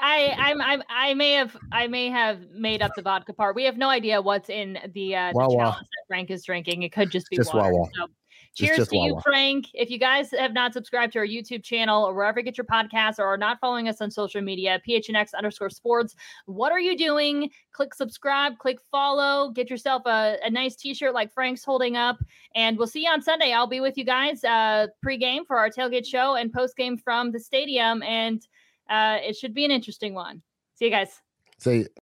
I 0.00 0.34
I'm, 0.36 0.60
I'm 0.60 0.82
I 0.88 1.14
may 1.14 1.32
have 1.32 1.56
I 1.72 1.86
may 1.86 2.08
have 2.10 2.50
made 2.50 2.82
up 2.82 2.92
the 2.96 3.02
vodka 3.02 3.32
part. 3.32 3.54
We 3.54 3.64
have 3.64 3.76
no 3.76 3.88
idea 3.88 4.20
what's 4.20 4.48
in 4.48 4.78
the 4.94 5.16
uh 5.16 5.32
the 5.32 5.38
chalice 5.38 5.76
that 5.78 6.04
Frank 6.08 6.30
is 6.30 6.44
drinking. 6.44 6.82
It 6.82 6.92
could 6.92 7.10
just 7.10 7.28
be 7.30 7.36
Just 7.36 7.54
water. 7.54 7.72
Wawa. 7.72 7.88
So 7.94 8.06
cheers 8.54 8.76
just 8.76 8.90
to 8.90 8.96
you, 8.96 9.12
Wawa. 9.12 9.22
Frank. 9.22 9.66
If 9.74 9.90
you 9.90 9.98
guys 9.98 10.30
have 10.32 10.52
not 10.52 10.72
subscribed 10.72 11.12
to 11.14 11.18
our 11.20 11.26
YouTube 11.26 11.62
channel 11.62 12.04
or 12.04 12.14
wherever 12.14 12.40
you 12.40 12.44
get 12.44 12.56
your 12.56 12.64
podcasts 12.64 13.18
or 13.18 13.26
are 13.26 13.36
not 13.36 13.58
following 13.60 13.88
us 13.88 14.00
on 14.00 14.10
social 14.10 14.40
media, 14.40 14.80
PHNX 14.88 15.34
underscore 15.34 15.70
sports, 15.70 16.14
what 16.46 16.72
are 16.72 16.80
you 16.80 16.96
doing? 16.96 17.50
Click 17.72 17.94
subscribe, 17.94 18.58
click 18.58 18.78
follow, 18.90 19.50
get 19.50 19.70
yourself 19.70 20.02
a, 20.06 20.36
a 20.42 20.50
nice 20.50 20.76
t-shirt 20.76 21.14
like 21.14 21.32
Frank's 21.32 21.64
holding 21.64 21.96
up. 21.96 22.18
And 22.54 22.78
we'll 22.78 22.86
see 22.86 23.04
you 23.04 23.10
on 23.10 23.22
Sunday. 23.22 23.52
I'll 23.52 23.66
be 23.66 23.80
with 23.80 23.96
you 23.98 24.04
guys 24.04 24.42
uh 24.44 24.88
pregame 25.04 25.46
for 25.46 25.58
our 25.58 25.70
tailgate 25.70 26.06
show 26.06 26.34
and 26.34 26.52
postgame 26.52 27.00
from 27.00 27.32
the 27.32 27.40
stadium. 27.40 28.02
And 28.02 28.46
uh 28.88 29.18
it 29.22 29.36
should 29.36 29.54
be 29.54 29.64
an 29.64 29.70
interesting 29.70 30.14
one. 30.14 30.42
See 30.74 30.86
you 30.86 30.90
guys. 30.90 31.20
Say 31.58 31.86